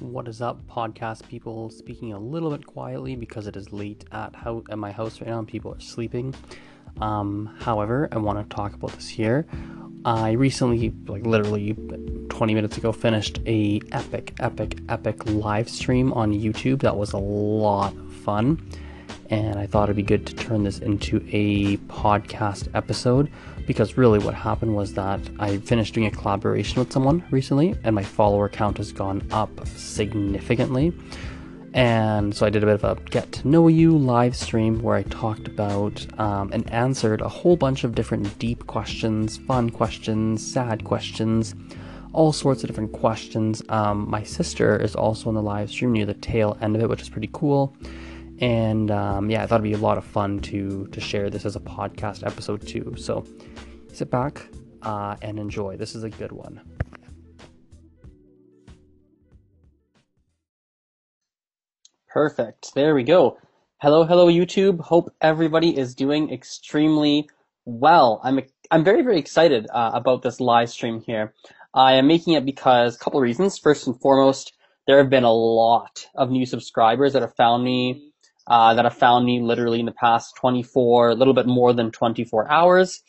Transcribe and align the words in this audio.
What 0.00 0.28
is 0.28 0.40
up, 0.40 0.64
podcast 0.68 1.26
people? 1.26 1.70
Speaking 1.70 2.12
a 2.12 2.20
little 2.20 2.52
bit 2.52 2.64
quietly 2.64 3.16
because 3.16 3.48
it 3.48 3.56
is 3.56 3.72
late 3.72 4.04
at 4.12 4.32
how 4.36 4.62
at 4.70 4.78
my 4.78 4.92
house 4.92 5.20
right 5.20 5.28
now 5.28 5.40
and 5.40 5.48
people 5.48 5.74
are 5.74 5.80
sleeping. 5.80 6.36
Um, 7.00 7.52
however, 7.58 8.08
I 8.12 8.18
want 8.18 8.38
to 8.38 8.54
talk 8.54 8.74
about 8.74 8.92
this 8.92 9.08
here. 9.08 9.44
I 10.04 10.32
recently, 10.32 10.94
like 11.08 11.26
literally 11.26 11.74
20 12.28 12.54
minutes 12.54 12.78
ago, 12.78 12.92
finished 12.92 13.40
a 13.46 13.80
epic, 13.90 14.34
epic, 14.38 14.78
epic 14.88 15.28
live 15.30 15.68
stream 15.68 16.12
on 16.12 16.32
YouTube. 16.32 16.80
That 16.82 16.96
was 16.96 17.12
a 17.12 17.18
lot 17.18 17.92
of 17.92 18.12
fun, 18.12 18.64
and 19.30 19.58
I 19.58 19.66
thought 19.66 19.84
it'd 19.84 19.96
be 19.96 20.02
good 20.02 20.26
to 20.26 20.34
turn 20.34 20.64
this 20.64 20.78
into 20.78 21.24
a 21.30 21.76
podcast 21.88 22.68
episode 22.74 23.30
because 23.66 23.98
really 23.98 24.18
what 24.18 24.34
happened 24.34 24.74
was 24.74 24.94
that 24.94 25.20
I 25.38 25.58
finished 25.58 25.94
doing 25.94 26.06
a 26.06 26.10
collaboration 26.10 26.78
with 26.78 26.90
someone 26.90 27.22
recently, 27.30 27.74
and 27.84 27.94
my 27.94 28.02
follower 28.02 28.48
count 28.48 28.78
has 28.78 28.92
gone 28.92 29.26
up 29.30 29.66
significantly. 29.66 30.94
And 31.74 32.34
so 32.34 32.46
I 32.46 32.50
did 32.50 32.62
a 32.62 32.66
bit 32.66 32.82
of 32.82 32.84
a 32.84 33.00
get 33.10 33.30
to 33.32 33.48
know 33.48 33.68
you 33.68 33.96
live 33.96 34.34
stream 34.34 34.80
where 34.80 34.96
I 34.96 35.02
talked 35.04 35.46
about 35.46 36.06
um, 36.18 36.50
and 36.52 36.68
answered 36.70 37.20
a 37.20 37.28
whole 37.28 37.56
bunch 37.56 37.84
of 37.84 37.94
different 37.94 38.38
deep 38.38 38.66
questions, 38.66 39.36
fun 39.36 39.68
questions, 39.68 40.44
sad 40.44 40.84
questions, 40.84 41.54
all 42.14 42.32
sorts 42.32 42.62
of 42.62 42.68
different 42.68 42.92
questions. 42.92 43.62
Um, 43.68 44.08
my 44.08 44.22
sister 44.22 44.76
is 44.76 44.96
also 44.96 45.28
in 45.28 45.34
the 45.34 45.42
live 45.42 45.70
stream 45.70 45.92
near 45.92 46.06
the 46.06 46.14
tail 46.14 46.56
end 46.62 46.74
of 46.74 46.82
it, 46.82 46.88
which 46.88 47.02
is 47.02 47.10
pretty 47.10 47.28
cool. 47.32 47.76
And 48.40 48.90
um, 48.90 49.30
yeah, 49.30 49.42
I 49.42 49.46
thought 49.46 49.56
it'd 49.56 49.64
be 49.64 49.72
a 49.72 49.78
lot 49.78 49.98
of 49.98 50.04
fun 50.04 50.40
to 50.40 50.86
to 50.88 51.00
share 51.00 51.28
this 51.30 51.44
as 51.44 51.56
a 51.56 51.60
podcast 51.60 52.24
episode 52.26 52.66
too. 52.66 52.94
So 52.96 53.24
sit 53.92 54.10
back 54.10 54.46
uh, 54.82 55.16
and 55.22 55.38
enjoy. 55.38 55.76
This 55.76 55.94
is 55.94 56.04
a 56.04 56.10
good 56.10 56.32
one. 56.32 56.60
Perfect. 62.08 62.74
There 62.74 62.94
we 62.94 63.02
go. 63.02 63.38
Hello, 63.80 64.04
hello, 64.04 64.26
YouTube. 64.26 64.80
Hope 64.80 65.14
everybody 65.20 65.76
is 65.76 65.94
doing 65.94 66.32
extremely 66.32 67.28
well. 67.64 68.20
I'm 68.24 68.40
I'm 68.70 68.84
very 68.84 69.02
very 69.02 69.18
excited 69.18 69.66
uh, 69.72 69.90
about 69.94 70.22
this 70.22 70.40
live 70.40 70.70
stream 70.70 71.00
here. 71.00 71.34
I 71.74 71.94
am 71.94 72.06
making 72.06 72.34
it 72.34 72.44
because 72.44 72.96
a 72.96 72.98
couple 72.98 73.20
reasons. 73.20 73.58
First 73.58 73.86
and 73.86 74.00
foremost, 74.00 74.52
there 74.86 74.98
have 74.98 75.10
been 75.10 75.24
a 75.24 75.32
lot 75.32 76.06
of 76.14 76.30
new 76.30 76.46
subscribers 76.46 77.12
that 77.12 77.22
have 77.22 77.36
found 77.36 77.62
me 77.62 78.07
uh, 78.48 78.74
that 78.74 78.84
have 78.84 78.96
found 78.96 79.26
me 79.26 79.40
literally 79.40 79.80
in 79.80 79.86
the 79.86 79.92
past 79.92 80.34
24, 80.40 81.10
a 81.10 81.14
little 81.14 81.34
bit 81.34 81.46
more 81.46 81.72
than 81.72 81.90
24 81.92 82.50
hours, 82.50 83.00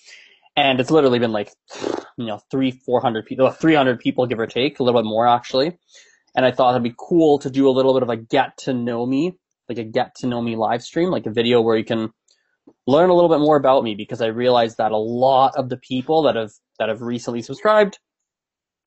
and 0.56 0.80
it's 0.80 0.92
literally 0.92 1.20
been 1.20 1.31
like 1.31 1.52
you 2.18 2.26
know 2.26 2.40
three, 2.52 2.72
four 2.72 3.02
hundred 3.02 3.26
people, 3.26 3.50
300 3.50 4.00
people 4.00 4.28
give 4.28 4.40
or 4.40 4.48
take, 4.48 4.80
a 4.80 4.84
little 4.84 5.02
bit 5.02 5.08
more 5.08 5.28
actually 5.28 5.78
and 6.36 6.46
I 6.46 6.52
thought 6.52 6.72
it'd 6.72 6.84
be 6.84 6.94
cool 6.98 7.40
to 7.40 7.50
do 7.50 7.68
a 7.68 7.72
little 7.72 7.94
bit 7.94 8.04
of 8.04 8.09
a 8.09 8.18
get 8.18 8.58
to 8.59 8.73
know 8.73 9.06
me, 9.06 9.38
like 9.68 9.78
a 9.78 9.84
get 9.84 10.16
to 10.18 10.28
know 10.28 10.42
me 10.42 10.56
live 10.56 10.81
stream, 10.81 11.09
like 11.09 11.26
a 11.26 11.31
video 11.31 11.62
where 11.62 11.78
you 11.78 11.84
can 11.84 12.12
learn 12.88 13.09
a 13.09 13.14
little 13.14 13.30
bit 13.30 13.40
more 13.40 13.58
about 13.58 13.84
me 13.84 13.96
because 13.96 14.22
I 14.22 14.28
realized 14.28 14.78
that 14.78 14.92
a 14.92 14.98
lot 14.98 15.56
of 15.56 15.70
the 15.70 15.78
people 15.78 16.24
that 16.24 16.36
have 16.36 16.52
that 16.78 16.90
have 16.90 17.02
recently 17.02 17.42
subscribed 17.42 18.00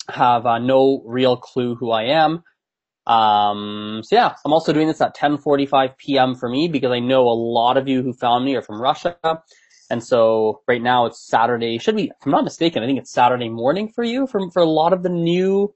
have 0.09 0.47
uh, 0.47 0.59
no 0.59 1.03
real 1.05 1.37
clue 1.37 1.75
who 1.75 1.91
I 1.91 2.05
am. 2.05 2.43
Um, 3.07 4.03
so 4.05 4.17
yeah, 4.17 4.35
I'm 4.45 4.53
also 4.53 4.73
doing 4.73 4.89
this 4.89 5.01
at 5.01 5.17
10:45 5.17 5.97
p.m. 5.99 6.35
for 6.35 6.49
me 6.49 6.69
because 6.69 6.93
I 6.93 7.01
know 7.01 7.23
a 7.23 7.35
lot 7.35 7.77
of 7.77 7.89
you 7.89 8.03
who 8.03 8.13
found 8.13 8.45
me 8.45 8.55
are 8.57 8.63
from 8.63 8.81
Russia, 8.81 9.17
and 9.91 10.03
so 10.03 10.63
right 10.69 10.83
now 10.83 11.07
it's 11.07 11.27
Saturday. 11.27 11.79
Should 11.79 11.97
be, 11.97 12.05
if 12.05 12.27
I'm 12.27 12.33
not 12.33 12.45
mistaken, 12.45 12.83
I 12.83 12.87
think 12.87 12.99
it's 12.99 13.13
Saturday 13.13 13.49
morning 13.49 13.89
for 13.89 14.05
you. 14.05 14.27
For 14.27 14.51
for 14.51 14.63
a 14.63 14.67
lot 14.67 14.93
of 14.93 15.03
the 15.03 15.09
new 15.11 15.75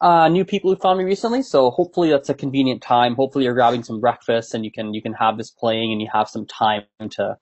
uh, 0.00 0.28
new 0.28 0.44
people 0.44 0.70
who 0.70 0.76
found 0.76 0.98
me 0.98 1.04
recently. 1.04 1.42
So 1.42 1.70
hopefully 1.70 2.10
that's 2.10 2.28
a 2.28 2.34
convenient 2.34 2.82
time. 2.82 3.14
Hopefully 3.14 3.44
you're 3.44 3.54
grabbing 3.54 3.82
some 3.82 4.00
breakfast 4.00 4.54
and 4.54 4.64
you 4.64 4.70
can 4.70 4.94
you 4.94 5.02
can 5.02 5.14
have 5.14 5.38
this 5.38 5.50
playing 5.50 5.92
and 5.92 6.00
you 6.00 6.08
have 6.12 6.28
some 6.28 6.46
time 6.46 6.82
to 7.12 7.36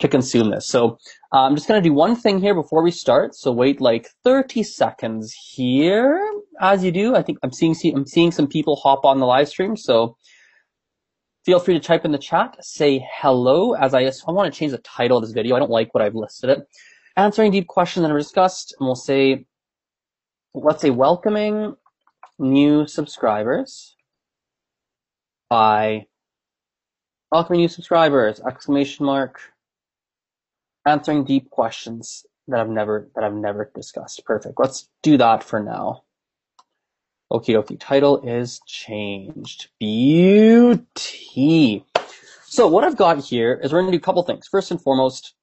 to 0.00 0.08
consume 0.08 0.50
this. 0.50 0.68
So 0.68 0.98
uh, 1.34 1.40
I'm 1.40 1.54
just 1.56 1.68
gonna 1.68 1.82
do 1.82 1.92
one 1.92 2.16
thing 2.16 2.40
here 2.40 2.54
before 2.54 2.82
we 2.82 2.90
start. 2.90 3.34
So 3.34 3.52
wait 3.52 3.80
like 3.80 4.08
30 4.24 4.62
seconds 4.62 5.34
here. 5.52 6.20
As 6.60 6.82
you 6.82 6.90
do, 6.90 7.14
I 7.14 7.22
think 7.22 7.38
I'm 7.42 7.52
seeing 7.52 7.74
I'm 7.94 8.06
seeing 8.06 8.32
some 8.32 8.46
people 8.46 8.76
hop 8.76 9.04
on 9.04 9.20
the 9.20 9.26
live 9.26 9.48
stream. 9.48 9.76
So 9.76 10.16
feel 11.44 11.60
free 11.60 11.74
to 11.74 11.80
type 11.80 12.04
in 12.04 12.12
the 12.12 12.18
chat, 12.18 12.56
say 12.60 13.06
hello. 13.12 13.74
As 13.74 13.94
I 13.94 14.00
I 14.02 14.32
want 14.32 14.52
to 14.52 14.58
change 14.58 14.72
the 14.72 14.78
title 14.78 15.18
of 15.18 15.24
this 15.24 15.32
video. 15.32 15.56
I 15.56 15.58
don't 15.58 15.70
like 15.70 15.94
what 15.94 16.02
I've 16.02 16.14
listed 16.14 16.50
it. 16.50 16.60
Answering 17.16 17.52
deep 17.52 17.66
questions 17.66 18.02
that 18.04 18.12
are 18.12 18.18
discussed, 18.18 18.74
and 18.78 18.86
we'll 18.86 18.94
say 18.94 19.46
let's 20.54 20.82
say 20.82 20.90
welcoming 20.90 21.76
new 22.38 22.86
subscribers 22.86 23.96
by 25.48 26.06
welcoming 27.30 27.60
new 27.60 27.68
subscribers, 27.68 28.40
exclamation 28.40 29.06
mark, 29.06 29.40
answering 30.86 31.24
deep 31.24 31.50
questions 31.50 32.24
that 32.48 32.60
I've 32.60 32.68
never 32.68 33.10
that 33.14 33.24
I've 33.24 33.34
never 33.34 33.70
discussed. 33.74 34.24
Perfect. 34.24 34.54
Let's 34.58 34.88
do 35.02 35.16
that 35.18 35.42
for 35.42 35.62
now. 35.62 36.02
Okie 37.30 37.54
dokie. 37.54 37.78
Title 37.78 38.22
is 38.26 38.60
changed. 38.66 39.68
Beauty. 39.78 40.84
So 42.46 42.66
what 42.68 42.84
I've 42.84 42.96
got 42.96 43.22
here 43.22 43.60
is 43.62 43.72
we're 43.72 43.80
gonna 43.80 43.92
do 43.92 43.98
a 43.98 44.00
couple 44.00 44.22
things. 44.22 44.46
First 44.46 44.70
and 44.70 44.80
foremost, 44.80 45.34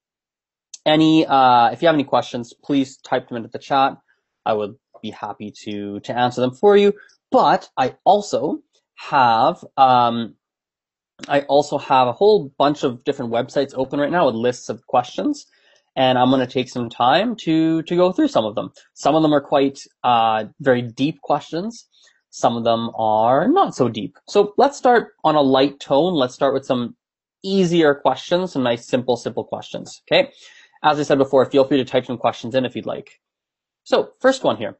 any 0.84 1.24
uh, 1.26 1.70
if 1.70 1.82
you 1.82 1.88
have 1.88 1.94
any 1.94 2.04
questions, 2.04 2.52
please 2.52 2.96
type 2.96 3.28
them 3.28 3.36
into 3.36 3.48
the 3.48 3.60
chat. 3.60 3.96
I 4.44 4.54
would 4.54 4.74
be 5.00 5.10
happy 5.10 5.52
to 5.64 6.00
to 6.00 6.18
answer 6.18 6.40
them 6.40 6.52
for 6.52 6.76
you. 6.76 6.92
But 7.30 7.68
I 7.76 7.96
also 8.04 8.62
have 8.96 9.64
um, 9.76 10.34
I 11.28 11.42
also 11.42 11.78
have 11.78 12.08
a 12.08 12.12
whole 12.12 12.52
bunch 12.58 12.82
of 12.82 13.04
different 13.04 13.32
websites 13.32 13.74
open 13.76 14.00
right 14.00 14.10
now 14.10 14.26
with 14.26 14.34
lists 14.34 14.68
of 14.68 14.86
questions, 14.86 15.46
and 15.96 16.18
I'm 16.18 16.30
going 16.30 16.46
to 16.46 16.52
take 16.52 16.68
some 16.68 16.88
time 16.88 17.34
to 17.36 17.82
to 17.82 17.96
go 17.96 18.12
through 18.12 18.28
some 18.28 18.44
of 18.44 18.54
them. 18.54 18.70
Some 18.94 19.14
of 19.14 19.22
them 19.22 19.34
are 19.34 19.40
quite 19.40 19.80
uh, 20.04 20.44
very 20.60 20.82
deep 20.82 21.20
questions. 21.22 21.88
Some 22.30 22.56
of 22.56 22.64
them 22.64 22.90
are 22.94 23.48
not 23.48 23.74
so 23.74 23.88
deep. 23.88 24.16
So 24.28 24.52
let's 24.58 24.76
start 24.76 25.12
on 25.24 25.34
a 25.36 25.40
light 25.40 25.80
tone. 25.80 26.14
Let's 26.14 26.34
start 26.34 26.52
with 26.52 26.66
some 26.66 26.96
easier 27.42 27.94
questions, 27.94 28.52
some 28.52 28.62
nice, 28.62 28.86
simple, 28.86 29.16
simple 29.16 29.44
questions. 29.44 30.02
Okay. 30.10 30.30
As 30.82 31.00
I 31.00 31.02
said 31.02 31.18
before, 31.18 31.44
feel 31.46 31.64
free 31.64 31.78
to 31.78 31.84
type 31.84 32.04
some 32.06 32.18
questions 32.18 32.54
in 32.54 32.64
if 32.66 32.76
you'd 32.76 32.86
like. 32.86 33.10
So 33.84 34.10
first 34.20 34.44
one 34.44 34.56
here 34.56 34.78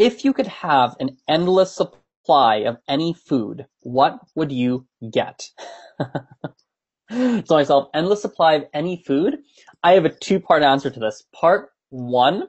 if 0.00 0.24
you 0.24 0.32
could 0.32 0.46
have 0.46 0.96
an 0.98 1.18
endless 1.28 1.76
supply 1.76 2.56
of 2.56 2.78
any 2.88 3.12
food, 3.12 3.66
what 3.80 4.18
would 4.34 4.50
you 4.50 4.86
get? 5.12 5.50
so 7.44 7.56
myself, 7.56 7.88
endless 7.92 8.22
supply 8.22 8.54
of 8.54 8.66
any 8.72 9.02
food. 9.04 9.38
I 9.82 9.92
have 9.92 10.04
a 10.04 10.10
two 10.10 10.38
part 10.38 10.62
answer 10.62 10.90
to 10.90 11.00
this. 11.00 11.24
Part 11.32 11.70
one 11.88 12.44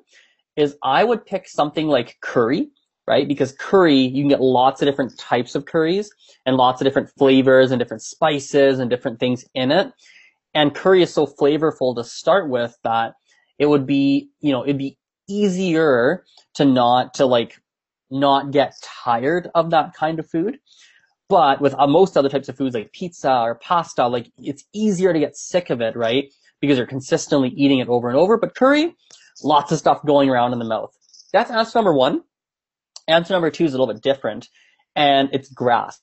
is 0.55 0.77
I 0.83 1.03
would 1.03 1.25
pick 1.25 1.47
something 1.47 1.87
like 1.87 2.17
curry, 2.21 2.69
right? 3.07 3.27
Because 3.27 3.53
curry, 3.53 3.97
you 3.97 4.21
can 4.21 4.29
get 4.29 4.41
lots 4.41 4.81
of 4.81 4.87
different 4.87 5.17
types 5.17 5.55
of 5.55 5.65
curries 5.65 6.11
and 6.45 6.57
lots 6.57 6.79
of 6.79 6.85
different 6.85 7.09
flavors 7.17 7.71
and 7.71 7.79
different 7.79 8.03
spices 8.03 8.79
and 8.79 8.89
different 8.89 9.19
things 9.19 9.45
in 9.55 9.71
it. 9.71 9.91
And 10.53 10.75
curry 10.75 11.01
is 11.01 11.13
so 11.13 11.25
flavorful 11.25 11.95
to 11.95 12.03
start 12.03 12.49
with 12.49 12.77
that 12.83 13.13
it 13.57 13.65
would 13.65 13.87
be, 13.87 14.29
you 14.41 14.51
know, 14.51 14.63
it'd 14.63 14.77
be 14.77 14.97
easier 15.27 16.23
to 16.55 16.65
not 16.65 17.15
to 17.15 17.25
like 17.25 17.59
not 18.11 18.51
get 18.51 18.73
tired 18.83 19.49
of 19.55 19.71
that 19.71 19.93
kind 19.95 20.19
of 20.19 20.29
food. 20.29 20.59
But 21.31 21.61
with 21.61 21.73
uh, 21.79 21.87
most 21.87 22.17
other 22.17 22.27
types 22.27 22.49
of 22.49 22.57
foods 22.57 22.75
like 22.75 22.91
pizza 22.91 23.31
or 23.31 23.55
pasta, 23.55 24.05
like 24.05 24.29
it's 24.37 24.65
easier 24.73 25.13
to 25.13 25.19
get 25.19 25.37
sick 25.37 25.69
of 25.69 25.79
it, 25.79 25.95
right? 25.95 26.25
Because 26.59 26.77
you're 26.77 26.85
consistently 26.85 27.53
eating 27.55 27.79
it 27.79 27.87
over 27.87 28.09
and 28.09 28.17
over. 28.17 28.35
But 28.37 28.53
curry, 28.53 28.97
lots 29.41 29.71
of 29.71 29.79
stuff 29.79 30.05
going 30.05 30.29
around 30.29 30.51
in 30.51 30.59
the 30.59 30.65
mouth. 30.65 30.93
That's 31.31 31.49
answer 31.49 31.79
number 31.79 31.93
one. 31.93 32.23
Answer 33.07 33.33
number 33.33 33.49
two 33.49 33.63
is 33.63 33.73
a 33.73 33.77
little 33.77 33.93
bit 33.93 34.03
different, 34.03 34.49
and 34.93 35.29
it's 35.31 35.47
grass. 35.47 36.01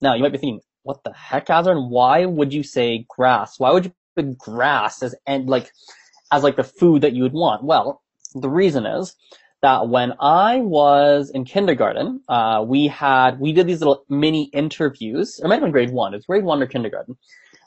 Now 0.00 0.14
you 0.14 0.22
might 0.22 0.32
be 0.32 0.38
thinking, 0.38 0.62
what 0.82 1.04
the 1.04 1.12
heck, 1.12 1.46
Azrin? 1.46 1.88
Why 1.88 2.26
would 2.26 2.52
you 2.52 2.64
say 2.64 3.06
grass? 3.08 3.60
Why 3.60 3.70
would 3.70 3.84
you 3.84 3.92
put 4.16 4.36
grass 4.36 5.00
as 5.00 5.14
and 5.28 5.48
like 5.48 5.70
as 6.32 6.42
like 6.42 6.56
the 6.56 6.64
food 6.64 7.02
that 7.02 7.12
you 7.12 7.22
would 7.22 7.34
want? 7.34 7.62
Well, 7.62 8.02
the 8.34 8.50
reason 8.50 8.84
is 8.84 9.14
that 9.66 9.88
when 9.88 10.12
I 10.20 10.60
was 10.60 11.28
in 11.30 11.44
kindergarten, 11.44 12.20
uh, 12.28 12.64
we 12.64 12.86
had 12.86 13.40
we 13.40 13.52
did 13.52 13.66
these 13.66 13.80
little 13.80 14.04
mini 14.08 14.44
interviews. 14.52 15.40
It 15.42 15.48
might 15.48 15.56
have 15.56 15.62
been 15.62 15.72
grade 15.72 15.90
one. 15.90 16.14
It's 16.14 16.26
grade 16.26 16.44
one 16.44 16.62
or 16.62 16.66
kindergarten. 16.66 17.16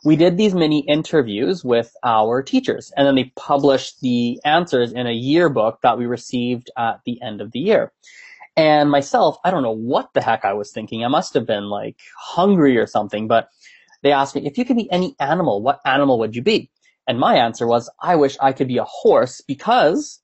We 0.06 0.16
did 0.16 0.38
these 0.38 0.56
mini 0.56 0.80
interviews 0.88 1.66
with 1.66 1.94
our 2.06 2.42
teachers, 2.42 2.94
and 2.96 3.06
then 3.06 3.16
they 3.16 3.34
published 3.36 4.00
the 4.00 4.40
answers 4.46 4.94
in 4.94 5.08
a 5.08 5.12
yearbook 5.12 5.82
that 5.82 5.98
we 5.98 6.06
received 6.06 6.72
at 6.78 7.02
the 7.06 7.22
end 7.22 7.42
of 7.42 7.52
the 7.52 7.60
year. 7.60 7.92
And 8.56 8.90
myself, 8.90 9.36
I 9.44 9.52
don't 9.52 9.64
know 9.64 9.76
what 9.76 10.14
the 10.14 10.22
heck 10.22 10.46
I 10.46 10.54
was 10.54 10.72
thinking. 10.72 11.04
I 11.04 11.10
must 11.10 11.34
have 11.34 11.46
been 11.46 11.66
like 11.66 11.98
hungry 12.18 12.78
or 12.78 12.88
something, 12.88 13.28
but 13.28 13.50
they 14.04 14.14
asked 14.14 14.36
me, 14.36 14.48
if 14.48 14.58
you 14.58 14.64
could 14.64 14.78
be 14.78 14.90
any 14.90 15.18
animal, 15.20 15.62
what 15.62 15.82
animal 15.86 16.18
would 16.20 16.34
you 16.34 16.44
be? 16.44 16.72
And 17.08 17.20
my 17.20 17.36
answer 17.36 17.68
was, 17.68 17.90
I 18.02 18.16
wish 18.16 18.38
I 18.40 18.54
could 18.54 18.70
be 18.70 18.78
a 18.78 18.86
horse 18.86 19.42
because 19.42 20.22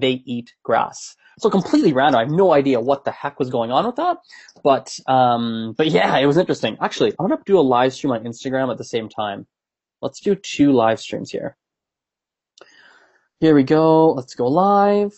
they 0.00 0.22
eat 0.24 0.52
grass. 0.62 1.16
So 1.38 1.50
completely 1.50 1.92
random. 1.92 2.18
I 2.18 2.22
have 2.24 2.32
no 2.32 2.52
idea 2.52 2.80
what 2.80 3.04
the 3.04 3.10
heck 3.10 3.38
was 3.38 3.50
going 3.50 3.70
on 3.70 3.86
with 3.86 3.96
that. 3.96 4.18
But, 4.62 4.98
um, 5.06 5.74
but 5.76 5.88
yeah, 5.88 6.16
it 6.18 6.26
was 6.26 6.36
interesting. 6.36 6.76
Actually, 6.80 7.12
I'm 7.18 7.26
going 7.26 7.38
to 7.38 7.44
do 7.44 7.58
a 7.58 7.60
live 7.60 7.92
stream 7.92 8.12
on 8.12 8.24
Instagram 8.24 8.70
at 8.70 8.78
the 8.78 8.84
same 8.84 9.08
time. 9.08 9.46
Let's 10.00 10.20
do 10.20 10.34
two 10.34 10.72
live 10.72 11.00
streams 11.00 11.30
here. 11.30 11.56
Here 13.40 13.54
we 13.54 13.62
go. 13.62 14.12
Let's 14.12 14.34
go 14.34 14.46
live. 14.46 15.12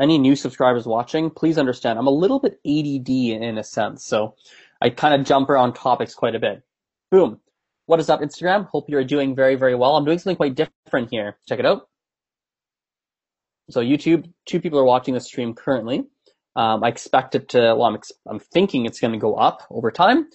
Any 0.00 0.18
new 0.18 0.34
subscribers 0.34 0.86
watching, 0.86 1.28
please 1.28 1.58
understand 1.58 1.98
I'm 1.98 2.06
a 2.06 2.10
little 2.10 2.40
bit 2.40 2.58
ADD 2.66 3.10
in 3.10 3.58
a 3.58 3.64
sense. 3.64 4.04
So 4.06 4.34
I 4.80 4.90
kind 4.90 5.14
of 5.14 5.26
jump 5.26 5.50
around 5.50 5.74
topics 5.74 6.14
quite 6.14 6.34
a 6.34 6.40
bit. 6.40 6.62
Boom. 7.10 7.38
What 7.90 7.98
is 7.98 8.08
up, 8.08 8.20
Instagram? 8.20 8.68
Hope 8.68 8.88
you're 8.88 9.02
doing 9.02 9.34
very, 9.34 9.56
very 9.56 9.74
well. 9.74 9.96
I'm 9.96 10.04
doing 10.04 10.16
something 10.16 10.36
quite 10.36 10.54
different 10.54 11.08
here. 11.10 11.38
Check 11.48 11.58
it 11.58 11.66
out. 11.66 11.88
So 13.68 13.80
YouTube, 13.80 14.32
two 14.46 14.60
people 14.60 14.78
are 14.78 14.84
watching 14.84 15.12
the 15.12 15.20
stream 15.20 15.54
currently. 15.54 16.04
Um, 16.54 16.84
I 16.84 16.88
expect 16.88 17.34
it 17.34 17.48
to, 17.48 17.58
well, 17.58 17.86
I'm, 17.86 17.98
I'm 18.28 18.38
thinking 18.38 18.86
it's 18.86 19.00
going 19.00 19.10
to 19.10 19.18
go 19.18 19.34
up 19.34 19.64
over 19.70 19.90
time, 19.90 20.28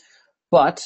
but 0.52 0.86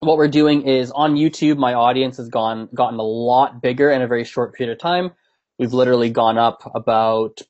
what 0.00 0.16
we're 0.16 0.26
doing 0.26 0.62
is 0.62 0.90
on 0.90 1.14
YouTube, 1.14 1.56
my 1.56 1.74
audience 1.74 2.16
has 2.16 2.28
gone 2.28 2.68
gotten 2.74 2.98
a 2.98 3.04
lot 3.04 3.62
bigger 3.62 3.88
in 3.88 4.02
a 4.02 4.08
very 4.08 4.24
short 4.24 4.54
period 4.54 4.72
of 4.72 4.80
time. 4.80 5.12
We've 5.56 5.72
literally 5.72 6.10
gone 6.10 6.36
up 6.36 6.68
about 6.74 7.42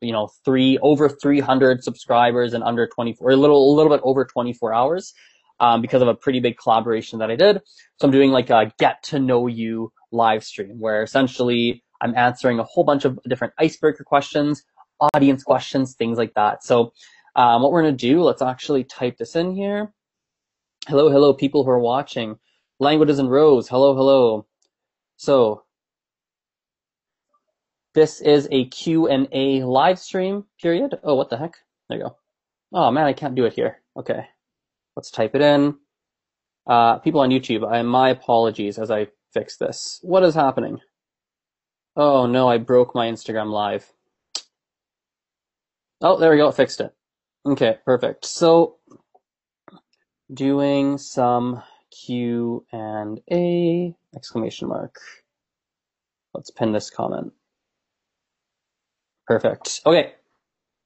you 0.00 0.10
know 0.10 0.30
three 0.44 0.78
over 0.82 1.08
300 1.08 1.84
subscribers 1.84 2.54
in 2.54 2.64
under 2.64 2.88
24 2.88 3.28
or 3.28 3.30
a 3.30 3.36
little 3.36 3.72
a 3.72 3.76
little 3.76 3.92
bit 3.92 4.00
over 4.02 4.24
24 4.24 4.74
hours 4.74 5.14
um, 5.60 5.82
because 5.82 6.02
of 6.02 6.08
a 6.08 6.14
pretty 6.14 6.40
big 6.40 6.56
collaboration 6.58 7.18
that 7.20 7.30
I 7.30 7.36
did. 7.36 7.60
So 8.00 8.06
I'm 8.06 8.10
doing 8.10 8.30
like 8.30 8.50
a 8.50 8.72
get 8.78 9.02
to 9.04 9.18
know 9.18 9.46
you 9.46 9.92
live 10.10 10.42
stream 10.42 10.80
where 10.80 11.02
essentially 11.02 11.84
I'm 12.00 12.16
answering 12.16 12.58
a 12.58 12.64
whole 12.64 12.84
bunch 12.84 13.04
of 13.04 13.18
different 13.28 13.54
icebreaker 13.58 14.04
questions, 14.04 14.64
audience 15.14 15.42
questions, 15.42 15.94
things 15.94 16.18
like 16.18 16.34
that. 16.34 16.64
So 16.64 16.92
um, 17.36 17.62
what 17.62 17.72
we're 17.72 17.82
gonna 17.82 17.92
do, 17.92 18.22
let's 18.22 18.42
actually 18.42 18.84
type 18.84 19.18
this 19.18 19.36
in 19.36 19.54
here. 19.54 19.92
Hello, 20.88 21.10
hello, 21.10 21.34
people 21.34 21.62
who 21.62 21.70
are 21.70 21.78
watching. 21.78 22.38
Languages 22.78 23.18
and 23.18 23.30
Rose, 23.30 23.68
hello, 23.68 23.94
hello. 23.94 24.46
So, 25.18 25.64
this 27.92 28.22
is 28.22 28.48
a 28.50 28.64
Q&A 28.66 29.62
live 29.62 29.98
stream 29.98 30.44
period. 30.62 30.98
Oh, 31.04 31.14
what 31.14 31.28
the 31.28 31.36
heck? 31.36 31.56
There 31.88 31.98
you 31.98 32.04
go. 32.04 32.16
Oh 32.72 32.90
man, 32.90 33.04
I 33.04 33.12
can't 33.12 33.34
do 33.34 33.44
it 33.44 33.52
here. 33.52 33.82
Okay. 33.96 34.26
Let's 35.00 35.10
type 35.10 35.34
it 35.34 35.40
in. 35.40 35.78
Uh, 36.66 36.98
people 36.98 37.22
on 37.22 37.30
YouTube, 37.30 37.66
I, 37.66 37.80
my 37.80 38.10
apologies 38.10 38.78
as 38.78 38.90
I 38.90 39.06
fix 39.32 39.56
this. 39.56 39.98
What 40.02 40.22
is 40.22 40.34
happening? 40.34 40.78
Oh 41.96 42.26
no, 42.26 42.50
I 42.50 42.58
broke 42.58 42.94
my 42.94 43.06
Instagram 43.06 43.50
live. 43.50 43.90
Oh, 46.02 46.18
there 46.18 46.30
we 46.30 46.36
go, 46.36 46.52
fixed 46.52 46.82
it. 46.82 46.94
Okay, 47.46 47.78
perfect. 47.86 48.26
So 48.26 48.76
doing 50.34 50.98
some 50.98 51.62
Q 52.04 52.66
and 52.70 53.22
A 53.32 53.94
exclamation 54.14 54.68
mark. 54.68 54.96
Let's 56.34 56.50
pin 56.50 56.72
this 56.72 56.90
comment. 56.90 57.32
Perfect. 59.26 59.80
Okay, 59.86 60.12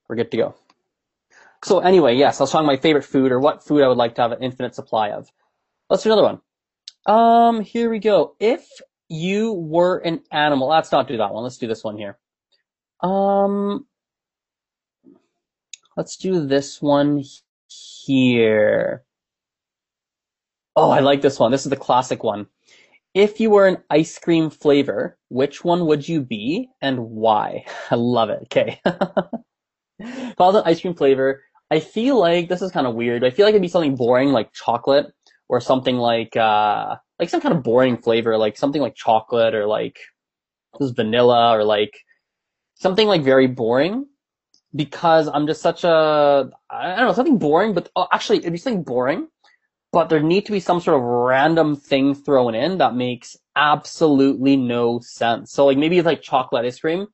we're 0.08 0.14
good 0.14 0.30
to 0.30 0.36
go. 0.36 0.54
So 1.64 1.78
anyway, 1.78 2.14
yes, 2.14 2.40
I 2.40 2.42
was 2.42 2.50
talking 2.52 2.66
my 2.66 2.76
favorite 2.76 3.06
food 3.06 3.32
or 3.32 3.40
what 3.40 3.64
food 3.64 3.82
I 3.82 3.88
would 3.88 3.96
like 3.96 4.16
to 4.16 4.22
have 4.22 4.32
an 4.32 4.42
infinite 4.42 4.74
supply 4.74 5.12
of. 5.12 5.30
Let's 5.88 6.02
do 6.02 6.12
another 6.12 6.22
one. 6.22 6.40
Um, 7.06 7.60
here 7.62 7.88
we 7.88 8.00
go. 8.00 8.36
If 8.38 8.68
you 9.08 9.52
were 9.54 9.96
an 9.98 10.20
animal, 10.30 10.68
let's 10.68 10.92
not 10.92 11.08
do 11.08 11.16
that 11.16 11.32
one. 11.32 11.42
Let's 11.42 11.56
do 11.56 11.66
this 11.66 11.82
one 11.82 11.96
here. 11.96 12.18
Um, 13.02 13.86
let's 15.96 16.18
do 16.18 16.46
this 16.46 16.82
one 16.82 17.24
here. 17.96 19.04
Oh, 20.76 20.90
I 20.90 21.00
like 21.00 21.22
this 21.22 21.38
one. 21.38 21.50
This 21.50 21.64
is 21.64 21.70
the 21.70 21.76
classic 21.76 22.22
one. 22.22 22.46
If 23.14 23.40
you 23.40 23.48
were 23.48 23.66
an 23.66 23.78
ice 23.88 24.18
cream 24.18 24.50
flavor, 24.50 25.16
which 25.28 25.64
one 25.64 25.86
would 25.86 26.06
you 26.06 26.20
be 26.20 26.68
and 26.82 27.10
why? 27.10 27.64
I 27.90 27.94
love 27.94 28.28
it. 28.28 28.40
Okay. 28.44 28.80
if 28.84 30.40
I 30.40 30.44
was 30.44 30.56
an 30.56 30.62
ice 30.66 30.82
cream 30.82 30.94
flavor, 30.94 31.40
I 31.74 31.80
feel 31.80 32.20
like 32.20 32.48
this 32.48 32.62
is 32.62 32.70
kind 32.70 32.86
of 32.86 32.94
weird. 32.94 33.24
I 33.24 33.30
feel 33.30 33.46
like 33.46 33.54
it'd 33.54 33.62
be 33.62 33.68
something 33.68 33.96
boring 33.96 34.28
like 34.28 34.52
chocolate 34.52 35.12
or 35.48 35.60
something 35.60 35.96
like 35.96 36.36
uh 36.36 36.94
like 37.18 37.28
some 37.28 37.40
kind 37.40 37.54
of 37.54 37.64
boring 37.64 37.96
flavor, 37.96 38.38
like 38.38 38.56
something 38.56 38.80
like 38.80 38.94
chocolate 38.94 39.54
or 39.54 39.66
like 39.66 39.98
this 40.78 40.92
vanilla 40.92 41.50
or 41.56 41.64
like 41.64 41.98
something 42.76 43.08
like 43.08 43.24
very 43.24 43.48
boring 43.48 44.06
because 44.74 45.26
I'm 45.26 45.48
just 45.48 45.62
such 45.62 45.82
a 45.82 46.48
I 46.70 46.94
don't 46.94 47.06
know 47.06 47.12
something 47.12 47.38
boring, 47.38 47.74
but 47.74 47.90
oh, 47.96 48.06
actually 48.12 48.38
it'd 48.38 48.52
be 48.52 48.58
something 48.58 48.84
boring 48.84 49.26
but 49.94 50.08
there 50.08 50.20
need 50.20 50.46
to 50.46 50.52
be 50.52 50.60
some 50.60 50.80
sort 50.80 50.96
of 50.96 51.02
random 51.02 51.76
thing 51.76 52.14
thrown 52.14 52.54
in 52.54 52.78
that 52.78 52.96
makes 52.96 53.36
absolutely 53.56 54.56
no 54.56 55.00
sense. 55.00 55.52
So 55.52 55.66
like 55.66 55.78
maybe 55.78 55.98
it's 55.98 56.06
like 56.06 56.22
chocolate 56.22 56.66
ice 56.66 56.78
cream 56.78 57.08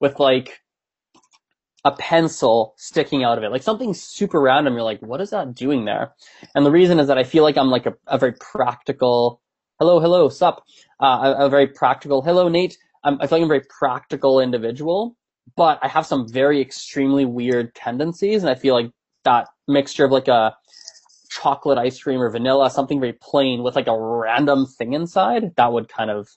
with 0.00 0.18
like 0.18 0.60
a 1.84 1.92
pencil 1.92 2.74
sticking 2.76 3.24
out 3.24 3.38
of 3.38 3.44
it, 3.44 3.50
like 3.50 3.62
something 3.62 3.94
super 3.94 4.40
random. 4.40 4.74
You're 4.74 4.82
like, 4.82 5.00
what 5.00 5.20
is 5.20 5.30
that 5.30 5.54
doing 5.54 5.84
there? 5.84 6.14
And 6.54 6.64
the 6.66 6.70
reason 6.70 6.98
is 6.98 7.06
that 7.08 7.18
I 7.18 7.24
feel 7.24 7.42
like 7.42 7.56
I'm 7.56 7.70
like 7.70 7.86
a, 7.86 7.94
a 8.06 8.18
very 8.18 8.34
practical, 8.40 9.40
hello, 9.78 10.00
hello, 10.00 10.28
sup, 10.28 10.62
uh, 11.00 11.34
a, 11.38 11.46
a, 11.46 11.48
very 11.48 11.66
practical, 11.66 12.22
hello, 12.22 12.48
Nate. 12.48 12.76
I'm, 13.04 13.14
I 13.20 13.26
feel 13.26 13.38
like 13.38 13.42
I'm 13.42 13.50
a 13.50 13.58
very 13.58 13.66
practical 13.78 14.40
individual, 14.40 15.16
but 15.56 15.78
I 15.82 15.88
have 15.88 16.06
some 16.06 16.28
very 16.28 16.60
extremely 16.60 17.24
weird 17.24 17.74
tendencies. 17.74 18.42
And 18.42 18.50
I 18.50 18.54
feel 18.54 18.74
like 18.74 18.90
that 19.24 19.48
mixture 19.66 20.04
of 20.04 20.10
like 20.10 20.28
a, 20.28 20.54
chocolate 21.30 21.78
ice 21.78 22.02
cream 22.02 22.20
or 22.20 22.28
vanilla, 22.28 22.70
something 22.70 23.00
very 23.00 23.14
plain 23.14 23.62
with 23.62 23.76
like 23.76 23.86
a 23.86 23.98
random 23.98 24.66
thing 24.66 24.92
inside, 24.92 25.54
that 25.56 25.72
would 25.72 25.88
kind 25.88 26.10
of 26.10 26.28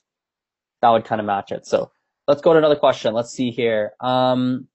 that 0.81 0.89
would 0.89 1.03
kind 1.05 1.19
of 1.19 1.25
match 1.27 1.51
it. 1.51 1.65
So 1.65 1.91
let's 2.27 2.41
go 2.41 2.53
to 2.53 2.59
another 2.59 2.75
question. 2.75 3.13
Let's 3.13 3.31
see 3.31 3.51
here. 3.51 3.93
Um, 3.99 4.67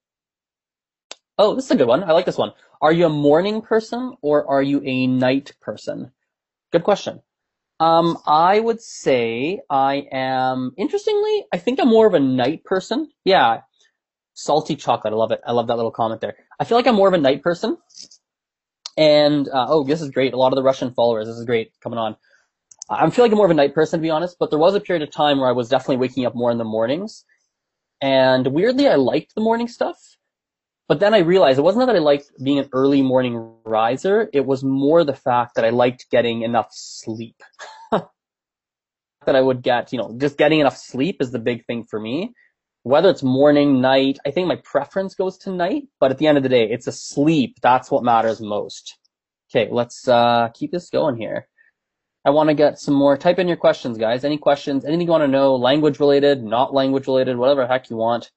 oh, 1.38 1.55
this 1.55 1.67
is 1.67 1.70
a 1.70 1.76
good 1.76 1.88
one. 1.88 2.05
I 2.05 2.12
like 2.12 2.26
this 2.26 2.38
one. 2.38 2.52
Are 2.82 2.93
you 2.93 3.06
a 3.06 3.11
morning 3.11 3.62
person 3.62 4.14
or 4.20 4.49
are 4.49 4.62
you 4.62 4.82
a 4.85 5.06
night 5.06 5.52
person? 5.61 6.11
Good 6.73 6.85
question. 6.85 7.23
Um, 7.81 8.19
I 8.26 8.58
would 8.58 8.81
say 8.81 9.61
I 9.70 10.06
am, 10.11 10.73
interestingly, 10.76 11.46
I 11.52 11.58
think 11.58 11.79
I'm 11.81 11.88
more 11.88 12.06
of 12.08 12.14
a 12.14 12.20
night 12.20 12.64
person. 12.64 13.11
Yeah. 13.25 13.62
Salty 14.35 14.76
chocolate. 14.76 15.12
I 15.12 15.17
love 15.17 15.32
it. 15.32 15.40
I 15.46 15.52
love 15.52 15.69
that 15.69 15.76
little 15.76 15.93
comment 15.93 16.20
there. 16.20 16.36
I 16.58 16.65
feel 16.65 16.77
like 16.77 16.86
I'm 16.86 16.96
more 16.96 17.08
of 17.08 17.15
a 17.15 17.19
night 17.19 17.43
person. 17.43 17.79
And 18.96 19.48
uh, 19.48 19.67
oh, 19.69 19.84
this 19.84 20.01
is 20.01 20.10
great. 20.10 20.32
A 20.32 20.36
lot 20.36 20.53
of 20.53 20.56
the 20.56 20.63
Russian 20.63 20.93
followers. 20.93 21.27
This 21.27 21.36
is 21.36 21.44
great 21.44 21.72
coming 21.81 21.98
on. 21.98 22.17
I 22.91 23.08
feel 23.10 23.24
like 23.24 23.32
I'm 23.32 23.36
more 23.36 23.46
of 23.46 23.51
a 23.51 23.55
night 23.55 23.74
person 23.74 24.01
to 24.01 24.03
be 24.03 24.10
honest, 24.10 24.36
but 24.41 24.51
there 24.51 24.58
was 24.58 24.74
a 24.74 24.81
period 24.81 25.03
of 25.03 25.13
time 25.13 25.39
where 25.39 25.48
I 25.48 25.53
was 25.53 25.69
definitely 25.69 25.98
waking 25.98 26.27
up 26.27 26.34
more 26.34 26.51
in 26.51 26.58
the 26.58 26.65
mornings. 26.65 27.24
And 28.01 28.46
weirdly, 28.48 28.89
I 28.89 28.94
liked 28.94 29.34
the 29.34 29.41
morning 29.41 29.69
stuff. 29.69 30.18
But 30.89 31.01
then 31.01 31.13
I 31.13 31.19
realized 31.19 31.59
it 31.59 31.63
wasn't 31.63 31.87
that 31.87 31.97
I 31.97 32.01
liked 32.01 32.31
being 32.43 32.59
an 32.59 32.69
early 32.73 33.03
morning 33.03 33.55
riser. 33.65 34.29
It 34.33 34.47
was 34.47 34.65
more 34.65 35.05
the 35.05 35.15
fact 35.15 35.55
that 35.57 35.65
I 35.65 35.71
liked 35.71 36.11
getting 36.11 36.43
enough 36.43 36.69
sleep. 36.73 37.43
that 37.93 38.07
I 39.27 39.41
would 39.41 39.63
get, 39.63 39.93
you 39.93 39.99
know, 39.99 40.15
just 40.17 40.39
getting 40.39 40.61
enough 40.61 40.79
sleep 40.79 41.21
is 41.21 41.31
the 41.31 41.39
big 41.39 41.67
thing 41.67 41.85
for 41.85 42.01
me 42.01 42.33
whether 42.89 43.11
it's 43.11 43.23
morning, 43.23 43.83
night, 43.83 44.19
I 44.25 44.31
think 44.31 44.49
my 44.49 44.57
preference 44.57 45.15
goes 45.15 45.37
to 45.39 45.51
night, 45.51 45.89
but 46.01 46.11
at 46.11 46.17
the 46.17 46.27
end 46.27 46.39
of 46.39 46.43
the 46.43 46.49
day, 46.49 46.71
it's 46.71 46.87
a 46.87 46.93
sleep. 46.93 47.59
That's 47.61 47.91
what 47.91 48.03
matters 48.03 48.41
most. 48.41 48.97
Okay, 49.51 49.71
let's 49.71 50.09
uh, 50.09 50.49
keep 50.55 50.73
this 50.73 50.89
going 50.89 51.17
here. 51.17 51.49
I 52.25 52.31
want 52.31 52.49
to 52.49 52.55
get 52.55 52.79
some 52.79 52.95
more. 52.95 53.17
Type 53.17 53.39
in 53.39 53.49
your 53.49 53.59
questions, 53.59 53.99
guys. 53.99 54.25
Any 54.25 54.39
questions? 54.39 54.85
Anything 54.85 55.07
you 55.07 55.11
want 55.11 55.23
to 55.23 55.29
know? 55.29 55.57
Language 55.57 56.01
related, 56.01 56.43
not 56.43 56.73
language 56.73 57.07
related, 57.07 57.37
whatever 57.37 57.67
heck 57.67 57.91
you 57.91 57.97
want. 57.97 58.31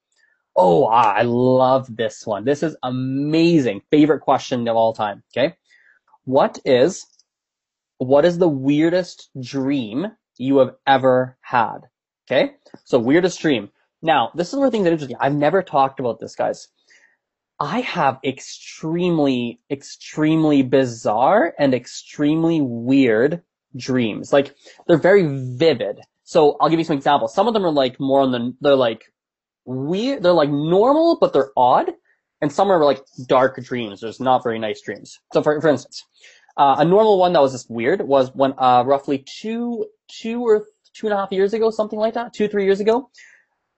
Oh, 0.56 0.86
I 0.86 1.22
love 1.24 1.96
this 1.96 2.26
one. 2.26 2.44
This 2.44 2.62
is 2.62 2.76
amazing. 2.84 3.82
Favorite 3.90 4.20
question 4.22 4.68
of 4.68 4.76
all 4.76 4.94
time. 4.94 5.24
Okay. 5.32 5.56
What 6.26 6.60
is, 6.66 7.06
what 7.98 8.26
is 8.26 8.38
the 8.38 8.50
weirdest 8.50 9.30
dream 9.40 10.08
you 10.38 10.58
have 10.58 10.76
ever 10.86 11.38
had? 11.42 11.80
Okay. 12.28 12.54
So 12.84 13.00
weirdest 13.00 13.40
dream. 13.40 13.70
Now, 14.02 14.32
this 14.36 14.52
is 14.52 14.60
where 14.60 14.70
things 14.72 14.88
are 14.88 14.92
interesting. 14.92 15.18
I've 15.20 15.36
never 15.36 15.62
talked 15.62 16.00
about 16.00 16.20
this, 16.20 16.36
guys. 16.36 16.68
I 17.60 17.82
have 17.82 18.18
extremely, 18.24 19.62
extremely 19.70 20.64
bizarre 20.64 21.54
and 21.60 21.74
extremely 21.74 22.60
weird 22.60 23.44
dreams. 23.76 24.34
Like, 24.34 24.56
they're 24.88 24.98
very 24.98 25.28
vivid. 25.28 26.00
So 26.24 26.58
I'll 26.60 26.70
give 26.70 26.80
you 26.80 26.86
some 26.86 26.98
examples. 26.98 27.36
Some 27.36 27.48
of 27.48 27.54
them 27.54 27.66
are 27.66 27.72
like 27.72 28.00
more 28.00 28.22
on 28.22 28.32
the, 28.32 28.56
they're 28.62 28.76
like 28.76 29.04
weird, 29.66 30.24
they're 30.24 30.34
like 30.34 30.50
normal, 30.50 31.18
but 31.20 31.34
they're 31.34 31.52
odd. 31.56 31.92
And 32.42 32.52
some 32.52 32.72
are 32.72 32.84
like 32.84 33.02
dark 33.28 33.62
dreams. 33.64 34.02
There's 34.02 34.20
not 34.20 34.44
very 34.44 34.58
nice 34.58 34.82
dreams. 34.82 35.20
So 35.34 35.44
for, 35.44 35.60
for 35.62 35.70
instance, 35.70 36.04
uh, 36.58 36.76
a 36.80 36.86
normal 36.86 37.20
one 37.20 37.34
that 37.34 37.42
was 37.42 37.52
just 37.52 37.70
weird 37.70 38.02
was 38.02 38.34
when, 38.34 38.54
uh, 38.58 38.84
roughly 38.86 39.24
two, 39.40 39.86
two 40.08 40.42
or 40.42 40.66
two 40.94 41.08
and 41.08 41.14
a 41.14 41.18
half 41.18 41.32
years 41.32 41.54
ago, 41.54 41.70
something 41.70 42.00
like 42.00 42.16
that, 42.16 42.34
two, 42.34 42.48
three 42.48 42.66
years 42.66 42.80
ago, 42.80 43.10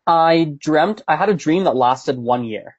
I 0.07 0.55
dreamt, 0.57 1.01
I 1.07 1.15
had 1.15 1.29
a 1.29 1.33
dream 1.33 1.65
that 1.65 1.75
lasted 1.75 2.17
one 2.17 2.45
year. 2.45 2.77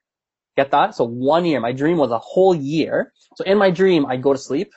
Get 0.57 0.71
that? 0.71 0.95
So 0.95 1.05
one 1.05 1.45
year. 1.45 1.61
My 1.61 1.73
dream 1.73 1.99
was 1.99 2.11
a 2.11 2.19
whole 2.19 2.55
year. 2.55 3.13
So 3.37 3.45
in 3.45 3.59
my 3.59 3.71
dream, 3.71 4.07
I'd 4.07 4.23
go 4.23 4.33
to 4.33 4.39
sleep. 4.39 4.73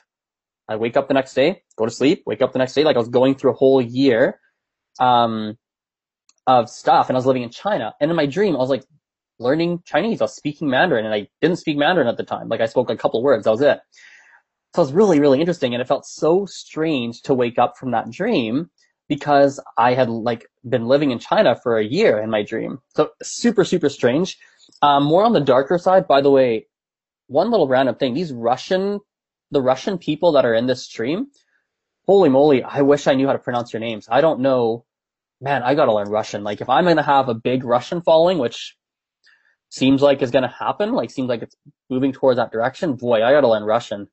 I 0.68 0.76
wake 0.76 0.96
up 0.96 1.08
the 1.08 1.14
next 1.14 1.32
day, 1.34 1.62
go 1.76 1.86
to 1.86 1.90
sleep, 1.90 2.22
wake 2.26 2.42
up 2.42 2.52
the 2.52 2.58
next 2.58 2.74
day. 2.74 2.84
Like 2.84 2.96
I 2.96 2.98
was 2.98 3.08
going 3.08 3.34
through 3.34 3.52
a 3.52 3.54
whole 3.54 3.80
year, 3.80 4.38
um, 5.00 5.56
of 6.48 6.70
stuff 6.70 7.08
and 7.08 7.16
I 7.16 7.18
was 7.18 7.26
living 7.26 7.42
in 7.42 7.50
China. 7.50 7.94
And 8.00 8.10
in 8.10 8.16
my 8.16 8.26
dream, 8.26 8.56
I 8.56 8.58
was 8.58 8.70
like 8.70 8.82
learning 9.38 9.82
Chinese. 9.84 10.20
I 10.20 10.24
was 10.24 10.34
speaking 10.34 10.68
Mandarin 10.70 11.04
and 11.04 11.14
I 11.14 11.28
didn't 11.42 11.58
speak 11.58 11.76
Mandarin 11.76 12.08
at 12.08 12.16
the 12.16 12.24
time. 12.24 12.48
Like 12.48 12.62
I 12.62 12.66
spoke 12.66 12.88
a 12.88 12.96
couple 12.96 13.22
words. 13.22 13.44
That 13.44 13.50
was 13.50 13.60
it. 13.60 13.78
So 14.74 14.82
it 14.82 14.86
was 14.86 14.92
really, 14.94 15.20
really 15.20 15.40
interesting. 15.40 15.74
And 15.74 15.82
it 15.82 15.86
felt 15.86 16.06
so 16.06 16.46
strange 16.46 17.20
to 17.22 17.34
wake 17.34 17.58
up 17.58 17.76
from 17.76 17.90
that 17.90 18.10
dream 18.10 18.70
because 19.08 19.60
I 19.76 19.92
had 19.92 20.08
like 20.08 20.46
been 20.66 20.86
living 20.86 21.10
in 21.10 21.18
China 21.18 21.54
for 21.54 21.76
a 21.76 21.84
year 21.84 22.18
in 22.18 22.30
my 22.30 22.42
dream. 22.42 22.78
So 22.96 23.10
super, 23.22 23.64
super 23.64 23.90
strange. 23.90 24.38
Um, 24.80 25.04
more 25.04 25.24
on 25.24 25.34
the 25.34 25.40
darker 25.40 25.76
side, 25.76 26.08
by 26.08 26.22
the 26.22 26.30
way, 26.30 26.66
one 27.26 27.50
little 27.50 27.68
random 27.68 27.94
thing, 27.94 28.14
these 28.14 28.32
Russian, 28.32 29.00
the 29.50 29.60
Russian 29.60 29.98
people 29.98 30.32
that 30.32 30.46
are 30.46 30.54
in 30.54 30.66
this 30.66 30.82
stream, 30.82 31.26
holy 32.06 32.30
moly, 32.30 32.62
I 32.62 32.80
wish 32.80 33.06
I 33.06 33.14
knew 33.14 33.26
how 33.26 33.34
to 33.34 33.38
pronounce 33.38 33.72
your 33.72 33.80
names. 33.80 34.08
I 34.10 34.22
don't 34.22 34.40
know. 34.40 34.86
Man, 35.40 35.62
I 35.62 35.74
gotta 35.74 35.92
learn 35.92 36.08
Russian. 36.08 36.42
Like 36.44 36.60
if 36.60 36.68
I'm 36.68 36.84
gonna 36.84 37.02
have 37.02 37.28
a 37.28 37.34
big 37.34 37.64
Russian 37.64 38.02
following, 38.02 38.38
which 38.38 38.76
seems 39.70 40.02
like 40.02 40.22
is 40.22 40.30
gonna 40.30 40.48
happen, 40.48 40.92
like 40.92 41.10
seems 41.10 41.28
like 41.28 41.42
it's 41.42 41.56
moving 41.90 42.12
towards 42.12 42.38
that 42.38 42.52
direction, 42.52 42.94
boy, 42.94 43.22
I 43.24 43.32
gotta 43.32 43.48
learn 43.48 43.64
Russian. 43.64 44.08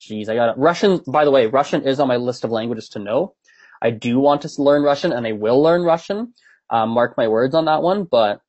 Jeez, 0.00 0.28
I 0.28 0.34
got 0.34 0.54
to 0.54 0.60
Russian. 0.60 1.00
By 1.06 1.24
the 1.24 1.30
way, 1.30 1.46
Russian 1.46 1.82
is 1.82 1.98
on 2.00 2.08
my 2.08 2.16
list 2.16 2.44
of 2.44 2.50
languages 2.50 2.88
to 2.90 2.98
know. 2.98 3.34
I 3.82 3.90
do 3.90 4.18
want 4.18 4.42
to 4.42 4.62
learn 4.62 4.82
Russian, 4.82 5.12
and 5.12 5.26
I 5.26 5.32
will 5.32 5.60
learn 5.60 5.82
Russian. 5.82 6.34
Um, 6.70 6.90
mark 6.90 7.16
my 7.16 7.28
words 7.28 7.54
on 7.54 7.64
that 7.64 7.82
one, 7.82 8.04
but 8.04 8.40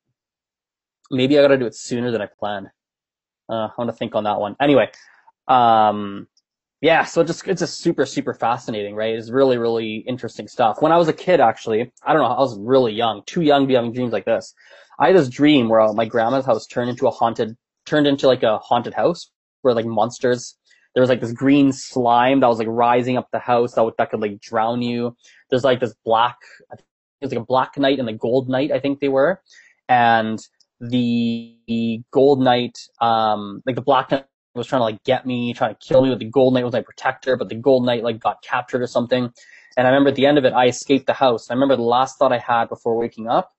maybe 1.10 1.38
I 1.38 1.42
got 1.42 1.48
to 1.48 1.58
do 1.58 1.66
it 1.66 1.74
sooner 1.74 2.10
than 2.10 2.20
I 2.20 2.26
planned. 2.26 2.68
Uh, 3.48 3.66
I 3.66 3.70
want 3.78 3.90
to 3.90 3.96
think 3.96 4.14
on 4.14 4.24
that 4.24 4.40
one. 4.40 4.56
Anyway, 4.60 4.90
um, 5.48 6.28
yeah, 6.80 7.04
so 7.04 7.22
just 7.22 7.46
it's 7.46 7.60
just 7.60 7.80
super 7.80 8.06
super 8.06 8.34
fascinating, 8.34 8.94
right? 8.94 9.14
It's 9.14 9.30
really 9.30 9.58
really 9.58 9.96
interesting 10.06 10.48
stuff. 10.48 10.80
When 10.80 10.92
I 10.92 10.96
was 10.96 11.08
a 11.08 11.12
kid, 11.12 11.40
actually, 11.40 11.92
I 12.04 12.12
don't 12.12 12.22
know, 12.22 12.28
I 12.28 12.40
was 12.40 12.58
really 12.58 12.92
young, 12.92 13.22
too 13.26 13.42
young 13.42 13.62
to 13.62 13.66
be 13.66 13.74
having 13.74 13.92
dreams 13.92 14.12
like 14.12 14.24
this. 14.24 14.54
I 14.98 15.08
had 15.08 15.16
this 15.16 15.28
dream 15.28 15.68
where 15.68 15.92
my 15.92 16.04
grandma's 16.04 16.46
house 16.46 16.66
turned 16.66 16.90
into 16.90 17.06
a 17.06 17.10
haunted, 17.10 17.56
turned 17.86 18.06
into 18.06 18.26
like 18.26 18.42
a 18.42 18.58
haunted 18.58 18.94
house 18.94 19.30
where 19.62 19.74
like 19.74 19.86
monsters 19.86 20.56
there 20.94 21.00
was 21.00 21.10
like 21.10 21.20
this 21.20 21.32
green 21.32 21.72
slime 21.72 22.40
that 22.40 22.48
was 22.48 22.58
like 22.58 22.68
rising 22.68 23.16
up 23.16 23.28
the 23.32 23.38
house 23.38 23.74
that, 23.74 23.84
would, 23.84 23.94
that 23.98 24.10
could 24.10 24.20
like 24.20 24.40
drown 24.40 24.82
you. 24.82 25.16
There's 25.48 25.64
like 25.64 25.80
this 25.80 25.94
black, 26.04 26.36
it 26.72 26.82
was 27.20 27.32
like 27.32 27.40
a 27.40 27.44
black 27.44 27.78
knight 27.78 27.98
and 27.98 28.08
a 28.08 28.12
gold 28.12 28.48
knight, 28.48 28.72
I 28.72 28.80
think 28.80 29.00
they 29.00 29.08
were. 29.08 29.40
And 29.88 30.40
the, 30.80 31.56
the 31.68 32.02
gold 32.10 32.40
knight, 32.40 32.78
um, 33.00 33.62
like 33.66 33.76
the 33.76 33.82
black 33.82 34.10
knight 34.10 34.24
was 34.54 34.66
trying 34.66 34.80
to 34.80 34.84
like 34.84 35.02
get 35.04 35.26
me, 35.26 35.52
trying 35.52 35.74
to 35.74 35.78
kill 35.80 36.02
me, 36.02 36.10
With 36.10 36.18
the 36.18 36.24
gold 36.24 36.54
knight 36.54 36.64
was 36.64 36.72
my 36.72 36.82
protector, 36.82 37.36
but 37.36 37.48
the 37.48 37.54
gold 37.54 37.84
knight 37.86 38.02
like 38.02 38.20
got 38.20 38.42
captured 38.42 38.82
or 38.82 38.86
something. 38.86 39.32
And 39.76 39.86
I 39.86 39.90
remember 39.90 40.10
at 40.10 40.16
the 40.16 40.26
end 40.26 40.38
of 40.38 40.44
it, 40.44 40.52
I 40.52 40.66
escaped 40.66 41.06
the 41.06 41.12
house. 41.12 41.50
I 41.50 41.54
remember 41.54 41.76
the 41.76 41.82
last 41.82 42.18
thought 42.18 42.32
I 42.32 42.38
had 42.38 42.68
before 42.68 42.96
waking 42.96 43.28
up, 43.28 43.50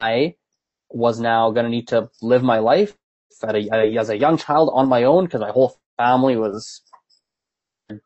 I 0.00 0.36
was 0.90 1.20
now 1.20 1.50
going 1.50 1.64
to 1.64 1.70
need 1.70 1.88
to 1.88 2.08
live 2.22 2.42
my 2.42 2.58
life 2.58 2.96
a, 3.42 3.96
as 3.98 4.10
a 4.10 4.18
young 4.18 4.36
child 4.36 4.70
on 4.72 4.88
my 4.88 5.04
own 5.04 5.24
because 5.24 5.40
my 5.40 5.50
whole 5.50 5.76
family 5.96 6.36
was 6.36 6.82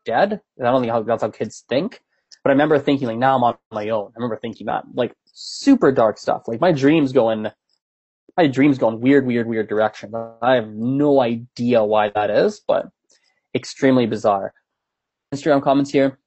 dead. 0.05 0.41
I 0.59 0.63
don't 0.63 0.81
think 0.81 0.91
how, 0.91 1.03
that's 1.03 1.23
how 1.23 1.29
kids 1.29 1.63
think. 1.69 2.01
But 2.43 2.51
I 2.51 2.53
remember 2.53 2.79
thinking 2.79 3.07
like, 3.07 3.17
now 3.17 3.35
I'm 3.35 3.43
on 3.43 3.57
my 3.71 3.89
own. 3.89 4.07
I 4.07 4.17
remember 4.17 4.37
thinking 4.37 4.67
that 4.67 4.85
like 4.93 5.13
super 5.33 5.91
dark 5.91 6.17
stuff. 6.17 6.47
Like 6.47 6.61
my 6.61 6.71
dreams 6.71 7.11
going, 7.11 7.47
my 8.37 8.47
dreams 8.47 8.77
going 8.77 8.99
weird, 8.99 9.25
weird, 9.25 9.47
weird 9.47 9.69
direction. 9.69 10.13
I 10.41 10.55
have 10.55 10.69
no 10.69 11.21
idea 11.21 11.83
why 11.83 12.09
that 12.09 12.29
is, 12.29 12.61
but 12.67 12.89
extremely 13.55 14.05
bizarre. 14.05 14.53
Instagram 15.33 15.61
comments 15.63 15.91
here. 15.91 16.19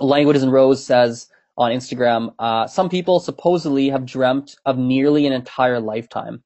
Languages 0.00 0.42
and 0.42 0.52
Rose 0.52 0.84
says 0.84 1.28
on 1.56 1.72
Instagram, 1.72 2.34
uh, 2.38 2.66
some 2.66 2.88
people 2.88 3.20
supposedly 3.20 3.88
have 3.88 4.06
dreamt 4.06 4.56
of 4.64 4.78
nearly 4.78 5.26
an 5.26 5.32
entire 5.32 5.80
lifetime. 5.80 6.42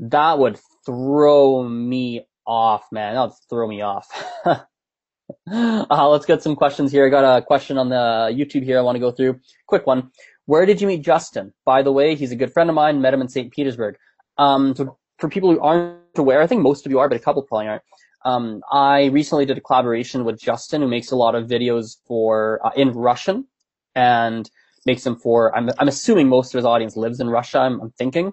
That 0.00 0.38
would 0.38 0.58
throw 0.84 1.62
me 1.62 2.26
off, 2.46 2.86
man. 2.90 3.14
That 3.14 3.22
would 3.22 3.32
throw 3.48 3.68
me 3.68 3.82
off. 3.82 4.08
uh, 4.44 6.08
let's 6.08 6.26
get 6.26 6.42
some 6.42 6.56
questions 6.56 6.90
here. 6.90 7.06
I 7.06 7.10
got 7.10 7.38
a 7.38 7.42
question 7.42 7.78
on 7.78 7.88
the 7.88 8.30
YouTube 8.32 8.64
here 8.64 8.78
I 8.78 8.82
want 8.82 8.96
to 8.96 9.00
go 9.00 9.10
through. 9.10 9.40
Quick 9.66 9.86
one. 9.86 10.10
Where 10.46 10.66
did 10.66 10.80
you 10.80 10.86
meet 10.86 11.02
Justin? 11.02 11.52
By 11.64 11.82
the 11.82 11.92
way, 11.92 12.14
he's 12.14 12.32
a 12.32 12.36
good 12.36 12.52
friend 12.52 12.68
of 12.68 12.74
mine. 12.74 13.00
Met 13.00 13.14
him 13.14 13.20
in 13.20 13.28
St. 13.28 13.52
Petersburg. 13.52 13.96
Um, 14.38 14.74
so 14.74 14.98
for 15.18 15.28
people 15.28 15.50
who 15.50 15.60
aren't 15.60 15.96
aware, 16.16 16.42
I 16.42 16.46
think 16.46 16.62
most 16.62 16.84
of 16.84 16.92
you 16.92 16.98
are, 16.98 17.08
but 17.08 17.16
a 17.16 17.20
couple 17.20 17.42
probably 17.42 17.68
aren't. 17.68 17.82
Um, 18.24 18.62
I 18.72 19.06
recently 19.06 19.44
did 19.44 19.58
a 19.58 19.60
collaboration 19.60 20.24
with 20.24 20.40
Justin, 20.40 20.80
who 20.80 20.88
makes 20.88 21.10
a 21.10 21.16
lot 21.16 21.34
of 21.34 21.46
videos 21.46 21.96
for 22.06 22.60
uh, 22.64 22.70
in 22.74 22.90
Russian 22.90 23.46
and 23.94 24.50
makes 24.86 25.04
them 25.04 25.16
for. 25.16 25.54
I'm 25.56 25.70
I'm 25.78 25.88
assuming 25.88 26.28
most 26.28 26.54
of 26.54 26.58
his 26.58 26.64
audience 26.64 26.96
lives 26.96 27.20
in 27.20 27.28
Russia. 27.28 27.58
I'm, 27.58 27.80
I'm 27.80 27.90
thinking. 27.92 28.32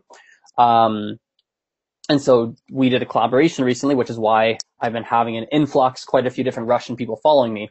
Um, 0.57 1.19
and 2.09 2.21
so 2.21 2.55
we 2.69 2.89
did 2.89 3.01
a 3.01 3.05
collaboration 3.05 3.63
recently, 3.63 3.95
which 3.95 4.09
is 4.09 4.17
why 4.17 4.57
I've 4.79 4.93
been 4.93 5.03
having 5.03 5.37
an 5.37 5.45
influx, 5.51 6.03
quite 6.03 6.25
a 6.25 6.29
few 6.29 6.43
different 6.43 6.67
Russian 6.67 6.95
people 6.95 7.17
following 7.17 7.53
me. 7.53 7.69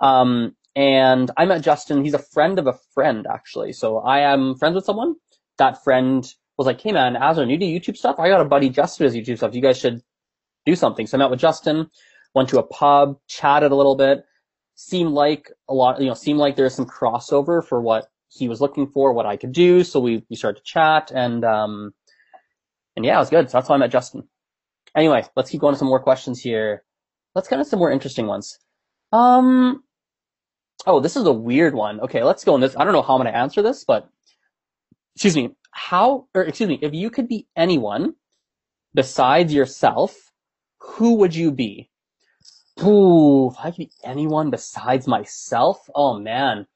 Um, 0.00 0.56
and 0.76 1.30
I 1.36 1.44
met 1.46 1.62
Justin. 1.62 2.04
He's 2.04 2.14
a 2.14 2.18
friend 2.18 2.58
of 2.58 2.66
a 2.66 2.78
friend, 2.94 3.26
actually. 3.32 3.72
So 3.72 3.98
I 3.98 4.20
am 4.20 4.56
friends 4.56 4.74
with 4.74 4.84
someone. 4.84 5.16
That 5.58 5.82
friend 5.84 6.26
was 6.58 6.66
like, 6.66 6.80
"Hey 6.80 6.92
man, 6.92 7.16
Azar, 7.16 7.44
you 7.44 7.58
do 7.58 7.66
YouTube 7.66 7.96
stuff? 7.96 8.16
I 8.18 8.28
got 8.28 8.40
a 8.40 8.44
buddy 8.44 8.70
Justin 8.70 9.06
does 9.06 9.14
YouTube 9.14 9.36
stuff. 9.36 9.54
You 9.54 9.62
guys 9.62 9.78
should 9.78 10.02
do 10.66 10.74
something." 10.74 11.06
So 11.06 11.16
I 11.16 11.20
met 11.20 11.30
with 11.30 11.40
Justin, 11.40 11.90
went 12.34 12.48
to 12.50 12.58
a 12.58 12.62
pub, 12.62 13.18
chatted 13.28 13.72
a 13.72 13.76
little 13.76 13.96
bit. 13.96 14.24
Seemed 14.76 15.12
like 15.12 15.50
a 15.68 15.74
lot, 15.74 16.00
you 16.00 16.08
know, 16.08 16.14
seemed 16.14 16.40
like 16.40 16.56
there's 16.56 16.74
some 16.74 16.86
crossover 16.86 17.64
for 17.64 17.80
what 17.80 18.08
he 18.28 18.48
was 18.48 18.60
looking 18.60 18.88
for, 18.88 19.12
what 19.12 19.26
I 19.26 19.36
could 19.36 19.52
do. 19.52 19.84
So 19.84 20.00
we 20.00 20.24
we 20.28 20.36
started 20.36 20.58
to 20.58 20.64
chat, 20.64 21.12
and 21.14 21.44
um, 21.44 21.94
and 22.96 23.04
yeah, 23.04 23.16
it 23.16 23.20
was 23.20 23.30
good. 23.30 23.50
So 23.50 23.58
that's 23.58 23.68
how 23.68 23.74
I 23.74 23.78
met 23.78 23.92
Justin. 23.92 24.28
Anyway, 24.96 25.24
let's 25.36 25.50
keep 25.50 25.60
going 25.60 25.74
to 25.74 25.78
some 25.78 25.88
more 25.88 26.02
questions 26.02 26.40
here. 26.40 26.84
Let's 27.34 27.48
get 27.48 27.58
into 27.58 27.68
some 27.68 27.80
more 27.80 27.90
interesting 27.90 28.26
ones. 28.26 28.58
Um, 29.12 29.82
oh, 30.86 31.00
this 31.00 31.16
is 31.16 31.26
a 31.26 31.32
weird 31.32 31.74
one. 31.74 32.00
Okay, 32.00 32.22
let's 32.22 32.44
go 32.44 32.54
on 32.54 32.60
this. 32.60 32.76
I 32.76 32.84
don't 32.84 32.92
know 32.92 33.02
how 33.02 33.14
I'm 33.14 33.22
going 33.22 33.32
to 33.32 33.38
answer 33.38 33.62
this, 33.62 33.84
but 33.84 34.08
excuse 35.14 35.36
me. 35.36 35.50
How, 35.70 36.28
or 36.34 36.42
excuse 36.42 36.68
me, 36.68 36.78
if 36.82 36.94
you 36.94 37.10
could 37.10 37.28
be 37.28 37.48
anyone 37.56 38.14
besides 38.94 39.52
yourself, 39.52 40.14
who 40.78 41.16
would 41.16 41.34
you 41.34 41.50
be? 41.50 41.90
Ooh, 42.82 43.48
if 43.50 43.56
I 43.58 43.70
could 43.70 43.78
be 43.78 43.90
anyone 44.04 44.50
besides 44.50 45.06
myself, 45.06 45.88
oh 45.94 46.18
man. 46.18 46.66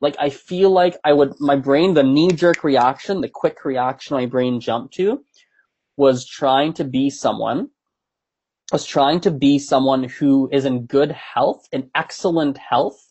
Like 0.00 0.16
I 0.18 0.30
feel 0.30 0.70
like 0.70 0.96
I 1.04 1.12
would, 1.12 1.34
my 1.40 1.56
brain, 1.56 1.94
the 1.94 2.02
knee 2.02 2.32
jerk 2.32 2.64
reaction, 2.64 3.20
the 3.20 3.28
quick 3.28 3.64
reaction 3.64 4.16
my 4.16 4.26
brain 4.26 4.60
jumped 4.60 4.94
to 4.94 5.24
was 5.96 6.26
trying 6.26 6.72
to 6.74 6.84
be 6.84 7.08
someone 7.10 7.70
was 8.72 8.84
trying 8.84 9.20
to 9.20 9.30
be 9.30 9.58
someone 9.58 10.04
who 10.04 10.48
is 10.50 10.64
in 10.64 10.86
good 10.86 11.12
health, 11.12 11.68
in 11.72 11.90
excellent 11.94 12.58
health, 12.58 13.03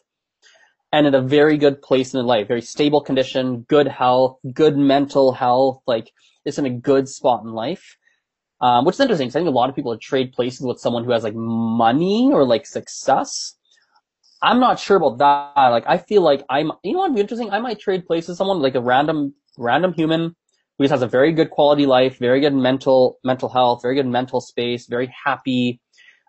and 0.93 1.07
in 1.07 1.15
a 1.15 1.21
very 1.21 1.57
good 1.57 1.81
place 1.81 2.13
in 2.13 2.23
life, 2.23 2.47
very 2.47 2.61
stable 2.61 3.01
condition, 3.01 3.65
good 3.67 3.87
health, 3.87 4.37
good 4.53 4.77
mental 4.77 5.31
health, 5.31 5.81
like 5.87 6.11
is 6.45 6.59
in 6.59 6.67
a 6.67 6.69
good 6.69 7.09
spot 7.09 7.43
in 7.43 7.51
life. 7.51 7.97
Um, 8.61 8.85
which 8.85 8.95
is 8.95 8.99
interesting 9.01 9.27
because 9.27 9.35
I 9.35 9.39
think 9.39 9.49
a 9.49 9.51
lot 9.51 9.69
of 9.69 9.75
people 9.75 9.97
trade 9.97 10.31
places 10.31 10.61
with 10.61 10.79
someone 10.79 11.03
who 11.03 11.11
has 11.11 11.23
like 11.23 11.35
money 11.35 12.29
or 12.31 12.45
like 12.45 12.65
success. 12.65 13.55
I'm 14.41 14.59
not 14.59 14.79
sure 14.79 14.95
about 14.97 15.17
that. 15.17 15.67
Like 15.69 15.83
I 15.87 15.97
feel 15.97 16.21
like 16.21 16.45
I'm, 16.49 16.71
you 16.83 16.93
know 16.93 16.99
what'd 16.99 17.15
be 17.15 17.21
interesting? 17.21 17.49
I 17.49 17.59
might 17.59 17.79
trade 17.79 18.05
places 18.05 18.29
with 18.29 18.37
someone 18.37 18.61
like 18.61 18.75
a 18.75 18.81
random, 18.81 19.33
random 19.57 19.93
human 19.93 20.35
who 20.77 20.83
just 20.83 20.91
has 20.91 21.01
a 21.01 21.07
very 21.07 21.33
good 21.33 21.49
quality 21.49 21.87
life, 21.87 22.19
very 22.19 22.39
good 22.39 22.53
mental 22.53 23.17
mental 23.23 23.49
health, 23.49 23.81
very 23.81 23.95
good 23.95 24.07
mental 24.07 24.39
space, 24.39 24.85
very 24.85 25.11
happy, 25.25 25.81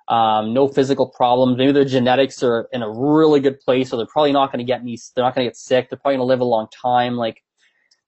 um, 0.08 0.52
no 0.52 0.68
physical 0.68 1.08
problems. 1.08 1.56
Maybe 1.56 1.72
their 1.72 1.84
genetics 1.84 2.42
are 2.42 2.68
in 2.72 2.82
a 2.82 2.90
really 2.90 3.40
good 3.40 3.60
place, 3.60 3.88
so 3.90 3.96
they're 3.96 4.06
probably 4.06 4.32
not 4.32 4.52
going 4.52 4.58
to 4.58 4.64
get 4.64 4.80
any. 4.80 4.98
They're 5.14 5.24
not 5.24 5.34
going 5.34 5.44
to 5.46 5.50
get 5.50 5.56
sick. 5.56 5.88
They're 5.88 5.98
probably 5.98 6.16
going 6.16 6.26
to 6.26 6.30
live 6.30 6.40
a 6.40 6.44
long 6.44 6.68
time. 6.82 7.16
Like 7.16 7.42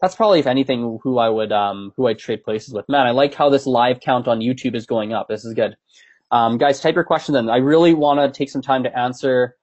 that's 0.01 0.15
probably, 0.15 0.41
if 0.41 0.47
anything, 0.47 0.99
who 1.03 1.19
I 1.19 1.29
would 1.29 1.53
um, 1.53 1.93
who 1.97 2.07
I'd 2.07 2.19
trade 2.19 2.45
places 2.45 2.75
with. 2.75 2.89
Man, 2.89 3.07
I 3.07 3.13
like 3.13 3.35
how 3.35 3.49
this 3.49 3.67
live 3.67 4.01
count 4.01 4.29
on 4.29 4.41
YouTube 4.41 4.75
is 4.75 4.87
going 4.87 5.13
up. 5.13 5.29
This 5.29 5.45
is 5.45 5.55
good. 5.55 5.77
Um, 6.31 6.59
guys, 6.59 6.81
type 6.81 6.95
your 6.95 7.05
questions 7.05 7.37
in. 7.37 7.49
I 7.49 7.59
really 7.59 7.95
want 7.95 8.21
to 8.21 8.37
take 8.37 8.51
some 8.51 8.63
time 8.63 8.83
to 8.83 8.99
answer. 8.99 9.57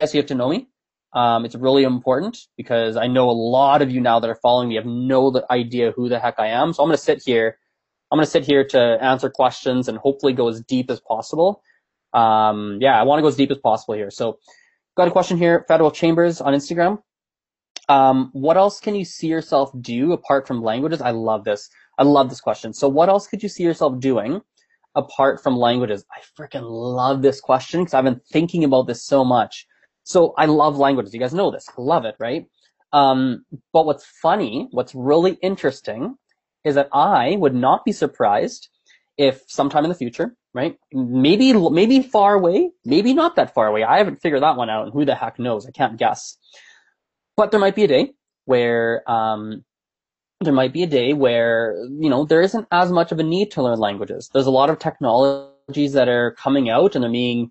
Yes, 0.00 0.14
you 0.14 0.18
have 0.18 0.28
to 0.28 0.34
know 0.34 0.48
me. 0.48 0.68
Um, 1.12 1.44
it's 1.44 1.54
really 1.54 1.84
important 1.84 2.38
because 2.56 2.96
I 2.96 3.06
know 3.06 3.30
a 3.30 3.32
lot 3.32 3.80
of 3.80 3.90
you 3.90 4.00
now 4.00 4.20
that 4.20 4.28
are 4.28 4.38
following 4.42 4.68
me 4.68 4.76
have 4.76 4.86
no 4.86 5.40
idea 5.50 5.92
who 5.92 6.08
the 6.08 6.18
heck 6.18 6.38
I 6.38 6.48
am. 6.48 6.72
So 6.72 6.82
I'm 6.82 6.88
going 6.88 6.96
to 6.96 7.02
sit 7.02 7.22
here. 7.24 7.58
I'm 8.10 8.16
going 8.16 8.24
to 8.24 8.30
sit 8.30 8.46
here 8.46 8.64
to 8.68 8.98
answer 9.02 9.28
questions 9.28 9.88
and 9.88 9.98
hopefully 9.98 10.32
go 10.32 10.48
as 10.48 10.62
deep 10.62 10.90
as 10.90 11.00
possible. 11.00 11.62
Um, 12.14 12.78
yeah, 12.80 12.98
I 12.98 13.02
want 13.02 13.18
to 13.18 13.22
go 13.22 13.28
as 13.28 13.36
deep 13.36 13.50
as 13.50 13.58
possible 13.58 13.94
here. 13.94 14.10
So 14.10 14.38
got 14.96 15.08
a 15.08 15.10
question 15.10 15.36
here. 15.36 15.64
Federal 15.68 15.90
Chambers 15.90 16.40
on 16.40 16.54
Instagram. 16.54 17.02
Um, 17.88 18.30
what 18.32 18.56
else 18.56 18.80
can 18.80 18.94
you 18.94 19.04
see 19.04 19.28
yourself 19.28 19.70
do 19.80 20.12
apart 20.12 20.46
from 20.46 20.62
languages? 20.62 21.00
I 21.00 21.10
love 21.10 21.44
this. 21.44 21.68
I 21.98 22.02
love 22.02 22.28
this 22.28 22.40
question. 22.40 22.72
So 22.72 22.88
what 22.88 23.08
else 23.08 23.26
could 23.26 23.42
you 23.42 23.48
see 23.48 23.62
yourself 23.62 23.98
doing 24.00 24.40
apart 24.94 25.42
from 25.42 25.56
languages? 25.56 26.04
I 26.12 26.20
freaking 26.40 26.64
love 26.64 27.22
this 27.22 27.40
question 27.40 27.80
because 27.80 27.94
I've 27.94 28.04
been 28.04 28.20
thinking 28.32 28.64
about 28.64 28.86
this 28.86 29.04
so 29.04 29.24
much. 29.24 29.66
So 30.04 30.34
I 30.38 30.46
love 30.46 30.78
languages. 30.78 31.12
You 31.12 31.20
guys 31.20 31.34
know 31.34 31.50
this. 31.50 31.66
I 31.68 31.80
love 31.80 32.04
it, 32.04 32.14
right? 32.18 32.46
Um, 32.92 33.44
but 33.72 33.84
what's 33.84 34.06
funny, 34.06 34.68
what's 34.70 34.94
really 34.94 35.32
interesting 35.42 36.16
is 36.68 36.76
that 36.76 36.88
I 36.92 37.36
would 37.36 37.54
not 37.54 37.84
be 37.84 37.92
surprised 37.92 38.68
if 39.16 39.42
sometime 39.48 39.84
in 39.84 39.88
the 39.88 39.96
future, 39.96 40.36
right? 40.54 40.78
Maybe, 40.92 41.52
maybe 41.52 42.02
far 42.02 42.34
away, 42.34 42.70
maybe 42.84 43.12
not 43.14 43.36
that 43.36 43.52
far 43.52 43.66
away. 43.66 43.82
I 43.82 43.98
haven't 43.98 44.22
figured 44.22 44.42
that 44.42 44.56
one 44.56 44.70
out 44.70 44.84
and 44.84 44.92
who 44.92 45.04
the 45.04 45.14
heck 45.14 45.38
knows? 45.38 45.66
I 45.66 45.72
can't 45.72 45.96
guess. 45.96 46.36
But 47.36 47.50
there 47.50 47.60
might 47.60 47.74
be 47.74 47.84
a 47.84 47.88
day 47.88 48.12
where, 48.44 49.08
um, 49.10 49.64
there 50.40 50.52
might 50.52 50.72
be 50.72 50.84
a 50.84 50.86
day 50.86 51.14
where, 51.14 51.74
you 51.98 52.08
know, 52.08 52.24
there 52.24 52.40
isn't 52.42 52.68
as 52.70 52.92
much 52.92 53.10
of 53.10 53.18
a 53.18 53.24
need 53.24 53.50
to 53.52 53.62
learn 53.62 53.80
languages. 53.80 54.30
There's 54.32 54.46
a 54.46 54.52
lot 54.52 54.70
of 54.70 54.78
technologies 54.78 55.92
that 55.94 56.08
are 56.08 56.30
coming 56.32 56.70
out 56.70 56.94
and 56.94 57.02
they're 57.02 57.10
being 57.10 57.50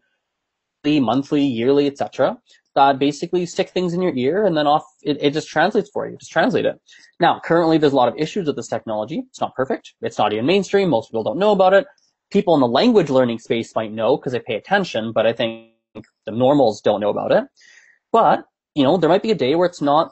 monthly, 0.85 1.43
yearly, 1.43 1.85
etc. 1.87 2.37
That 2.77 2.99
basically 2.99 3.43
stick 3.47 3.69
things 3.71 3.95
in 3.95 4.03
your 4.03 4.15
ear 4.15 4.45
and 4.45 4.55
then 4.55 4.67
off 4.67 4.85
it, 5.01 5.17
it 5.19 5.33
just 5.33 5.47
translates 5.49 5.89
for 5.89 6.07
you. 6.07 6.15
Just 6.15 6.31
translate 6.31 6.67
it. 6.71 6.79
Now, 7.19 7.41
currently 7.43 7.79
there's 7.79 7.93
a 7.93 7.95
lot 7.95 8.07
of 8.07 8.13
issues 8.17 8.45
with 8.45 8.55
this 8.55 8.67
technology. 8.67 9.23
It's 9.29 9.41
not 9.41 9.55
perfect. 9.55 9.95
It's 10.01 10.19
not 10.19 10.31
even 10.31 10.45
mainstream. 10.45 10.89
Most 10.89 11.09
people 11.09 11.23
don't 11.23 11.39
know 11.39 11.53
about 11.53 11.73
it. 11.73 11.87
People 12.29 12.53
in 12.53 12.61
the 12.61 12.67
language 12.67 13.09
learning 13.09 13.39
space 13.39 13.73
might 13.75 13.91
know 13.91 14.15
because 14.15 14.33
they 14.33 14.39
pay 14.39 14.53
attention, 14.53 15.11
but 15.11 15.25
I 15.25 15.33
think 15.33 15.71
the 16.27 16.31
normals 16.31 16.79
don't 16.81 17.01
know 17.01 17.09
about 17.09 17.31
it. 17.31 17.45
But, 18.11 18.45
you 18.75 18.83
know, 18.83 18.97
there 18.97 19.09
might 19.09 19.23
be 19.23 19.31
a 19.31 19.41
day 19.45 19.55
where 19.55 19.67
it's 19.71 19.81
not 19.81 20.11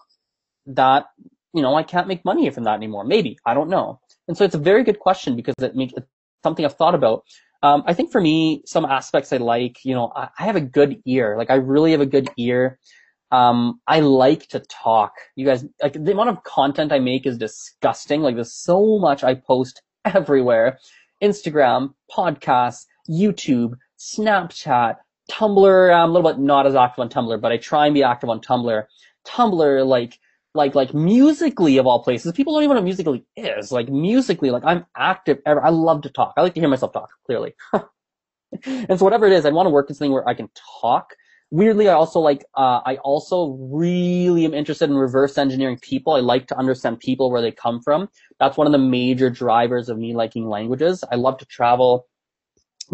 that, 0.65 1.05
you 1.53 1.61
know, 1.61 1.75
I 1.75 1.83
can't 1.83 2.07
make 2.07 2.25
money 2.25 2.49
from 2.49 2.63
that 2.63 2.77
anymore. 2.81 3.03
Maybe. 3.03 3.37
I 3.45 3.53
don't 3.53 3.69
know. 3.69 3.99
And 4.27 4.35
so 4.35 4.43
it's 4.43 4.55
a 4.55 4.69
very 4.71 4.83
good 4.83 4.99
question 4.99 5.35
because 5.35 5.53
it 5.59 5.75
makes 5.75 5.93
it's 5.95 6.07
something 6.41 6.65
I've 6.65 6.79
thought 6.81 6.95
about 6.95 7.25
um, 7.65 7.83
I 7.87 7.95
think 7.95 8.11
for 8.11 8.21
me, 8.21 8.61
some 8.67 8.85
aspects 8.85 9.33
I 9.33 9.37
like, 9.37 9.83
you 9.83 9.95
know, 9.95 10.11
I, 10.15 10.29
I, 10.37 10.43
have 10.43 10.55
a 10.55 10.61
good 10.61 11.01
ear. 11.07 11.35
Like 11.35 11.49
I 11.49 11.55
really 11.55 11.91
have 11.93 12.01
a 12.01 12.05
good 12.05 12.29
ear. 12.37 12.77
Um, 13.31 13.81
I 13.87 14.01
like 14.01 14.47
to 14.49 14.59
talk. 14.59 15.13
You 15.35 15.47
guys, 15.47 15.65
like 15.81 15.93
the 15.93 16.11
amount 16.11 16.29
of 16.29 16.43
content 16.43 16.91
I 16.91 16.99
make 16.99 17.25
is 17.25 17.39
disgusting. 17.39 18.21
Like 18.21 18.35
there's 18.35 18.53
so 18.53 18.99
much 18.99 19.23
I 19.23 19.33
post 19.33 19.81
everywhere. 20.05 20.77
Instagram, 21.23 21.95
podcasts, 22.15 22.85
YouTube, 23.09 23.73
Snapchat, 23.97 24.97
Tumblr. 25.31 25.95
I'm 25.95 26.09
a 26.11 26.13
little 26.13 26.31
bit 26.31 26.39
not 26.39 26.67
as 26.67 26.75
active 26.75 27.01
on 27.01 27.09
Tumblr, 27.09 27.41
but 27.41 27.51
I 27.51 27.57
try 27.57 27.87
and 27.87 27.95
be 27.95 28.03
active 28.03 28.29
on 28.29 28.41
Tumblr. 28.41 28.83
Tumblr, 29.25 29.87
like 29.87 30.19
like 30.55 30.75
like 30.75 30.93
Musical.ly 30.93 31.73
of 31.73 31.85
all 31.85 32.03
places 32.03 32.31
people 32.33 32.53
don't 32.53 32.63
even 32.63 32.75
know 32.75 32.81
what 32.81 32.85
Musical.ly 32.85 33.23
is. 33.35 33.71
Like 33.71 33.89
Musical.ly 33.89 34.51
like 34.51 34.65
i'm 34.65 34.85
active 34.95 35.39
ever 35.45 35.63
i 35.63 35.69
love 35.69 36.01
to 36.03 36.09
talk. 36.09 36.33
I 36.37 36.41
like 36.41 36.53
to 36.55 36.59
hear 36.59 36.69
myself 36.69 36.93
talk 36.93 37.09
clearly. 37.25 37.53
And 38.65 38.97
so 38.97 39.03
whatever 39.03 39.25
it 39.25 39.33
is 39.33 39.45
i 39.45 39.49
want 39.49 39.67
to 39.67 39.71
work 39.71 39.89
in 39.89 39.95
something 39.95 40.13
where 40.13 40.27
i 40.27 40.33
can 40.33 40.49
talk. 40.81 41.15
Weirdly 41.51 41.89
i 41.89 41.93
also 41.93 42.19
like 42.19 42.45
uh, 42.55 42.81
i 42.85 42.97
also 43.03 43.57
really 43.71 44.45
am 44.45 44.53
interested 44.53 44.89
in 44.89 44.97
reverse 44.97 45.37
engineering 45.37 45.79
people. 45.81 46.13
I 46.13 46.21
like 46.21 46.47
to 46.47 46.57
understand 46.57 46.99
people 46.99 47.31
where 47.31 47.41
they 47.41 47.51
come 47.51 47.81
from. 47.81 48.09
That's 48.39 48.57
one 48.57 48.67
of 48.67 48.73
the 48.73 48.79
major 48.79 49.29
drivers 49.29 49.89
of 49.89 49.97
me 49.97 50.15
liking 50.15 50.47
languages. 50.47 51.03
I 51.11 51.15
love 51.15 51.37
to 51.39 51.45
travel 51.45 52.07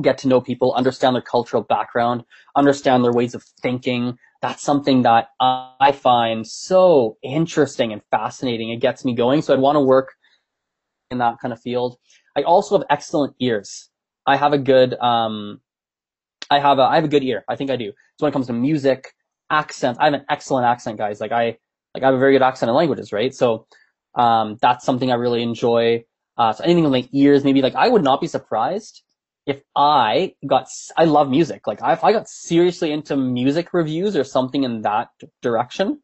get 0.02 0.18
to 0.20 0.28
know 0.28 0.40
people, 0.42 0.74
understand 0.74 1.16
their 1.16 1.22
cultural 1.22 1.64
background, 1.64 2.24
understand 2.56 3.04
their 3.04 3.12
ways 3.12 3.36
of 3.36 3.44
thinking. 3.62 4.18
That's 4.42 4.64
something 4.64 5.04
that 5.04 5.30
I 5.40 5.92
find 5.92 6.46
so 6.48 7.18
interesting 7.22 7.94
and 7.94 8.02
fascinating. 8.10 8.72
It 8.72 8.78
gets 8.78 9.06
me 9.06 9.14
going. 9.14 9.42
So 9.42 9.54
I'd 9.54 9.60
want 9.60 9.76
to 9.76 9.82
work 9.82 10.14
in 11.12 11.20
that 11.20 11.38
kind 11.40 11.54
of 11.54 11.62
field. 11.62 11.98
I 12.36 12.42
also 12.42 12.78
have 12.78 12.88
excellent 12.90 13.36
ears. 13.40 13.90
I 14.26 14.38
have 14.38 14.54
a 14.54 14.58
good, 14.58 14.96
um, 14.96 15.62
I 16.50 16.60
have 16.60 16.80
a, 16.80 16.84
I 16.84 16.96
have 16.96 17.04
a 17.04 17.10
good 17.10 17.24
ear. 17.24 17.44
I 17.48 17.56
think 17.56 17.70
I 17.70 17.76
do. 17.76 17.92
So 18.18 18.26
when 18.26 18.32
it 18.32 18.34
comes 18.34 18.48
to 18.48 18.54
music, 18.54 19.14
accent, 19.52 19.98
I 20.00 20.06
have 20.06 20.14
an 20.14 20.26
excellent 20.30 20.66
accent, 20.66 20.98
guys. 20.98 21.20
Like 21.20 21.32
I, 21.32 21.58
like 21.94 22.04
I 22.04 22.06
have 22.08 22.16
a 22.16 22.20
very 22.20 22.34
good 22.34 22.42
accent 22.42 22.70
in 22.70 22.76
languages, 22.76 23.12
right? 23.12 23.34
So, 23.34 23.68
um, 24.16 24.58
that's 24.62 24.86
something 24.86 25.12
I 25.12 25.16
really 25.16 25.44
enjoy. 25.44 26.04
Uh, 26.38 26.54
so 26.54 26.64
anything 26.64 26.84
with 26.84 26.94
my 26.94 27.08
ears, 27.12 27.44
maybe 27.44 27.62
like 27.62 27.76
I 27.76 27.90
would 27.90 28.04
not 28.04 28.22
be 28.22 28.28
surprised 28.28 29.04
if 29.46 29.62
I 29.76 30.36
got, 30.48 30.68
I 30.98 31.06
love 31.06 31.30
music. 31.30 31.68
Like 31.68 31.80
if 31.84 32.04
I 32.04 32.12
got 32.12 32.28
seriously 32.28 32.92
into 32.92 33.18
music 33.18 33.74
reviews 33.74 34.16
or 34.16 34.24
something 34.24 34.64
in 34.64 34.82
that 34.84 35.10
direction, 35.42 36.02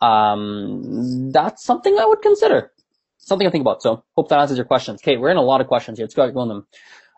um, 0.00 1.32
that's 1.32 1.64
something 1.64 1.98
I 1.98 2.04
would 2.04 2.22
consider. 2.22 2.72
Something 3.18 3.46
I 3.46 3.50
think 3.50 3.62
about. 3.62 3.82
So 3.82 4.04
hope 4.14 4.28
that 4.28 4.38
answers 4.38 4.58
your 4.58 4.66
questions. 4.66 5.00
Okay, 5.02 5.16
we're 5.16 5.30
in 5.30 5.36
a 5.36 5.42
lot 5.42 5.60
of 5.60 5.66
questions 5.66 5.98
here. 5.98 6.04
Let's 6.04 6.14
go 6.14 6.38
on 6.38 6.48
them. 6.48 6.66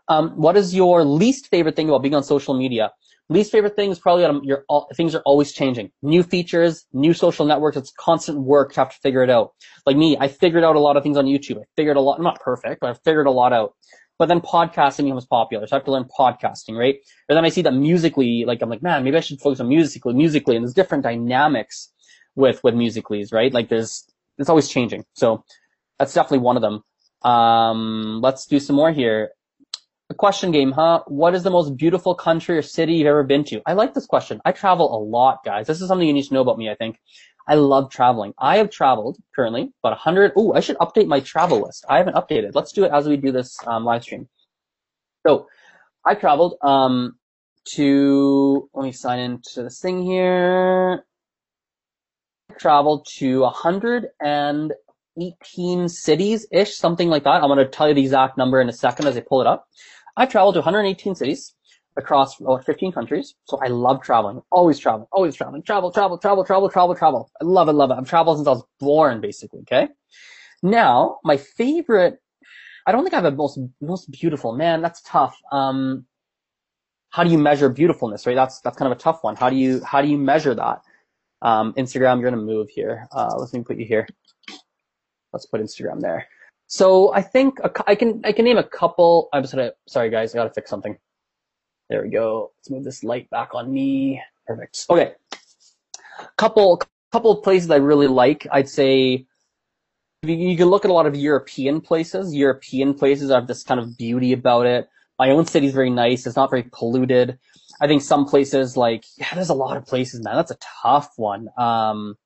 Um, 0.09 0.31
what 0.31 0.57
is 0.57 0.75
your 0.75 1.05
least 1.05 1.49
favorite 1.49 1.77
thing 1.77 1.88
about 1.88 2.03
being 2.03 2.14
on 2.14 2.23
social 2.23 2.57
media? 2.57 2.92
Least 3.31 3.53
favorite 3.53 3.77
thing 3.77 3.90
is 3.90 3.99
probably 3.99 4.23
that 4.23 4.42
your 4.42 4.64
things 4.94 5.14
are 5.14 5.21
always 5.27 5.53
changing. 5.53 5.90
New 6.01 6.23
features, 6.23 6.87
new 6.94 7.12
social 7.12 7.44
networks. 7.44 7.77
It's 7.77 7.90
constant 7.90 8.38
work 8.40 8.73
to 8.73 8.81
have 8.81 8.90
to 8.90 8.99
figure 9.03 9.23
it 9.23 9.29
out. 9.29 9.53
Like 9.85 9.99
me, 9.99 10.16
I 10.18 10.29
figured 10.29 10.64
out 10.64 10.77
a 10.77 10.81
lot 10.81 10.97
of 10.97 11.03
things 11.03 11.18
on 11.18 11.27
YouTube. 11.27 11.59
I 11.59 11.64
figured 11.77 11.99
a 11.99 12.01
lot. 12.01 12.16
I'm 12.16 12.25
not 12.25 12.40
perfect, 12.40 12.81
but 12.81 12.88
I 12.88 12.94
figured 12.94 13.27
a 13.27 13.31
lot 13.31 13.53
out. 13.53 13.75
But 14.18 14.26
then 14.26 14.40
podcasting 14.40 15.04
becomes 15.04 15.26
popular, 15.26 15.66
so 15.66 15.76
I 15.76 15.78
have 15.78 15.85
to 15.85 15.92
learn 15.92 16.09
podcasting, 16.18 16.76
right? 16.76 16.96
And 17.28 17.37
then 17.37 17.44
I 17.44 17.50
see 17.50 17.62
that 17.62 17.72
Musical.ly, 17.72 18.44
like 18.46 18.61
I'm 18.62 18.68
like, 18.68 18.83
man, 18.83 19.04
maybe 19.04 19.16
I 19.16 19.20
should 19.20 19.40
focus 19.40 19.61
on 19.61 19.68
Musical.ly, 19.68 20.16
Musical.ly, 20.16 20.57
and 20.57 20.64
there's 20.64 20.74
different 20.74 21.04
dynamics 21.04 21.92
with 22.35 22.62
with 22.64 22.74
musicallys, 22.74 23.33
right? 23.33 23.52
Like 23.52 23.68
there's 23.68 24.04
it's 24.38 24.48
always 24.48 24.68
changing. 24.68 25.04
So 25.14 25.44
that's 25.98 26.14
definitely 26.14 26.38
one 26.38 26.57
of 26.57 26.62
them. 26.62 26.83
Um, 27.31 28.20
let's 28.22 28.46
do 28.46 28.61
some 28.61 28.76
more 28.76 28.92
here. 28.92 29.31
A 30.11 30.14
question 30.14 30.52
game, 30.52 30.72
huh? 30.72 31.02
What 31.07 31.35
is 31.35 31.42
the 31.42 31.50
most 31.50 31.76
beautiful 31.76 32.14
country 32.14 32.57
or 32.57 32.62
city 32.62 32.94
you've 32.94 33.07
ever 33.09 33.24
been 33.24 33.44
to? 33.44 33.61
I 33.66 33.74
like 33.74 33.92
this 33.92 34.07
question. 34.07 34.40
I 34.46 34.52
travel 34.52 34.96
a 34.96 35.00
lot, 35.04 35.44
guys. 35.44 35.66
This 35.66 35.83
is 35.83 35.88
something 35.88 36.07
you 36.07 36.14
need 36.14 36.24
to 36.24 36.33
know 36.33 36.40
about 36.40 36.57
me, 36.57 36.70
I 36.70 36.74
think. 36.76 36.98
I 37.48 37.54
love 37.54 37.90
traveling. 37.90 38.34
I 38.38 38.58
have 38.58 38.70
traveled 38.70 39.16
currently 39.34 39.72
about 39.82 39.92
100. 39.92 40.32
Oh, 40.37 40.52
I 40.52 40.61
should 40.61 40.76
update 40.78 41.06
my 41.06 41.20
travel 41.20 41.62
list. 41.62 41.87
I 41.88 41.96
haven't 41.96 42.14
updated. 42.14 42.50
Let's 42.54 42.72
do 42.72 42.84
it 42.84 42.92
as 42.92 43.08
we 43.08 43.16
do 43.16 43.32
this 43.32 43.56
um, 43.66 43.87
live 43.87 44.02
stream. 44.02 44.28
So 45.26 45.46
I 46.04 46.14
traveled 46.14 46.56
um, 46.61 47.16
to, 47.70 48.68
let 48.74 48.84
me 48.84 48.92
sign 48.92 49.18
into 49.18 49.62
this 49.62 49.80
thing 49.80 50.02
here. 50.02 51.06
I 52.50 52.54
traveled 52.54 53.06
to 53.16 53.40
118 53.40 55.88
cities 55.88 56.46
ish, 56.52 56.76
something 56.76 57.08
like 57.08 57.24
that. 57.24 57.42
I'm 57.42 57.48
going 57.48 57.58
to 57.58 57.66
tell 57.66 57.88
you 57.88 57.94
the 57.94 58.02
exact 58.02 58.37
number 58.37 58.61
in 58.61 58.68
a 58.68 58.74
second 58.74 59.06
as 59.06 59.16
I 59.16 59.20
pull 59.20 59.40
it 59.40 59.46
up. 59.46 59.66
I 60.18 60.26
traveled 60.26 60.56
to 60.56 60.61
118 60.61 61.14
cities 61.14 61.54
across 61.98 62.40
about 62.40 62.64
15 62.64 62.92
countries. 62.92 63.34
So 63.44 63.58
I 63.62 63.68
love 63.68 64.02
traveling, 64.02 64.40
always 64.50 64.78
traveling, 64.78 65.06
always 65.12 65.34
traveling, 65.34 65.62
travel, 65.62 65.90
travel, 65.90 66.16
travel, 66.16 66.44
travel, 66.44 66.68
travel, 66.70 66.94
travel. 66.94 67.30
I 67.40 67.44
love 67.44 67.68
it, 67.68 67.72
love 67.72 67.90
it. 67.90 67.94
I've 67.94 68.08
traveled 68.08 68.38
since 68.38 68.48
I 68.48 68.52
was 68.52 68.64
born, 68.80 69.20
basically. 69.20 69.61
Okay. 69.61 69.88
Now, 70.62 71.18
my 71.24 71.37
favorite, 71.37 72.18
I 72.87 72.92
don't 72.92 73.02
think 73.02 73.14
I 73.14 73.18
have 73.18 73.26
a 73.26 73.32
most, 73.32 73.58
most 73.80 74.11
beautiful, 74.11 74.52
man. 74.56 74.80
That's 74.80 75.02
tough. 75.02 75.37
Um, 75.52 76.06
how 77.11 77.24
do 77.24 77.30
you 77.30 77.38
measure 77.38 77.68
beautifulness, 77.68 78.26
right? 78.26 78.37
That's, 78.37 78.61
that's 78.61 78.76
kind 78.76 78.90
of 78.90 78.96
a 78.96 79.00
tough 79.00 79.22
one. 79.22 79.37
How 79.37 79.50
do 79.50 79.56
you, 79.56 79.82
how 79.84 80.00
do 80.00 80.08
you 80.08 80.18
measure 80.18 80.54
that? 80.54 80.80
Um, 81.42 81.72
Instagram, 81.74 82.20
you're 82.20 82.30
going 82.30 82.34
to 82.34 82.54
move 82.54 82.68
here. 82.70 83.06
Uh, 83.12 83.34
let 83.38 83.52
me 83.52 83.62
put 83.62 83.78
you 83.78 83.87
here. 83.87 84.06
Let's 85.32 85.46
put 85.46 85.61
Instagram 85.61 86.00
there. 86.00 86.26
So 86.66 87.14
I 87.14 87.22
think 87.22 87.61
a, 87.61 87.70
I 87.87 87.94
can, 87.94 88.20
I 88.24 88.32
can 88.32 88.44
name 88.44 88.58
a 88.58 88.64
couple. 88.64 89.28
I'm 89.32 89.46
sorry, 89.46 89.70
sorry 89.87 90.11
guys, 90.11 90.34
I 90.34 90.38
got 90.38 90.44
to 90.44 90.50
fix 90.50 90.68
something. 90.68 90.96
There 91.88 92.03
we 92.03 92.11
go. 92.11 92.53
Let's 92.57 92.70
move 92.70 92.85
this 92.85 93.03
light 93.03 93.31
back 93.31 93.55
on 93.55 93.72
me. 93.72 94.22
Perfect. 94.46 94.87
Okay. 94.90 95.12
Couple, 96.37 96.81
couple 97.12 97.31
of 97.31 97.42
places 97.42 97.70
I 97.70 97.77
really 97.77 98.09
like. 98.09 98.46
I'd 98.51 98.68
say 98.68 99.27
you 100.22 100.57
can 100.57 100.68
look 100.68 100.85
at 100.85 100.90
a 100.90 100.94
lot 100.94 101.07
of 101.07 101.16
European 101.16 101.81
places. 101.81 102.35
European 102.35 102.94
places 102.94 103.31
have 103.31 103.46
this 103.46 103.62
kind 103.62 103.81
of 103.81 103.96
beauty 103.96 104.33
about 104.33 104.66
it. 104.66 104.88
My 105.18 105.31
own 105.31 105.46
city 105.46 105.66
is 105.66 105.74
very 105.74 105.90
nice. 105.90 106.27
It's 106.27 106.37
not 106.37 106.51
very 106.51 106.64
polluted. 106.70 107.38
I 107.81 107.87
think 107.87 108.03
some 108.03 108.27
places 108.27 108.77
like, 108.77 109.05
yeah, 109.16 109.35
there's 109.35 109.48
a 109.48 109.55
lot 109.55 109.77
of 109.77 109.87
places, 109.87 110.22
man. 110.22 110.37
That's 110.37 110.51
a 110.51 110.59
tough 110.83 111.12
one. 111.16 111.48
Um, 111.57 112.16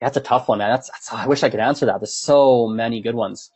that's 0.00 0.16
a 0.16 0.20
tough 0.20 0.48
one, 0.48 0.58
man. 0.58 0.70
That's, 0.70 0.88
that's, 0.90 1.12
I 1.12 1.26
wish 1.26 1.42
I 1.42 1.50
could 1.50 1.60
answer 1.60 1.86
that. 1.86 2.00
There's 2.00 2.14
so 2.14 2.66
many 2.66 3.00
good 3.00 3.14
ones. 3.14 3.50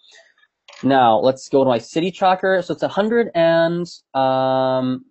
Now 0.84 1.18
let's 1.18 1.48
go 1.48 1.64
to 1.64 1.70
my 1.70 1.78
city 1.78 2.10
tracker. 2.10 2.60
So 2.62 2.74
it's 2.74 2.82
a 2.82 2.88
hundred 2.88 3.30
and 3.34 3.86
um, 4.12 5.06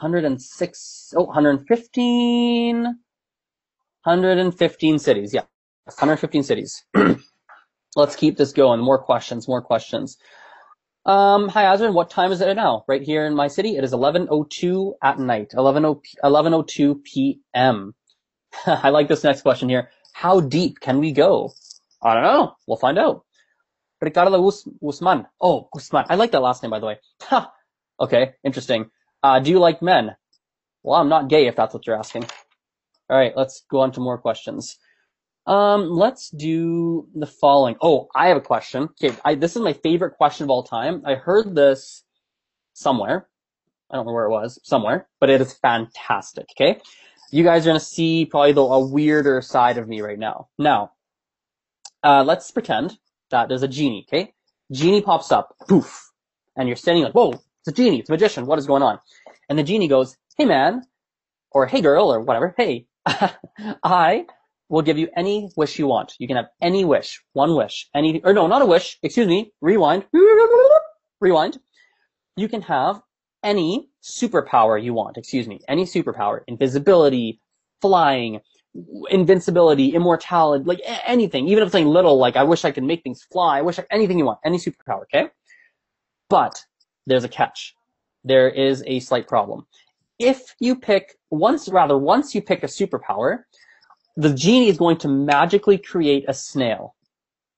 106, 0.00 1.14
oh, 1.16 1.24
115, 1.24 2.84
115 2.84 4.98
cities. 5.00 5.34
Yeah, 5.34 5.40
115 5.86 6.44
cities. 6.44 6.84
let's 7.96 8.14
keep 8.14 8.36
this 8.36 8.52
going. 8.52 8.78
More 8.80 9.02
questions, 9.02 9.48
more 9.48 9.62
questions. 9.62 10.16
Um, 11.04 11.48
hi, 11.48 11.64
Azrin. 11.64 11.92
What 11.92 12.10
time 12.10 12.30
is 12.30 12.40
it 12.40 12.54
now? 12.54 12.84
Right 12.86 13.02
here 13.02 13.26
in 13.26 13.34
my 13.34 13.48
city, 13.48 13.76
it 13.76 13.82
is 13.82 13.92
11:02 13.92 14.92
at 15.02 15.18
night. 15.18 15.50
11:02 15.56 17.02
p.m. 17.02 17.94
I 18.66 18.90
like 18.90 19.08
this 19.08 19.24
next 19.24 19.42
question 19.42 19.68
here. 19.68 19.90
How 20.12 20.40
deep 20.40 20.78
can 20.78 21.00
we 21.00 21.10
go? 21.10 21.52
I 22.02 22.14
don't 22.14 22.22
know. 22.22 22.54
We'll 22.68 22.76
find 22.76 22.98
out. 22.98 23.24
Ricardo 24.00 24.50
Guzman. 24.80 25.26
Oh, 25.40 25.68
Guzman. 25.72 26.06
I 26.08 26.14
like 26.14 26.30
that 26.32 26.42
last 26.42 26.62
name, 26.62 26.70
by 26.70 26.78
the 26.78 26.86
way. 26.86 26.98
Ha. 27.22 27.52
Okay, 28.00 28.34
interesting. 28.44 28.90
Uh, 29.22 29.40
do 29.40 29.50
you 29.50 29.58
like 29.58 29.82
men? 29.82 30.14
Well, 30.82 31.00
I'm 31.00 31.08
not 31.08 31.28
gay 31.28 31.46
if 31.46 31.56
that's 31.56 31.74
what 31.74 31.86
you're 31.86 31.98
asking. 31.98 32.24
All 33.10 33.16
right, 33.16 33.36
let's 33.36 33.64
go 33.70 33.80
on 33.80 33.92
to 33.92 34.00
more 34.00 34.18
questions. 34.18 34.78
Um, 35.46 35.88
let's 35.90 36.30
do 36.30 37.08
the 37.14 37.26
following. 37.26 37.76
Oh, 37.80 38.08
I 38.14 38.28
have 38.28 38.36
a 38.36 38.42
question. 38.42 38.90
Okay, 39.02 39.16
I, 39.24 39.34
this 39.34 39.56
is 39.56 39.62
my 39.62 39.72
favorite 39.72 40.16
question 40.16 40.44
of 40.44 40.50
all 40.50 40.62
time. 40.62 41.02
I 41.04 41.14
heard 41.14 41.54
this 41.54 42.04
somewhere. 42.74 43.28
I 43.90 43.96
don't 43.96 44.06
know 44.06 44.12
where 44.12 44.26
it 44.26 44.30
was, 44.30 44.60
somewhere, 44.62 45.08
but 45.18 45.30
it 45.30 45.40
is 45.40 45.54
fantastic. 45.54 46.46
Okay, 46.52 46.80
you 47.32 47.42
guys 47.42 47.66
are 47.66 47.70
gonna 47.70 47.80
see 47.80 48.26
probably 48.26 48.52
the, 48.52 48.60
a 48.60 48.86
weirder 48.86 49.40
side 49.40 49.78
of 49.78 49.88
me 49.88 50.02
right 50.02 50.18
now. 50.18 50.48
Now, 50.58 50.92
uh, 52.04 52.22
let's 52.24 52.50
pretend 52.50 52.98
that 53.30 53.48
there's 53.48 53.62
a 53.62 53.68
genie. 53.68 54.06
Okay, 54.08 54.34
genie 54.72 55.02
pops 55.02 55.32
up, 55.32 55.54
poof, 55.68 56.10
and 56.56 56.68
you're 56.68 56.76
standing 56.76 57.04
like, 57.04 57.14
whoa, 57.14 57.30
it's 57.30 57.68
a 57.68 57.72
genie, 57.72 58.00
it's 58.00 58.08
a 58.08 58.12
magician. 58.12 58.46
What 58.46 58.58
is 58.58 58.66
going 58.66 58.82
on? 58.82 58.98
And 59.48 59.58
the 59.58 59.62
genie 59.62 59.88
goes, 59.88 60.16
hey 60.36 60.44
man, 60.44 60.82
or 61.50 61.66
hey 61.66 61.80
girl, 61.80 62.12
or 62.12 62.20
whatever. 62.20 62.54
Hey, 62.56 62.86
I 63.84 64.26
will 64.68 64.82
give 64.82 64.98
you 64.98 65.08
any 65.16 65.50
wish 65.56 65.78
you 65.78 65.86
want. 65.86 66.14
You 66.18 66.26
can 66.26 66.36
have 66.36 66.48
any 66.60 66.84
wish, 66.84 67.22
one 67.32 67.54
wish, 67.54 67.88
any, 67.94 68.20
or 68.22 68.32
no, 68.32 68.46
not 68.46 68.62
a 68.62 68.66
wish, 68.66 68.98
excuse 69.02 69.26
me, 69.26 69.52
rewind, 69.60 70.04
rewind. 71.20 71.58
You 72.36 72.48
can 72.48 72.62
have 72.62 73.00
any 73.42 73.88
superpower 74.02 74.82
you 74.82 74.92
want, 74.94 75.16
excuse 75.16 75.48
me, 75.48 75.60
any 75.68 75.84
superpower, 75.84 76.40
invisibility, 76.46 77.40
flying, 77.80 78.40
invincibility, 79.10 79.94
immortality, 79.94 80.64
like 80.64 80.80
anything, 81.06 81.48
even 81.48 81.62
if 81.62 81.66
it's 81.66 81.72
something 81.72 81.88
little, 81.88 82.18
like 82.18 82.36
I 82.36 82.44
wish 82.44 82.64
I 82.64 82.70
could 82.70 82.84
make 82.84 83.02
things 83.02 83.22
fly, 83.22 83.58
I 83.58 83.62
wish 83.62 83.78
I, 83.78 83.84
anything 83.90 84.18
you 84.18 84.24
want, 84.24 84.38
any 84.44 84.58
superpower, 84.58 85.02
okay? 85.02 85.28
But 86.28 86.64
there's 87.06 87.24
a 87.24 87.28
catch. 87.28 87.74
There 88.24 88.48
is 88.48 88.82
a 88.86 89.00
slight 89.00 89.26
problem. 89.26 89.66
If 90.18 90.54
you 90.58 90.76
pick 90.76 91.16
once, 91.30 91.68
rather, 91.68 91.96
once 91.96 92.34
you 92.34 92.42
pick 92.42 92.62
a 92.62 92.66
superpower, 92.66 93.44
the 94.16 94.34
genie 94.34 94.68
is 94.68 94.78
going 94.78 94.98
to 94.98 95.08
magically 95.08 95.78
create 95.78 96.24
a 96.28 96.34
snail. 96.34 96.94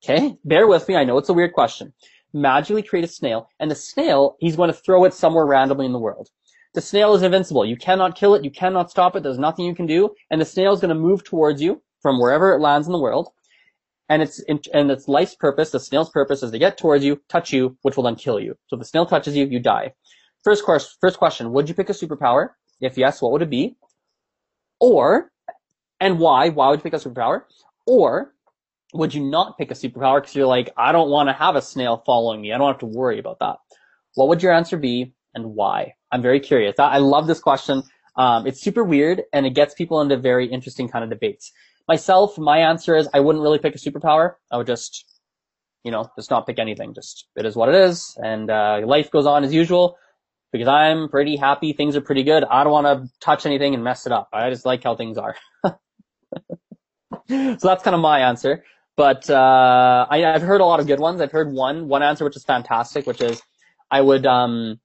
Okay, 0.04 0.36
bear 0.44 0.66
with 0.66 0.88
me. 0.88 0.96
I 0.96 1.04
know 1.04 1.18
it's 1.18 1.28
a 1.28 1.34
weird 1.34 1.52
question. 1.52 1.92
Magically 2.32 2.82
create 2.82 3.04
a 3.04 3.08
snail, 3.08 3.48
and 3.58 3.70
the 3.70 3.74
snail, 3.74 4.36
he's 4.38 4.56
going 4.56 4.68
to 4.70 4.78
throw 4.78 5.04
it 5.04 5.12
somewhere 5.12 5.44
randomly 5.44 5.86
in 5.86 5.92
the 5.92 5.98
world. 5.98 6.30
The 6.74 6.80
snail 6.80 7.14
is 7.14 7.22
invincible. 7.22 7.64
You 7.64 7.76
cannot 7.76 8.16
kill 8.16 8.34
it. 8.34 8.44
You 8.44 8.50
cannot 8.50 8.90
stop 8.90 9.16
it. 9.16 9.22
There's 9.22 9.38
nothing 9.38 9.64
you 9.64 9.74
can 9.74 9.86
do. 9.86 10.10
And 10.30 10.40
the 10.40 10.44
snail 10.44 10.72
is 10.72 10.80
going 10.80 10.94
to 10.94 10.94
move 10.94 11.24
towards 11.24 11.60
you 11.60 11.82
from 12.00 12.20
wherever 12.20 12.54
it 12.54 12.60
lands 12.60 12.86
in 12.86 12.92
the 12.92 13.00
world. 13.00 13.28
And 14.08 14.22
its 14.22 14.42
and 14.48 14.90
its 14.90 15.06
life's 15.06 15.36
purpose, 15.36 15.70
the 15.70 15.78
snail's 15.78 16.10
purpose, 16.10 16.42
is 16.42 16.50
to 16.50 16.58
get 16.58 16.78
towards 16.78 17.04
you, 17.04 17.20
touch 17.28 17.52
you, 17.52 17.76
which 17.82 17.96
will 17.96 18.04
then 18.04 18.16
kill 18.16 18.40
you. 18.40 18.56
So 18.66 18.74
if 18.74 18.80
the 18.80 18.86
snail 18.86 19.06
touches 19.06 19.36
you, 19.36 19.46
you 19.46 19.60
die. 19.60 19.92
First 20.42 20.64
course, 20.64 20.96
first 21.00 21.18
question: 21.18 21.52
Would 21.52 21.68
you 21.68 21.74
pick 21.74 21.90
a 21.90 21.92
superpower? 21.92 22.50
If 22.80 22.98
yes, 22.98 23.22
what 23.22 23.30
would 23.30 23.42
it 23.42 23.50
be? 23.50 23.76
Or 24.80 25.30
and 26.00 26.18
why? 26.18 26.48
Why 26.48 26.70
would 26.70 26.80
you 26.80 26.82
pick 26.82 26.94
a 26.94 26.96
superpower? 26.96 27.42
Or 27.86 28.34
would 28.94 29.14
you 29.14 29.22
not 29.22 29.58
pick 29.58 29.70
a 29.70 29.74
superpower 29.74 30.20
because 30.20 30.34
you're 30.34 30.46
like, 30.46 30.72
I 30.76 30.92
don't 30.92 31.10
want 31.10 31.28
to 31.28 31.32
have 31.32 31.54
a 31.54 31.62
snail 31.62 32.02
following 32.04 32.40
me. 32.40 32.52
I 32.52 32.58
don't 32.58 32.68
have 32.68 32.78
to 32.78 32.86
worry 32.86 33.18
about 33.18 33.38
that. 33.40 33.56
What 34.14 34.28
would 34.28 34.42
your 34.42 34.52
answer 34.52 34.76
be 34.76 35.12
and 35.34 35.54
why? 35.54 35.94
I'm 36.12 36.22
very 36.22 36.40
curious. 36.40 36.74
I 36.78 36.98
love 36.98 37.26
this 37.26 37.40
question. 37.40 37.82
Um, 38.16 38.46
it's 38.46 38.60
super 38.60 38.84
weird 38.84 39.22
and 39.32 39.46
it 39.46 39.50
gets 39.50 39.74
people 39.74 40.00
into 40.00 40.16
very 40.16 40.46
interesting 40.46 40.88
kind 40.88 41.04
of 41.04 41.10
debates. 41.10 41.52
Myself, 41.88 42.38
my 42.38 42.58
answer 42.58 42.96
is 42.96 43.08
I 43.14 43.20
wouldn't 43.20 43.42
really 43.42 43.58
pick 43.58 43.74
a 43.74 43.78
superpower. 43.78 44.34
I 44.50 44.56
would 44.56 44.66
just, 44.66 45.04
you 45.84 45.90
know, 45.90 46.10
just 46.16 46.30
not 46.30 46.46
pick 46.46 46.58
anything. 46.58 46.94
Just 46.94 47.26
it 47.36 47.46
is 47.46 47.56
what 47.56 47.68
it 47.68 47.74
is, 47.74 48.16
and 48.22 48.50
uh, 48.50 48.82
life 48.84 49.10
goes 49.10 49.26
on 49.26 49.42
as 49.42 49.52
usual. 49.52 49.96
Because 50.52 50.68
I'm 50.68 51.08
pretty 51.08 51.36
happy, 51.36 51.72
things 51.72 51.96
are 51.96 52.00
pretty 52.00 52.24
good. 52.24 52.44
I 52.44 52.64
don't 52.64 52.72
want 52.72 52.86
to 52.86 53.08
touch 53.20 53.46
anything 53.46 53.72
and 53.72 53.84
mess 53.84 54.04
it 54.04 54.12
up. 54.12 54.28
I 54.32 54.50
just 54.50 54.66
like 54.66 54.82
how 54.82 54.96
things 54.96 55.16
are. 55.16 55.36
so 55.64 55.76
that's 57.28 57.84
kind 57.84 57.94
of 57.94 58.00
my 58.00 58.20
answer. 58.20 58.64
But 58.96 59.30
uh, 59.30 60.06
I, 60.10 60.18
have 60.18 60.42
heard 60.42 60.60
a 60.60 60.64
lot 60.64 60.80
of 60.80 60.86
good 60.86 61.00
ones. 61.00 61.20
I've 61.20 61.30
heard 61.32 61.52
one 61.52 61.88
one 61.88 62.02
answer 62.02 62.24
which 62.24 62.36
is 62.36 62.44
fantastic, 62.44 63.06
which 63.06 63.20
is 63.20 63.40
I 63.90 64.00
would 64.00 64.26
um, 64.26 64.80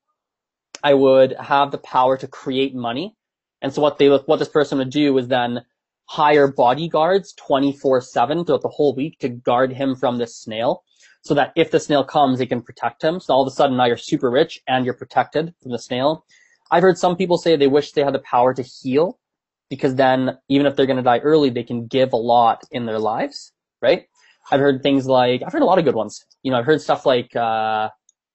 I 0.85 0.93
would 0.93 1.33
have 1.39 1.71
the 1.71 1.79
power 1.79 2.15
to 2.15 2.27
create 2.27 2.75
money. 2.75 3.15
And 3.63 3.73
so 3.73 3.81
what 3.81 3.97
they 3.97 4.07
what 4.07 4.37
this 4.37 4.55
person 4.57 4.77
would 4.77 4.91
do 4.91 5.17
is 5.17 5.27
then 5.27 5.65
hire 6.05 6.47
bodyguards 6.47 7.33
24/7 7.33 8.45
throughout 8.45 8.61
the 8.61 8.75
whole 8.77 8.93
week 8.93 9.17
to 9.19 9.29
guard 9.29 9.73
him 9.73 9.95
from 9.95 10.17
this 10.17 10.35
snail, 10.35 10.83
so 11.23 11.33
that 11.33 11.53
if 11.55 11.71
the 11.71 11.79
snail 11.79 12.03
comes, 12.03 12.37
they 12.37 12.45
can 12.45 12.61
protect 12.61 13.03
him. 13.03 13.19
So 13.19 13.33
all 13.33 13.41
of 13.41 13.47
a 13.47 13.55
sudden 13.55 13.75
now 13.75 13.85
you're 13.85 13.97
super 13.97 14.29
rich 14.29 14.61
and 14.67 14.85
you're 14.85 14.93
protected 15.03 15.55
from 15.63 15.71
the 15.71 15.79
snail. 15.79 16.23
I've 16.69 16.83
heard 16.83 16.99
some 16.99 17.15
people 17.15 17.39
say 17.39 17.55
they 17.55 17.75
wish 17.77 17.91
they 17.91 18.03
had 18.03 18.13
the 18.13 18.19
power 18.19 18.53
to 18.53 18.61
heal 18.61 19.17
because 19.71 19.95
then 19.95 20.37
even 20.49 20.67
if 20.67 20.75
they're 20.75 20.85
going 20.85 21.03
to 21.03 21.11
die 21.11 21.19
early, 21.19 21.49
they 21.49 21.63
can 21.63 21.87
give 21.87 22.13
a 22.13 22.23
lot 22.33 22.63
in 22.69 22.85
their 22.85 22.99
lives, 22.99 23.51
right? 23.81 24.07
I've 24.51 24.59
heard 24.59 24.83
things 24.83 25.07
like, 25.07 25.41
I've 25.43 25.53
heard 25.53 25.63
a 25.63 25.65
lot 25.71 25.79
of 25.79 25.85
good 25.85 25.95
ones. 25.95 26.23
You 26.43 26.51
know, 26.51 26.59
I've 26.59 26.65
heard 26.65 26.81
stuff 26.81 27.05
like, 27.07 27.35
uh, 27.35 27.89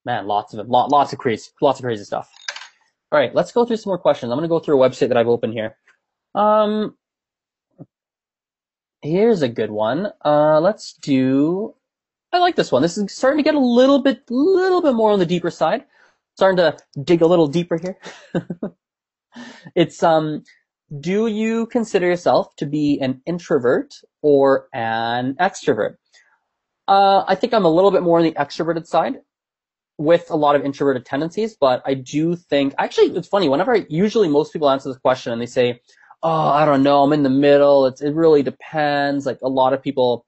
man, 0.05 0.27
lots 0.27 0.55
of 0.55 0.61
it, 0.61 0.69
lot, 0.69 0.91
lots 0.91 1.13
of 1.13 1.19
crazy, 1.19 1.51
lots 1.61 1.79
of 1.79 1.85
crazy 1.85 2.05
stuff. 2.05 2.31
All 3.13 3.19
right, 3.19 3.35
let's 3.35 3.53
go 3.53 3.65
through 3.65 3.77
some 3.77 3.91
more 3.91 3.99
questions. 3.99 4.31
I'm 4.31 4.39
going 4.39 4.49
to 4.49 4.53
go 4.53 4.61
through 4.61 4.83
a 4.83 4.89
website 4.89 5.09
that 5.09 5.17
I've 5.17 5.29
opened 5.29 5.53
here. 5.53 5.77
Um, 6.35 6.97
here's 9.03 9.43
a 9.43 9.49
good 9.49 9.71
one. 9.71 10.13
Uh, 10.25 10.61
let's 10.61 10.95
do, 10.95 11.75
I 12.33 12.39
like 12.39 12.55
this 12.55 12.71
one. 12.71 12.83
This 12.83 12.97
is 12.97 13.13
starting 13.13 13.39
to 13.39 13.45
get 13.45 13.57
a 13.57 13.59
little 13.59 14.01
bit, 14.01 14.23
little 14.31 14.81
bit 14.81 14.95
more 14.95 15.11
on 15.11 15.19
the 15.19 15.27
deeper 15.27 15.51
side. 15.51 15.85
Starting 16.37 16.59
to 16.59 16.77
dig 17.03 17.23
a 17.23 17.27
little 17.27 17.49
deeper 17.49 17.77
here. 17.77 17.99
it's, 19.75 20.03
um, 20.03 20.45
do 21.01 21.27
you 21.27 21.67
consider 21.67 22.07
yourself 22.07 22.55
to 22.57 22.67
be 22.67 22.99
an 23.01 23.21
introvert 23.27 23.95
or 24.23 24.69
an 24.73 25.35
extrovert? 25.41 25.97
Uh, 26.87 27.25
I 27.27 27.35
think 27.35 27.53
I'm 27.53 27.65
a 27.65 27.71
little 27.71 27.91
bit 27.91 28.03
more 28.03 28.19
on 28.19 28.25
the 28.25 28.33
extroverted 28.33 28.87
side 28.87 29.17
with 30.01 30.31
a 30.31 30.37
lot 30.37 30.57
of 30.57 30.65
introverted 30.65 31.05
tendencies, 31.05 31.55
but 31.61 31.83
I 31.85 31.93
do 31.93 32.35
think, 32.35 32.75
actually, 32.79 33.15
it's 33.15 33.29
funny, 33.29 33.51
whenever 33.51 33.77
I, 33.77 33.85
usually 33.91 34.29
most 34.29 34.51
people 34.51 34.71
answer 34.71 34.89
this 34.89 34.97
question 34.97 35.31
and 35.31 35.43
they 35.43 35.47
say, 35.47 35.83
oh, 36.23 36.49
I 36.49 36.65
don't 36.65 36.83
know, 36.83 37.03
I'm 37.03 37.13
in 37.13 37.23
the 37.23 37.29
middle, 37.29 37.85
it's, 37.85 38.01
it 38.01 38.15
really 38.15 38.43
depends. 38.43 39.27
Like 39.27 39.39
a 39.43 39.49
lot 39.49 39.75
of 39.75 39.83
people 39.83 40.25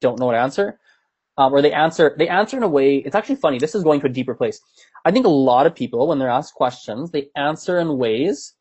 don't 0.00 0.18
know 0.18 0.26
what 0.26 0.32
to 0.32 0.40
answer. 0.40 0.80
Um, 1.38 1.52
or 1.52 1.62
they 1.62 1.72
answer, 1.72 2.16
they 2.18 2.28
answer 2.28 2.56
in 2.56 2.64
a 2.64 2.68
way, 2.68 2.96
it's 2.96 3.14
actually 3.14 3.36
funny, 3.36 3.60
this 3.60 3.76
is 3.76 3.84
going 3.84 4.00
to 4.00 4.06
a 4.06 4.10
deeper 4.10 4.34
place. 4.34 4.60
I 5.04 5.12
think 5.12 5.24
a 5.24 5.28
lot 5.28 5.66
of 5.66 5.74
people, 5.76 6.08
when 6.08 6.18
they're 6.18 6.28
asked 6.28 6.54
questions, 6.54 7.12
they 7.12 7.28
answer 7.36 7.78
in 7.78 7.98
ways 7.98 8.54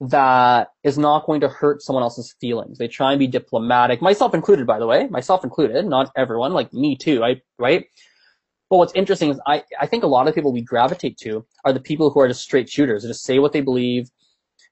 that 0.00 0.72
is 0.82 0.98
not 0.98 1.24
going 1.24 1.40
to 1.42 1.48
hurt 1.48 1.82
someone 1.82 2.02
else's 2.02 2.34
feelings. 2.40 2.78
They 2.78 2.88
try 2.88 3.12
and 3.12 3.18
be 3.20 3.28
diplomatic, 3.28 4.02
myself 4.02 4.34
included, 4.34 4.66
by 4.66 4.80
the 4.80 4.86
way, 4.88 5.06
myself 5.06 5.44
included, 5.44 5.86
not 5.86 6.10
everyone, 6.16 6.52
like 6.52 6.72
me 6.72 6.96
too, 6.96 7.22
I, 7.22 7.42
right? 7.60 7.86
But 8.70 8.76
what's 8.76 8.94
interesting 8.94 9.30
is 9.30 9.40
I, 9.46 9.62
I 9.80 9.86
think 9.86 10.04
a 10.04 10.08
lot 10.08 10.28
of 10.28 10.34
people 10.34 10.52
we 10.52 10.60
gravitate 10.60 11.16
to 11.18 11.44
are 11.64 11.72
the 11.72 11.80
people 11.80 12.10
who 12.10 12.20
are 12.20 12.28
just 12.28 12.42
straight 12.42 12.68
shooters. 12.68 13.02
They 13.02 13.08
just 13.08 13.24
say 13.24 13.38
what 13.38 13.52
they 13.52 13.62
believe. 13.62 14.10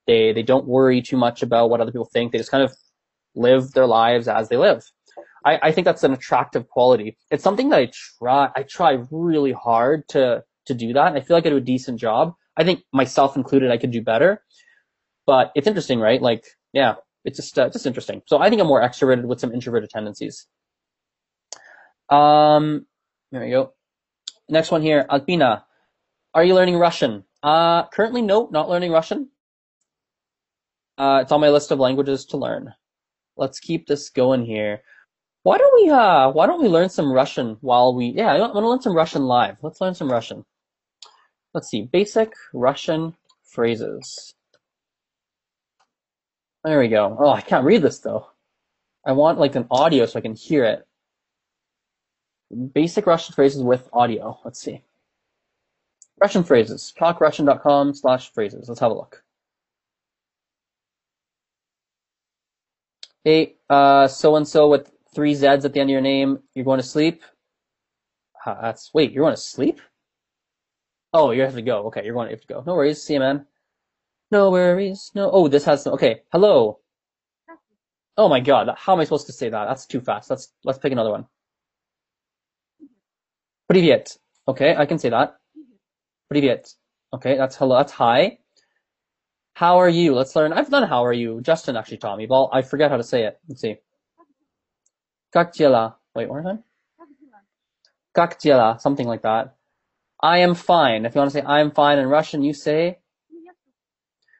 They, 0.06 0.32
they 0.32 0.42
don't 0.42 0.66
worry 0.66 1.00
too 1.02 1.16
much 1.16 1.42
about 1.42 1.70
what 1.70 1.80
other 1.80 1.92
people 1.92 2.11
think. 2.12 2.32
They 2.32 2.38
just 2.38 2.50
kind 2.50 2.62
of 2.62 2.72
live 3.35 3.72
their 3.72 3.87
lives 3.87 4.28
as 4.28 4.48
they 4.48 4.56
live. 4.56 4.85
I, 5.44 5.59
I 5.62 5.72
think 5.72 5.85
that's 5.85 6.04
an 6.04 6.12
attractive 6.12 6.68
quality. 6.68 7.16
It's 7.30 7.42
something 7.42 7.70
that 7.70 7.78
I 7.78 7.90
try, 8.18 8.50
I 8.54 8.62
try 8.64 8.98
really 9.11 9.52
hard 9.52 10.06
to, 10.09 10.44
to 10.66 10.74
do 10.74 10.92
that. 10.92 11.09
And 11.09 11.16
I 11.16 11.20
feel 11.20 11.37
like 11.37 11.46
I 11.46 11.50
do 11.50 11.56
a 11.56 11.61
decent 11.61 11.98
job. 11.98 12.35
I 12.56 12.64
think 12.64 12.82
myself 12.92 13.37
included, 13.37 13.70
I 13.70 13.78
could 13.78 13.90
do 13.90 14.02
better. 14.02 14.42
But 15.26 15.52
it's 15.54 15.66
interesting, 15.66 16.00
right? 16.00 16.20
Like, 16.20 16.44
yeah, 16.72 16.94
it's 17.24 17.37
just 17.37 17.59
uh, 17.59 17.68
just 17.68 17.87
interesting. 17.87 18.22
So 18.26 18.38
I 18.38 18.48
think 18.48 18.61
I'm 18.61 18.68
more 18.68 18.82
extroverted 18.82 19.24
with 19.24 19.40
some 19.40 19.52
introverted 19.52 19.90
tendencies. 19.90 20.46
Um, 22.09 22.87
there 23.32 23.42
we 23.42 23.50
go. 23.50 23.72
Next 24.48 24.70
one 24.70 24.82
here, 24.82 25.06
Alpina. 25.11 25.64
Are 26.35 26.44
you 26.44 26.54
learning 26.54 26.76
Russian? 26.76 27.24
Uh, 27.42 27.87
currently, 27.88 28.22
no, 28.22 28.48
not 28.50 28.68
learning 28.68 28.92
Russian. 28.92 29.30
Uh, 30.98 31.20
it's 31.22 31.32
on 31.32 31.40
my 31.40 31.50
list 31.50 31.70
of 31.70 31.78
languages 31.78 32.24
to 32.26 32.37
learn. 32.37 32.74
Let's 33.37 33.61
keep 33.61 33.87
this 33.87 34.09
going 34.09 34.44
here. 34.44 34.82
Why 35.42 35.59
don't 35.59 35.82
we, 35.82 35.90
uh, 35.90 36.30
why 36.30 36.46
don't 36.46 36.62
we 36.62 36.68
learn 36.68 36.88
some 36.88 37.12
Russian 37.12 37.56
while 37.61 37.94
we, 37.94 38.06
yeah, 38.06 38.32
I 38.32 38.40
want 38.40 38.54
to 38.54 38.68
learn 38.68 38.80
some 38.80 38.96
Russian 38.96 39.22
live. 39.22 39.59
Let's 39.62 39.80
learn 39.80 39.94
some 39.94 40.11
Russian. 40.11 40.44
Let's 41.54 41.68
see, 41.68 41.82
basic 41.82 42.32
Russian 42.52 43.14
phrases. 43.44 44.35
There 46.64 46.80
we 46.80 46.88
go. 46.88 47.16
Oh, 47.18 47.30
I 47.30 47.40
can't 47.42 47.64
read 47.64 47.82
this 47.82 48.00
though. 48.00 48.26
I 49.06 49.12
want 49.12 49.38
like 49.38 49.54
an 49.54 49.68
audio 49.70 50.04
so 50.06 50.18
I 50.18 50.22
can 50.22 50.35
hear 50.35 50.64
it. 50.64 50.85
Basic 52.72 53.06
Russian 53.06 53.35
phrases 53.35 53.62
with 53.62 53.88
audio. 53.92 54.38
Let's 54.44 54.61
see. 54.61 54.82
Russian 56.20 56.44
phrases. 56.44 56.92
Talkrussian.com 56.98 57.94
slash 57.94 58.32
phrases. 58.32 58.68
Let's 58.68 58.80
have 58.80 58.92
a 58.92 58.94
look. 58.94 59.22
Hey, 63.24 63.56
uh, 63.68 64.06
so 64.06 64.37
and 64.37 64.46
so 64.46 64.68
with 64.68 64.92
three 65.14 65.35
Z's 65.35 65.64
at 65.64 65.72
the 65.72 65.80
end 65.80 65.90
of 65.90 65.92
your 65.92 66.00
name, 66.00 66.38
you're 66.54 66.64
going 66.64 66.78
to 66.78 66.87
sleep. 66.87 67.22
Uh, 68.44 68.61
that's 68.62 68.94
wait, 68.94 69.11
you're 69.11 69.24
going 69.24 69.35
to 69.35 69.40
sleep? 69.40 69.80
Oh, 71.12 71.32
you 71.32 71.42
have 71.42 71.54
to 71.54 71.62
go. 71.62 71.87
Okay, 71.87 72.04
you're 72.04 72.14
going 72.14 72.28
to 72.28 72.35
have 72.35 72.40
to 72.42 72.46
go. 72.46 72.62
No 72.66 72.74
worries. 72.74 73.02
See 73.02 73.14
you, 73.14 73.20
man. 73.20 73.46
No 74.30 74.50
worries. 74.50 75.11
No. 75.14 75.30
Oh, 75.30 75.48
this 75.48 75.64
has 75.64 75.87
okay. 75.87 76.22
Hello. 76.32 76.80
Oh 78.16 78.28
my 78.28 78.40
God. 78.40 78.68
How 78.76 78.92
am 78.92 79.00
I 79.00 79.04
supposed 79.04 79.26
to 79.26 79.32
say 79.32 79.48
that? 79.48 79.64
That's 79.66 79.87
too 79.87 80.00
fast. 80.00 80.30
Let's 80.30 80.52
let's 80.64 80.78
pick 80.78 80.92
another 80.92 81.11
one. 81.11 81.26
Привет. 83.67 84.17
Okay, 84.47 84.75
I 84.75 84.86
can 84.86 84.97
say 84.97 85.10
that. 85.10 85.36
Привет. 86.32 86.75
Okay, 87.13 87.38
that's 87.38 87.56
hello. 87.56 87.77
That's 87.77 87.91
hi. 87.93 88.39
How 89.54 89.77
are 89.80 89.89
you? 89.89 90.13
Let's 90.13 90.36
learn. 90.36 90.54
I've 90.54 90.69
done 90.69 90.88
how 90.88 91.06
are 91.06 91.13
you. 91.13 91.41
Justin 91.41 91.75
actually 91.75 91.97
taught 91.97 92.17
me, 92.17 92.25
but 92.25 92.49
I 92.51 92.62
forget 92.62 92.91
how 92.91 92.97
to 92.97 93.04
say 93.04 93.23
it. 93.23 93.39
Let's 93.47 93.62
see. 93.62 93.77
Как 95.34 95.54
дела? 95.54 95.95
Wait, 96.15 96.27
one 96.27 96.43
more 96.43 96.54
time. 96.54 96.63
Как 98.13 98.39
дела? 98.39 98.80
Something 98.80 99.08
like 99.08 99.21
that. 99.21 99.56
I 100.21 100.39
am 100.39 100.56
fine. 100.56 101.06
If 101.06 101.15
you 101.15 101.19
want 101.19 101.32
to 101.32 101.39
say 101.39 101.45
I 101.45 101.62
am 101.62 101.71
fine 101.71 101.97
in 101.97 102.08
Russian, 102.08 102.43
you 102.43 102.54
say. 102.54 102.99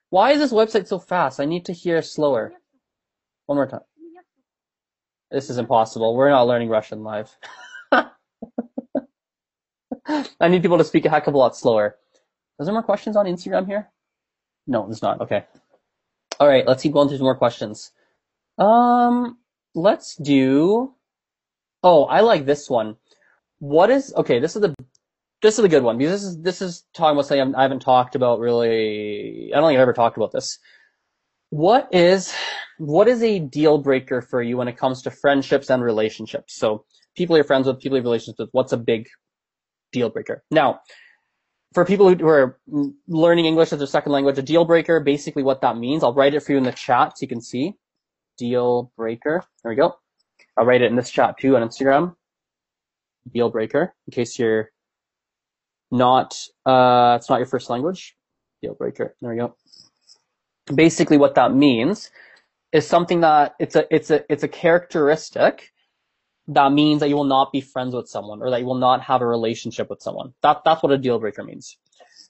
Why 0.10 0.32
is 0.32 0.40
this 0.40 0.52
website 0.52 0.88
so 0.88 1.00
fast? 1.00 1.40
I 1.40 1.46
need 1.46 1.66
to 1.66 1.74
hear 1.74 2.02
slower. 2.02 2.52
One 3.46 3.56
more 3.56 3.68
time. 3.68 3.82
This 5.32 5.50
is 5.50 5.58
impossible. 5.58 6.16
We're 6.16 6.30
not 6.30 6.48
learning 6.48 6.70
Russian 6.70 7.04
live. 7.04 7.36
I 10.41 10.49
need 10.49 10.63
people 10.63 10.79
to 10.79 10.85
speak 10.85 11.05
a 11.05 11.11
heck 11.11 11.27
of 11.27 11.35
a 11.35 11.39
lot 11.39 11.57
slower. 11.57 11.97
Is 12.59 12.67
there 12.67 12.73
more 12.73 12.83
questions 12.83 13.17
on 13.17 13.27
Instagram 13.27 13.67
here? 13.67 13.91
No, 14.67 14.87
there's 14.87 15.03
not. 15.03 15.21
Okay. 15.21 15.45
All 16.39 16.49
right, 16.49 16.67
let's 16.67 16.83
keep 16.83 16.93
going 16.93 17.09
through 17.09 17.19
some 17.19 17.25
more 17.25 17.37
questions. 17.37 17.93
Um, 18.59 19.39
let's 19.75 20.17
do. 20.17 20.95
Oh, 21.83 22.05
I 22.05 22.21
like 22.21 22.47
this 22.47 22.69
one. 22.69 22.97
What 23.59 23.91
is 23.91 24.13
okay? 24.17 24.39
This 24.39 24.57
is 24.57 24.63
the 24.63 24.75
this 25.43 25.59
is 25.59 25.65
a 25.65 25.69
good 25.69 25.83
one 25.83 25.99
because 25.99 26.13
this 26.13 26.23
is 26.23 26.43
this 26.43 26.63
is 26.63 26.85
talking 26.95 27.17
about 27.17 27.27
something 27.27 27.55
I 27.55 27.63
haven't 27.63 27.81
talked 27.81 28.15
about 28.15 28.41
really. 28.41 29.51
I 29.55 29.61
don't 29.61 29.69
think 29.69 29.77
I've 29.77 29.83
ever 29.83 29.93
talked 29.93 30.17
about 30.17 30.33
this. 30.33 30.59
What 31.51 31.89
is 31.93 32.35
what 32.79 33.09
is 33.09 33.23
a 33.23 33.39
deal 33.39 33.79
breaker 33.79 34.21
for 34.21 34.43
you 34.43 34.57
when 34.57 34.69
it 34.69 34.77
comes 34.77 35.03
to 35.03 35.11
friendships 35.11 35.71
and 35.71 35.83
relationships? 35.83 36.55
So 36.55 36.85
people 37.17 37.37
you're 37.37 37.45
friends 37.45 37.67
with, 37.67 37.81
people 37.81 37.97
you 37.97 38.01
have 38.01 38.05
relationships 38.05 38.39
with. 38.39 38.51
What's 38.53 38.73
a 38.73 38.77
big 38.77 39.09
deal 39.93 40.11
breaker? 40.11 40.45
Now, 40.51 40.81
for 41.75 41.85
people 41.85 42.15
who 42.15 42.27
are 42.27 42.59
learning 43.07 43.45
English 43.45 43.73
as 43.73 43.79
their 43.79 43.87
second 43.87 44.13
language, 44.13 44.39
a 44.39 44.43
deal 44.43 44.65
breaker, 44.65 45.01
basically 45.01 45.43
what 45.43 45.61
that 45.61 45.77
means, 45.77 46.03
I'll 46.03 46.15
write 46.15 46.35
it 46.35 46.43
for 46.43 46.53
you 46.53 46.59
in 46.59 46.65
the 46.65 46.73
chat 46.73 47.19
so 47.19 47.23
you 47.23 47.29
can 47.29 47.41
see. 47.41 47.75
Deal 48.39 48.93
breaker. 48.97 49.43
There 49.63 49.71
we 49.71 49.77
go. 49.77 49.97
I'll 50.57 50.65
write 50.65 50.83
it 50.83 50.91
in 50.91 50.97
this 50.97 51.11
chat 51.11 51.37
too 51.39 51.57
on 51.57 51.67
Instagram. 51.67 52.17
Deal 53.33 53.51
breaker, 53.51 53.95
in 54.07 54.13
case 54.13 54.39
you're 54.39 54.71
not, 55.91 56.39
uh, 56.65 57.17
it's 57.19 57.29
not 57.29 57.39
your 57.39 57.47
first 57.47 57.69
language. 57.69 58.17
Deal 58.63 58.75
breaker. 58.75 59.15
There 59.21 59.31
we 59.31 59.37
go. 59.37 59.57
Basically 60.75 61.19
what 61.19 61.35
that 61.35 61.55
means 61.55 62.11
is 62.73 62.87
something 62.87 63.21
that 63.21 63.55
it's 63.59 63.77
a, 63.77 63.85
it's 63.95 64.11
a, 64.11 64.25
it's 64.33 64.43
a 64.43 64.49
characteristic 64.49 65.73
that 66.49 66.73
means 66.73 67.01
that 67.01 67.09
you 67.09 67.17
will 67.17 67.25
not 67.25 67.53
be 67.53 67.61
friends 67.61 67.95
with 67.95 68.09
someone 68.09 68.41
or 68.41 68.51
that 68.51 68.61
you 68.61 68.67
will 68.67 68.75
not 68.75 69.03
have 69.03 69.21
a 69.21 69.27
relationship 69.27 69.91
with 69.91 70.03
someone. 70.03 70.33
That, 70.43 70.63
that's 70.65 70.83
what 70.83 70.93
a 70.93 70.99
deal 70.99 71.19
breaker 71.19 71.43
means. 71.43 71.77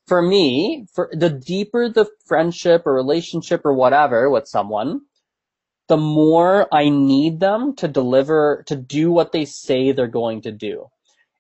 For 0.07 0.23
me, 0.23 0.87
for 0.95 1.11
the 1.13 1.31
deeper 1.31 1.89
the 1.89 2.07
friendship 2.27 2.83
or 2.87 2.95
relationship 2.95 3.63
or 3.65 3.75
whatever 3.75 4.31
with 4.31 4.47
someone, 4.47 5.03
the 5.89 5.97
more 5.97 6.73
I 6.73 6.89
need 6.89 7.41
them 7.41 7.77
to 7.77 7.89
deliver, 7.89 8.65
to 8.69 8.77
do 8.77 9.11
what 9.11 9.33
they 9.33 9.45
say 9.45 9.93
they're 9.93 10.07
going 10.07 10.43
to 10.43 10.53
do. 10.53 10.87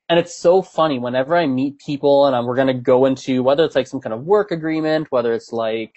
And 0.08 0.18
it's 0.18 0.36
so 0.36 0.62
funny 0.62 0.98
whenever 0.98 1.34
I 1.34 1.46
meet 1.46 1.78
people 1.78 2.26
and 2.26 2.36
I'm, 2.36 2.46
we're 2.46 2.54
going 2.54 2.68
to 2.68 2.74
go 2.74 3.06
into 3.06 3.42
whether 3.42 3.64
it's 3.64 3.74
like 3.74 3.88
some 3.88 4.00
kind 4.00 4.12
of 4.12 4.24
work 4.24 4.50
agreement, 4.50 5.08
whether 5.10 5.32
it's 5.32 5.52
like, 5.52 5.94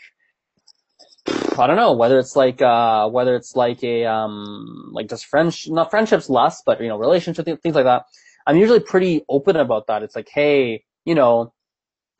I 1.61 1.67
don't 1.67 1.75
know 1.75 1.93
whether 1.93 2.19
it's 2.19 2.35
like 2.35 2.61
uh 2.61 3.09
whether 3.09 3.35
it's 3.35 3.55
like 3.55 3.83
a 3.83 4.05
um 4.05 4.89
like 4.91 5.09
just 5.09 5.25
friends 5.25 5.67
not 5.67 5.89
friendships 5.89 6.29
less 6.29 6.61
but 6.65 6.81
you 6.81 6.87
know 6.87 6.97
relationship 6.97 7.45
things 7.45 7.75
like 7.75 7.85
that. 7.85 8.05
I'm 8.47 8.57
usually 8.57 8.79
pretty 8.79 9.25
open 9.29 9.55
about 9.55 9.87
that. 9.87 10.03
It's 10.03 10.15
like 10.15 10.29
hey 10.31 10.83
you 11.05 11.15
know 11.15 11.53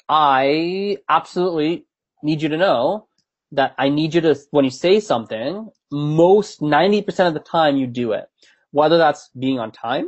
I 0.07 0.97
absolutely 1.07 1.85
need 2.23 2.41
you 2.41 2.49
to 2.49 2.57
know 2.57 3.07
that 3.51 3.73
I 3.77 3.89
need 3.89 4.13
you 4.13 4.21
to 4.21 4.35
when 4.51 4.65
you 4.65 4.71
say 4.71 4.99
something 4.99 5.69
most 5.91 6.61
90% 6.61 7.27
of 7.27 7.33
the 7.33 7.39
time 7.39 7.77
you 7.77 7.87
do 7.87 8.11
it 8.11 8.25
whether 8.71 8.97
that's 8.97 9.29
being 9.39 9.59
on 9.59 9.71
time 9.71 10.07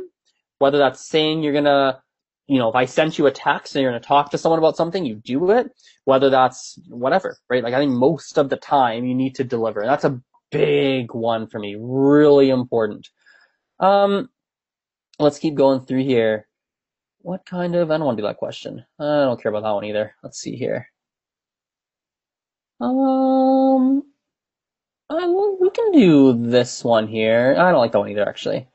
whether 0.58 0.78
that's 0.78 1.08
saying 1.08 1.42
you're 1.42 1.52
gonna 1.52 2.00
you 2.46 2.58
know, 2.58 2.68
if 2.68 2.74
I 2.74 2.84
sent 2.84 3.18
you 3.18 3.26
a 3.26 3.30
text 3.30 3.74
and 3.74 3.82
you're 3.82 3.92
going 3.92 4.02
to 4.02 4.06
talk 4.06 4.30
to 4.30 4.38
someone 4.38 4.58
about 4.58 4.76
something, 4.76 5.04
you 5.04 5.16
do 5.16 5.50
it, 5.50 5.70
whether 6.04 6.30
that's 6.30 6.78
whatever, 6.88 7.38
right? 7.48 7.62
Like 7.62 7.74
I 7.74 7.78
think 7.78 7.92
most 7.92 8.38
of 8.38 8.48
the 8.48 8.56
time 8.56 9.04
you 9.04 9.14
need 9.14 9.36
to 9.36 9.44
deliver. 9.44 9.80
And 9.80 9.88
that's 9.88 10.04
a 10.04 10.20
big 10.50 11.14
one 11.14 11.46
for 11.46 11.58
me, 11.58 11.76
really 11.78 12.50
important. 12.50 13.08
Um, 13.80 14.28
let's 15.18 15.38
keep 15.38 15.54
going 15.54 15.80
through 15.86 16.04
here. 16.04 16.46
What 17.20 17.46
kind 17.46 17.76
of, 17.76 17.90
I 17.90 17.96
don't 17.96 18.06
want 18.06 18.18
to 18.18 18.22
do 18.22 18.26
that 18.26 18.38
question. 18.38 18.84
I 18.98 19.04
don't 19.04 19.40
care 19.40 19.50
about 19.50 19.62
that 19.62 19.74
one 19.74 19.84
either. 19.84 20.14
Let's 20.22 20.38
see 20.38 20.56
here. 20.56 20.88
Um, 22.80 24.02
I, 25.08 25.26
we 25.60 25.70
can 25.70 25.92
do 25.92 26.50
this 26.50 26.82
one 26.82 27.06
here. 27.06 27.54
I 27.56 27.70
don't 27.70 27.80
like 27.80 27.92
that 27.92 28.00
one 28.00 28.10
either, 28.10 28.28
actually. 28.28 28.66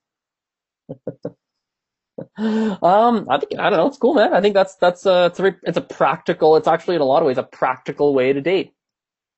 um, 2.38 3.26
I 3.30 3.38
think 3.38 3.58
I 3.58 3.70
don't 3.70 3.78
know. 3.78 3.86
It's 3.86 3.98
cool, 3.98 4.14
man. 4.14 4.34
I 4.34 4.40
think 4.40 4.54
that's 4.54 4.74
that's 4.76 5.06
uh, 5.06 5.28
it's 5.30 5.38
a 5.38 5.54
it's 5.62 5.76
a 5.76 5.80
practical. 5.80 6.56
It's 6.56 6.66
actually 6.66 6.96
in 6.96 7.02
a 7.02 7.04
lot 7.04 7.22
of 7.22 7.26
ways 7.26 7.38
a 7.38 7.44
practical 7.44 8.14
way 8.14 8.32
to 8.32 8.40
date. 8.40 8.72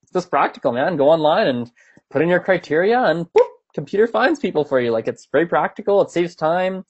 It's 0.04 0.12
just 0.12 0.30
practical, 0.30 0.72
man. 0.72 0.96
Go 0.96 1.10
online 1.10 1.46
and 1.46 1.70
put 2.10 2.22
in 2.22 2.28
your 2.30 2.40
criteria, 2.40 2.98
and 3.00 3.26
boop, 3.26 3.48
computer 3.74 4.06
finds 4.06 4.40
people 4.40 4.64
for 4.64 4.80
you. 4.80 4.90
Like 4.90 5.06
it's 5.06 5.28
very 5.30 5.46
practical. 5.46 6.00
It 6.00 6.10
saves 6.10 6.34
time. 6.34 6.86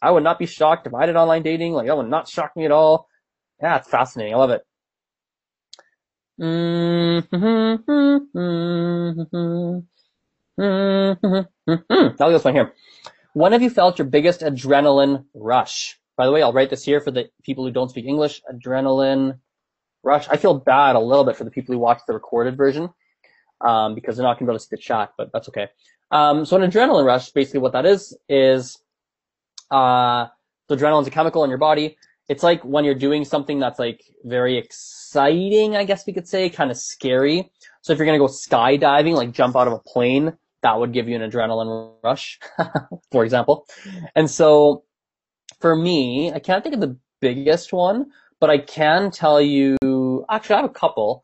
I 0.00 0.10
would 0.10 0.24
not 0.24 0.38
be 0.38 0.46
shocked 0.46 0.86
if 0.86 0.94
I 0.94 1.04
did 1.04 1.16
online 1.16 1.42
dating. 1.42 1.74
Like 1.74 1.86
that 1.86 1.96
would 1.96 2.08
not 2.08 2.28
shock 2.28 2.56
me 2.56 2.64
at 2.64 2.72
all. 2.72 3.08
Yeah, 3.60 3.76
it's 3.76 3.88
fascinating. 3.88 4.34
I 4.34 4.38
love 4.38 4.50
it. 4.50 4.62
Now 6.36 7.22
this 12.30 12.44
one 12.44 12.54
here. 12.54 12.72
When 13.34 13.52
have 13.52 13.62
you 13.62 13.70
felt 13.70 13.98
your 13.98 14.06
biggest 14.06 14.40
adrenaline 14.40 15.24
rush? 15.34 15.98
By 16.16 16.26
the 16.26 16.32
way, 16.32 16.42
I'll 16.42 16.52
write 16.52 16.70
this 16.70 16.84
here 16.84 17.00
for 17.00 17.10
the 17.10 17.28
people 17.42 17.64
who 17.64 17.72
don't 17.72 17.88
speak 17.88 18.06
English. 18.06 18.42
Adrenaline 18.52 19.38
rush. 20.02 20.28
I 20.28 20.36
feel 20.36 20.54
bad 20.54 20.96
a 20.96 21.00
little 21.00 21.24
bit 21.24 21.36
for 21.36 21.44
the 21.44 21.50
people 21.50 21.72
who 21.74 21.78
watch 21.80 22.00
the 22.06 22.14
recorded 22.14 22.56
version 22.56 22.90
um, 23.60 23.94
because 23.94 24.16
they're 24.16 24.24
not 24.24 24.38
going 24.38 24.46
to 24.46 24.50
be 24.50 24.52
able 24.52 24.58
to 24.58 24.64
see 24.64 24.68
the 24.70 24.76
chat, 24.76 25.12
but 25.16 25.30
that's 25.32 25.48
okay. 25.48 25.68
Um, 26.10 26.44
so 26.44 26.56
an 26.56 26.70
adrenaline 26.70 27.04
rush, 27.04 27.30
basically 27.30 27.60
what 27.60 27.72
that 27.72 27.86
is, 27.86 28.16
is 28.28 28.78
uh, 29.70 30.26
the 30.68 30.76
adrenaline 30.76 31.02
is 31.02 31.08
a 31.08 31.10
chemical 31.10 31.44
in 31.44 31.50
your 31.50 31.58
body. 31.58 31.96
It's 32.28 32.42
like 32.42 32.62
when 32.62 32.84
you're 32.84 32.94
doing 32.94 33.24
something 33.24 33.58
that's 33.60 33.78
like 33.78 34.02
very 34.24 34.56
exciting, 34.56 35.76
I 35.76 35.84
guess 35.84 36.06
we 36.06 36.12
could 36.12 36.26
say, 36.26 36.48
kind 36.48 36.70
of 36.70 36.76
scary. 36.76 37.50
So 37.82 37.92
if 37.92 37.98
you're 37.98 38.06
going 38.06 38.18
to 38.18 38.26
go 38.26 38.32
skydiving, 38.32 39.14
like 39.14 39.32
jump 39.32 39.56
out 39.56 39.66
of 39.66 39.74
a 39.74 39.78
plane, 39.78 40.36
that 40.62 40.78
would 40.78 40.92
give 40.92 41.08
you 41.08 41.16
an 41.20 41.30
adrenaline 41.30 41.92
rush, 42.02 42.40
for 43.12 43.24
example. 43.24 43.66
And 44.16 44.30
so 44.30 44.84
for 45.60 45.76
me, 45.76 46.32
I 46.32 46.38
can't 46.38 46.62
think 46.62 46.74
of 46.74 46.80
the 46.80 46.96
biggest 47.20 47.72
one, 47.72 48.06
but 48.40 48.48
I 48.48 48.58
can 48.58 49.10
tell 49.10 49.40
you, 49.40 49.76
actually 50.30 50.54
I 50.54 50.60
have 50.62 50.70
a 50.70 50.72
couple. 50.72 51.22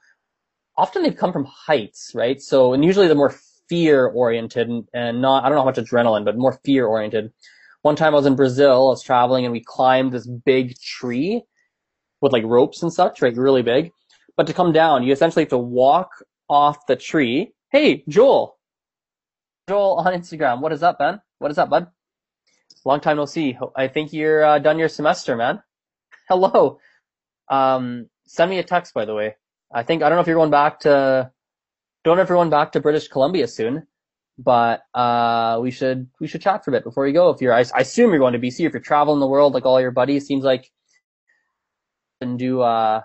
Often 0.76 1.02
they've 1.02 1.16
come 1.16 1.32
from 1.32 1.44
heights, 1.44 2.12
right? 2.14 2.40
So, 2.40 2.74
and 2.74 2.84
usually 2.84 3.06
they're 3.06 3.16
more 3.16 3.34
fear 3.68 4.06
oriented 4.08 4.68
and, 4.68 4.86
and 4.92 5.22
not, 5.22 5.44
I 5.44 5.48
don't 5.48 5.56
know 5.56 5.62
how 5.62 5.66
much 5.66 5.76
adrenaline, 5.76 6.24
but 6.24 6.36
more 6.36 6.60
fear 6.64 6.86
oriented. 6.86 7.32
One 7.82 7.96
time 7.96 8.12
I 8.12 8.16
was 8.16 8.26
in 8.26 8.36
Brazil, 8.36 8.88
I 8.88 8.90
was 8.90 9.02
traveling 9.02 9.44
and 9.44 9.52
we 9.52 9.62
climbed 9.64 10.12
this 10.12 10.26
big 10.26 10.78
tree 10.78 11.42
with 12.20 12.32
like 12.32 12.44
ropes 12.44 12.82
and 12.82 12.92
such, 12.92 13.22
right? 13.22 13.34
Really 13.34 13.62
big. 13.62 13.90
But 14.36 14.46
to 14.46 14.52
come 14.52 14.72
down, 14.72 15.02
you 15.02 15.12
essentially 15.12 15.44
have 15.44 15.50
to 15.50 15.58
walk 15.58 16.10
off 16.48 16.86
the 16.86 16.96
tree. 16.96 17.52
Hey, 17.70 18.04
Joel, 18.08 18.58
Joel 19.68 19.96
on 19.96 20.12
Instagram. 20.12 20.60
What 20.60 20.72
is 20.72 20.82
up, 20.82 20.98
man? 21.00 21.20
What 21.38 21.50
is 21.50 21.58
up, 21.58 21.70
bud? 21.70 21.86
Long 22.84 23.00
time 23.00 23.16
no 23.16 23.26
see. 23.26 23.58
I 23.76 23.88
think 23.88 24.12
you're 24.12 24.44
uh, 24.44 24.58
done 24.58 24.78
your 24.78 24.88
semester, 24.88 25.36
man. 25.36 25.62
Hello. 26.28 26.78
Um, 27.48 28.08
send 28.26 28.50
me 28.50 28.58
a 28.58 28.62
text, 28.62 28.94
by 28.94 29.04
the 29.04 29.14
way. 29.14 29.36
I 29.72 29.82
think 29.82 30.02
I 30.02 30.08
don't 30.08 30.16
know 30.16 30.22
if 30.22 30.26
you're 30.26 30.36
going 30.36 30.50
back 30.50 30.80
to. 30.80 31.30
Don't 32.02 32.16
know 32.16 32.22
if 32.22 32.28
you're 32.28 32.38
going 32.38 32.50
back 32.50 32.72
to 32.72 32.80
British 32.80 33.08
Columbia 33.08 33.46
soon, 33.46 33.86
but 34.42 34.83
uh, 34.94 35.59
we 35.61 35.70
should 35.70 36.09
we 36.20 36.26
should 36.26 36.40
chat 36.40 36.64
for 36.64 36.70
a 36.70 36.74
bit 36.74 36.85
before 36.85 37.07
you 37.07 37.12
go. 37.12 37.31
If 37.31 37.40
you're, 37.40 37.53
I, 37.53 37.64
I 37.74 37.81
assume 37.81 38.11
you're 38.11 38.18
going 38.18 38.33
to 38.33 38.38
BC. 38.38 38.66
If 38.66 38.72
you're 38.72 38.81
traveling 38.81 39.20
the 39.20 39.26
world 39.26 39.55
like 39.55 39.66
all 39.66 39.81
your 39.81 39.90
buddies, 39.90 40.26
seems 40.26 40.44
like 40.44 40.70
and 42.20 42.38
do 42.38 42.61
uh, 42.61 43.03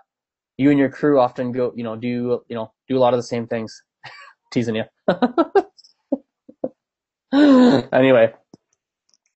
you 0.57 0.69
and 0.69 0.79
your 0.79 0.89
crew 0.89 1.19
often 1.19 1.51
go, 1.51 1.73
you 1.75 1.83
know, 1.83 1.95
do 1.95 2.43
you 2.47 2.55
know 2.55 2.71
do 2.87 2.97
a 2.97 2.99
lot 2.99 3.13
of 3.13 3.17
the 3.17 3.23
same 3.23 3.47
things. 3.47 3.83
Teasing 4.51 4.75
you. 4.75 4.83
anyway, 7.91 8.33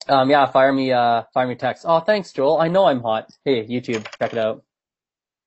um, 0.08 0.30
yeah, 0.30 0.46
fire 0.46 0.72
me, 0.72 0.92
uh, 0.92 1.22
fire 1.34 1.46
me 1.46 1.54
text. 1.54 1.84
Oh, 1.86 2.00
thanks, 2.00 2.32
Joel. 2.32 2.58
I 2.58 2.68
know 2.68 2.86
I'm 2.86 3.00
hot. 3.00 3.30
Hey, 3.44 3.66
YouTube, 3.66 4.06
check 4.18 4.32
it 4.32 4.38
out. 4.38 4.64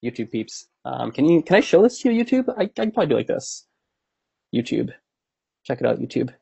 YouTube 0.03 0.31
peeps. 0.31 0.67
Um, 0.85 1.11
can 1.11 1.25
you, 1.25 1.41
can 1.41 1.55
I 1.55 1.61
show 1.61 1.81
this 1.81 1.99
to 1.99 2.11
you, 2.11 2.23
YouTube? 2.23 2.53
I, 2.57 2.63
I 2.63 2.67
can 2.67 2.91
probably 2.91 3.07
do 3.07 3.15
like 3.15 3.27
this. 3.27 3.67
YouTube. 4.53 4.91
Check 5.65 5.79
it 5.81 5.87
out, 5.87 5.99
YouTube. 5.99 6.33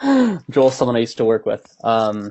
Joel's 0.50 0.76
someone 0.76 0.96
I 0.96 1.00
used 1.00 1.18
to 1.18 1.24
work 1.24 1.46
with. 1.46 1.64
Um, 1.84 2.30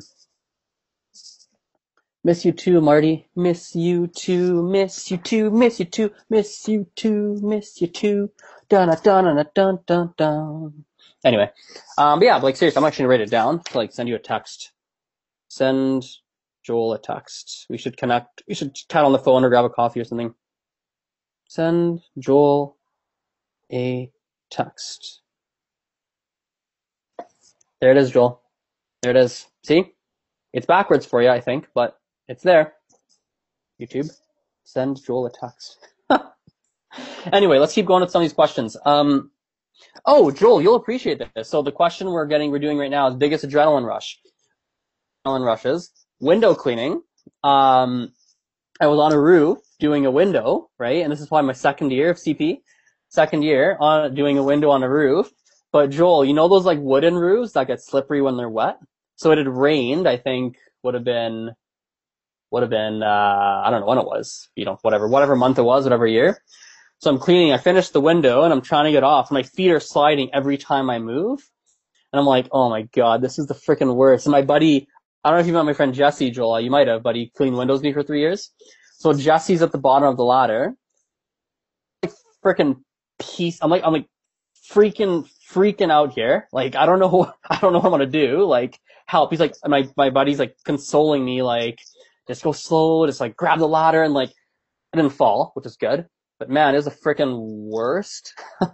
miss 2.23 2.45
you 2.45 2.51
too, 2.53 2.81
Marty. 2.81 3.27
Miss 3.35 3.75
you 3.75 4.07
too. 4.07 4.63
Miss 4.63 5.11
you 5.11 5.17
too. 5.17 5.51
Miss 5.51 5.79
you 5.79 5.85
too. 5.85 6.11
Miss 6.29 6.67
you 6.67 6.87
too. 6.95 7.39
Miss 7.41 7.81
you 7.81 7.87
too. 7.87 8.31
Dun 8.69 8.89
dun 9.03 9.35
dun 9.35 9.45
dun 9.55 9.79
dun 9.87 10.13
dun. 10.17 10.85
Anyway, 11.25 11.51
um, 11.97 12.19
but 12.19 12.25
yeah, 12.25 12.37
like 12.37 12.55
seriously, 12.57 12.79
I'm 12.79 12.85
actually 12.85 13.03
gonna 13.03 13.09
write 13.09 13.21
it 13.21 13.31
down 13.31 13.61
to 13.63 13.77
like 13.77 13.93
send 13.93 14.09
you 14.09 14.15
a 14.15 14.19
text. 14.19 14.71
Send 15.49 16.03
Joel 16.63 16.93
a 16.93 16.99
text. 16.99 17.67
We 17.69 17.77
should 17.77 17.97
connect. 17.97 18.43
We 18.47 18.55
should 18.55 18.75
chat 18.75 19.05
on 19.05 19.11
the 19.13 19.19
phone 19.19 19.43
or 19.43 19.49
grab 19.49 19.65
a 19.65 19.69
coffee 19.69 20.01
or 20.01 20.05
something. 20.05 20.33
Send 21.49 22.01
Joel 22.19 22.77
a 23.71 24.11
text. 24.51 25.20
There 27.81 27.91
it 27.91 27.97
is, 27.97 28.11
Joel. 28.11 28.41
There 29.01 29.11
it 29.11 29.17
is. 29.17 29.47
See? 29.63 29.93
It's 30.53 30.65
backwards 30.65 31.05
for 31.05 31.21
you, 31.21 31.29
I 31.29 31.41
think, 31.41 31.67
but 31.73 31.97
it's 32.27 32.43
there. 32.43 32.73
YouTube. 33.81 34.11
Send 34.63 35.03
Joel 35.03 35.25
a 35.25 35.31
text. 35.31 35.87
anyway, 37.33 37.57
let's 37.57 37.73
keep 37.73 37.85
going 37.85 38.01
with 38.01 38.11
some 38.11 38.21
of 38.21 38.25
these 38.25 38.33
questions. 38.33 38.77
Um, 38.85 39.31
Oh, 40.05 40.31
Joel, 40.31 40.61
you'll 40.61 40.75
appreciate 40.75 41.21
this. 41.35 41.49
So 41.49 41.61
the 41.61 41.71
question 41.71 42.09
we're 42.09 42.25
getting, 42.25 42.51
we're 42.51 42.59
doing 42.59 42.77
right 42.77 42.91
now 42.91 43.07
is 43.07 43.15
biggest 43.15 43.45
adrenaline 43.45 43.85
rush. 43.85 44.19
Adrenaline 45.25 45.45
rushes. 45.45 45.91
Window 46.19 46.55
cleaning. 46.55 47.01
Um, 47.43 48.13
I 48.79 48.87
was 48.87 48.99
on 48.99 49.11
a 49.13 49.19
roof 49.19 49.59
doing 49.79 50.05
a 50.05 50.11
window, 50.11 50.69
right? 50.79 51.03
And 51.03 51.11
this 51.11 51.21
is 51.21 51.27
probably 51.27 51.47
my 51.47 51.53
second 51.53 51.91
year 51.91 52.11
of 52.11 52.17
CP. 52.17 52.59
Second 53.09 53.43
year 53.43 53.77
on 53.79 54.15
doing 54.15 54.37
a 54.37 54.43
window 54.43 54.69
on 54.69 54.83
a 54.83 54.89
roof. 54.89 55.31
But 55.71 55.89
Joel, 55.89 56.25
you 56.25 56.33
know 56.33 56.47
those 56.47 56.65
like 56.65 56.79
wooden 56.79 57.15
roofs 57.15 57.53
that 57.53 57.67
get 57.67 57.81
slippery 57.81 58.21
when 58.21 58.37
they're 58.37 58.49
wet? 58.49 58.77
So 59.15 59.31
it 59.31 59.37
had 59.37 59.47
rained, 59.47 60.07
I 60.07 60.17
think 60.17 60.57
would 60.83 60.95
have 60.95 61.03
been, 61.03 61.51
would 62.49 62.63
have 62.63 62.69
been, 62.69 63.01
uh, 63.03 63.61
I 63.65 63.69
don't 63.69 63.81
know 63.81 63.87
when 63.87 63.97
it 63.97 64.05
was, 64.05 64.49
you 64.55 64.65
know, 64.65 64.77
whatever, 64.81 65.07
whatever 65.07 65.35
month 65.35 65.59
it 65.59 65.63
was, 65.63 65.83
whatever 65.83 66.07
year. 66.07 66.41
So 66.99 67.09
I'm 67.09 67.19
cleaning, 67.19 67.53
I 67.53 67.57
finished 67.57 67.93
the 67.93 68.01
window 68.01 68.43
and 68.43 68.53
I'm 68.53 68.61
trying 68.61 68.85
to 68.85 68.91
get 68.91 69.03
off. 69.03 69.31
My 69.31 69.43
feet 69.43 69.71
are 69.71 69.79
sliding 69.79 70.33
every 70.33 70.57
time 70.57 70.89
I 70.89 70.99
move. 70.99 71.39
And 72.11 72.19
I'm 72.19 72.25
like, 72.25 72.47
oh 72.51 72.69
my 72.69 72.83
god, 72.93 73.21
this 73.21 73.39
is 73.39 73.47
the 73.47 73.53
freaking 73.53 73.95
worst. 73.95 74.25
And 74.25 74.31
my 74.31 74.41
buddy, 74.41 74.87
I 75.23 75.29
don't 75.29 75.37
know 75.37 75.41
if 75.41 75.47
you 75.47 75.53
met 75.53 75.65
my 75.65 75.73
friend 75.73 75.93
Jesse, 75.93 76.31
Joel, 76.31 76.59
you 76.59 76.69
might 76.69 76.87
have, 76.87 77.03
but 77.03 77.15
he 77.15 77.31
cleaned 77.35 77.57
windows 77.57 77.77
with 77.77 77.83
me 77.83 77.93
for 77.93 78.03
three 78.03 78.19
years. 78.19 78.51
So 78.97 79.13
Jesse's 79.13 79.61
at 79.61 79.71
the 79.71 79.77
bottom 79.77 80.09
of 80.09 80.17
the 80.17 80.23
ladder. 80.23 80.73
Like 82.03 82.13
freaking 82.43 82.81
piece, 83.19 83.59
I'm 83.61 83.69
like, 83.69 83.83
I'm 83.85 83.93
like 83.93 84.07
freaking, 84.71 85.29
freaking 85.53 85.91
out 85.91 86.13
here. 86.13 86.47
Like, 86.51 86.75
I 86.75 86.85
don't 86.85 86.99
know, 86.99 87.07
what, 87.09 87.35
I 87.49 87.59
don't 87.59 87.73
know 87.73 87.79
what 87.79 87.85
I'm 87.85 87.91
gonna 87.91 88.05
do. 88.07 88.45
Like, 88.45 88.79
help. 89.05 89.31
He's 89.31 89.39
like, 89.39 89.55
my, 89.65 89.87
my 89.97 90.09
buddy's 90.09 90.39
like 90.39 90.55
consoling 90.65 91.23
me, 91.23 91.41
like, 91.41 91.79
just 92.27 92.43
go 92.43 92.51
slow, 92.51 93.05
just 93.05 93.19
like 93.19 93.35
grab 93.35 93.59
the 93.59 93.67
ladder 93.67 94.03
and 94.03 94.13
like, 94.13 94.31
I 94.93 94.97
didn't 94.97 95.13
fall, 95.13 95.51
which 95.55 95.65
is 95.65 95.77
good. 95.77 96.07
But 96.39 96.49
man, 96.49 96.73
it 96.73 96.77
was 96.77 96.85
the 96.85 96.91
freaking 96.91 97.37
worst. 97.37 98.33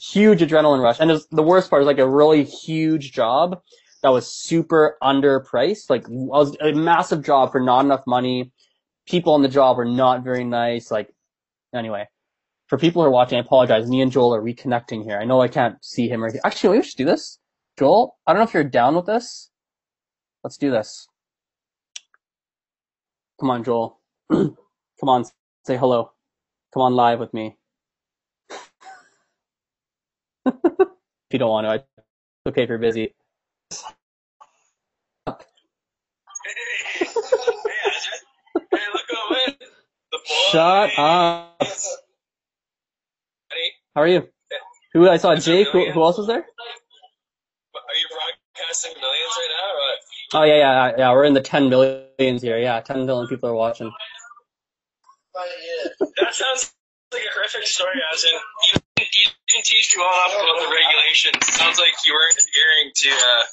huge 0.00 0.40
adrenaline 0.40 0.82
rush. 0.82 1.00
And 1.00 1.10
was, 1.10 1.26
the 1.28 1.42
worst 1.42 1.70
part 1.70 1.82
is 1.82 1.86
like 1.86 1.98
a 1.98 2.08
really 2.08 2.44
huge 2.44 3.12
job 3.12 3.60
that 4.02 4.10
was 4.10 4.32
super 4.32 4.96
underpriced. 5.02 5.88
Like 5.88 6.06
I 6.06 6.10
was 6.10 6.56
a 6.60 6.72
massive 6.72 7.24
job 7.24 7.52
for 7.52 7.60
not 7.60 7.84
enough 7.84 8.02
money. 8.06 8.52
People 9.06 9.34
on 9.34 9.42
the 9.42 9.48
job 9.48 9.76
were 9.76 9.84
not 9.84 10.24
very 10.24 10.44
nice. 10.44 10.90
Like 10.90 11.12
anyway, 11.74 12.06
for 12.72 12.78
people 12.78 13.02
who 13.02 13.06
are 13.06 13.10
watching, 13.10 13.36
I 13.36 13.42
apologize. 13.42 13.86
Me 13.86 14.00
and 14.00 14.10
Joel 14.10 14.34
are 14.34 14.40
reconnecting 14.40 15.04
here. 15.04 15.18
I 15.18 15.26
know 15.26 15.42
I 15.42 15.48
can't 15.48 15.76
see 15.84 16.08
him 16.08 16.22
right 16.22 16.32
here. 16.32 16.40
Actually, 16.42 16.78
we 16.78 16.82
should 16.82 16.96
do 16.96 17.04
this. 17.04 17.38
Joel, 17.78 18.16
I 18.26 18.32
don't 18.32 18.40
know 18.40 18.44
if 18.44 18.54
you're 18.54 18.64
down 18.64 18.96
with 18.96 19.04
this. 19.04 19.50
Let's 20.42 20.56
do 20.56 20.70
this. 20.70 21.06
Come 23.38 23.50
on, 23.50 23.62
Joel. 23.62 24.00
Come 24.32 24.56
on, 25.02 25.26
Say 25.66 25.76
hello. 25.76 26.12
Come 26.72 26.82
on 26.82 26.94
live 26.94 27.20
with 27.20 27.34
me. 27.34 27.58
if 30.46 30.54
you 31.30 31.38
don't 31.38 31.50
want 31.50 31.66
to, 31.66 31.74
it's 31.74 31.84
okay 32.46 32.62
if 32.62 32.70
you're 32.70 32.78
busy. 32.78 33.14
Shut 40.50 40.90
up. 40.96 41.62
How 43.94 44.02
are 44.02 44.08
you? 44.08 44.28
Who 44.94 45.08
I 45.08 45.16
saw 45.16 45.34
Jake. 45.36 45.68
Who, 45.68 45.90
who 45.90 46.02
else 46.02 46.18
was 46.18 46.26
there? 46.26 46.38
Are 46.38 46.44
you 46.44 48.08
broadcasting 48.08 48.92
millions 49.00 49.34
right 49.38 49.48
now? 49.52 49.68
Or 49.68 49.76
what? 49.80 49.98
Oh 50.34 50.44
yeah, 50.44 50.56
yeah, 50.56 50.92
yeah. 50.98 51.12
We're 51.12 51.24
in 51.24 51.34
the 51.34 51.40
ten 51.40 51.68
millions 51.68 52.42
here. 52.42 52.58
Yeah, 52.58 52.80
ten 52.80 53.06
million 53.06 53.28
people 53.28 53.48
are 53.48 53.54
watching. 53.54 53.90
That 56.20 56.34
sounds 56.34 56.72
like 57.12 57.22
a 57.22 57.32
horrific 57.34 57.66
story, 57.66 57.96
as 58.12 58.24
in 58.24 58.32
you 58.32 58.80
didn't, 58.96 59.14
you 59.16 59.30
didn't 59.48 59.64
teach 59.64 59.94
you 59.94 60.02
all 60.02 60.20
up 60.26 60.32
about 60.32 60.60
the 60.60 60.74
regulations. 60.74 61.46
Sounds 61.56 61.78
like 61.78 61.92
you 62.04 62.12
weren't 62.12 62.36
adhering 62.36 62.92
to 62.94 63.10
uh, 63.10 63.44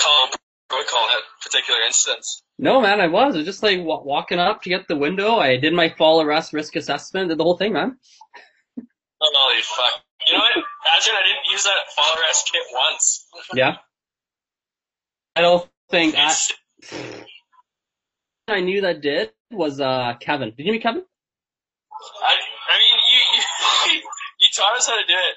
call 0.00 0.28
protocol 0.68 1.06
that 1.08 1.22
particular 1.42 1.80
instance. 1.86 2.42
No, 2.58 2.80
man, 2.80 3.00
I 3.00 3.06
was. 3.08 3.34
I 3.34 3.38
was 3.38 3.46
just 3.46 3.62
like 3.62 3.80
wa- 3.80 4.02
walking 4.02 4.38
up 4.38 4.62
to 4.62 4.68
get 4.68 4.86
the 4.88 4.96
window. 4.96 5.36
I 5.36 5.56
did 5.56 5.72
my 5.72 5.88
fall 5.88 6.20
arrest 6.20 6.52
risk 6.52 6.76
assessment, 6.76 7.30
did 7.30 7.38
the 7.38 7.44
whole 7.44 7.56
thing, 7.56 7.72
man. 7.72 7.96
Oh, 9.20 9.30
holy 9.34 9.62
fuck. 9.62 10.02
You 10.26 10.32
know 10.34 10.40
what? 10.40 10.52
Imagine 10.56 11.14
I 11.14 11.22
didn't 11.22 11.50
use 11.50 11.64
that 11.64 11.92
fall 11.96 12.16
kit 12.50 12.62
once. 12.72 13.26
Yeah. 13.54 13.76
I 15.36 15.40
don't 15.40 15.68
think 15.90 16.14
I, 16.16 16.34
I 18.48 18.60
knew 18.60 18.82
that 18.82 19.00
did 19.00 19.32
was 19.50 19.80
uh 19.80 20.14
Kevin. 20.20 20.52
Did 20.56 20.66
you 20.66 20.72
meet 20.72 20.82
Kevin? 20.82 21.02
I, 22.22 22.34
I 22.34 22.78
mean, 22.78 22.98
you, 23.10 23.94
you, 23.94 24.00
you 24.40 24.48
taught 24.54 24.76
us 24.76 24.86
how 24.86 24.96
to 24.96 25.06
do 25.06 25.14
it. 25.14 25.36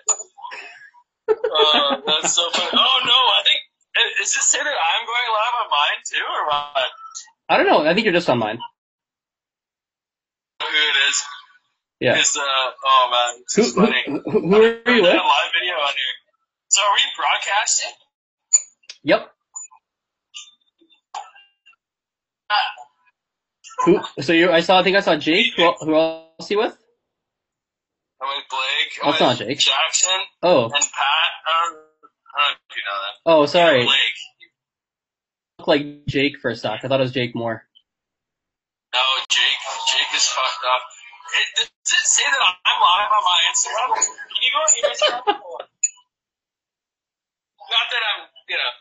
Uh, 1.29 2.01
that's 2.05 2.35
so 2.35 2.49
funny. 2.51 2.69
Oh 2.73 2.99
no, 3.05 3.13
I 3.13 3.41
think, 3.43 3.59
is 4.21 4.33
this 4.33 4.43
say 4.45 4.59
that 4.59 4.65
I'm 4.65 5.05
going 5.05 5.27
live 5.33 5.55
on 5.63 5.69
mine 5.69 6.01
too, 6.05 6.23
or 6.23 6.45
what? 6.47 6.87
I 7.49 7.57
don't 7.57 7.67
know. 7.67 7.89
I 7.89 7.93
think 7.93 8.05
you're 8.05 8.13
just 8.13 8.29
on 8.29 8.39
mine. 8.39 8.59
Who 10.61 10.67
it 10.67 11.09
is? 11.09 11.23
Yeah. 11.99 12.19
It's, 12.19 12.37
uh, 12.37 12.41
oh 12.41 13.09
man, 13.11 13.43
this 13.55 13.73
Who, 13.73 13.81
funny. 13.81 14.03
who, 14.05 14.19
who 14.21 14.55
are 14.55 14.61
you 14.93 15.01
with? 15.01 15.13
a 15.13 15.17
live 15.17 15.51
video 15.53 15.73
on 15.75 15.93
here. 15.93 16.15
So 16.69 16.81
are 16.83 16.93
we 16.93 17.01
broadcasting? 17.17 17.91
Yep. 19.03 19.31
Who? 23.85 23.99
So 24.21 24.33
you? 24.33 24.51
I 24.51 24.61
saw. 24.61 24.79
I 24.79 24.83
think 24.83 24.97
I 24.97 25.01
saw 25.01 25.15
Jake. 25.15 25.53
Who, 25.55 25.71
who 25.81 25.95
else 25.95 26.49
you 26.49 26.57
with? 26.57 26.75
I'm 28.21 28.29
with 28.29 28.45
Blake. 28.49 28.99
I'm 29.03 29.11
That's 29.11 29.21
with 29.21 29.39
not 29.39 29.47
Jake. 29.47 29.59
Jackson 29.59 30.09
Oh. 30.41 30.63
and 30.65 30.71
Pat. 30.71 30.81
I 30.81 31.51
don't, 31.63 31.77
I 32.35 32.41
don't 32.41 32.51
know 32.51 32.57
if 32.69 32.75
you 32.75 32.83
know 32.83 32.99
that. 33.03 33.13
Oh, 33.31 33.45
sorry. 33.45 33.83
Blake. 33.83 34.17
Looked 35.59 35.67
like 35.67 36.05
Jake 36.07 36.39
for 36.41 36.49
a 36.49 36.55
sec. 36.55 36.81
I 36.83 36.87
thought 36.87 36.99
it 36.99 37.03
was 37.03 37.11
Jake 37.11 37.35
Moore. 37.35 37.63
No, 38.93 38.99
Jake. 39.29 39.61
Jake 39.91 40.15
is 40.17 40.25
fucked 40.25 40.65
up. 40.65 40.81
It, 41.37 41.69
does 41.85 41.93
it 41.93 42.07
say 42.07 42.25
that 42.25 42.41
I'm 42.41 42.79
live 42.81 43.11
on 43.13 43.23
my 43.23 43.39
Instagram? 43.53 43.89
Can 43.93 44.41
you 44.41 44.51
go 44.51 44.59
on 44.59 44.71
your 44.77 44.89
Instagram? 44.91 45.37
Not 47.67 47.85
that 47.91 48.01
I'm, 48.01 48.21
you 48.49 48.57
know. 48.57 48.73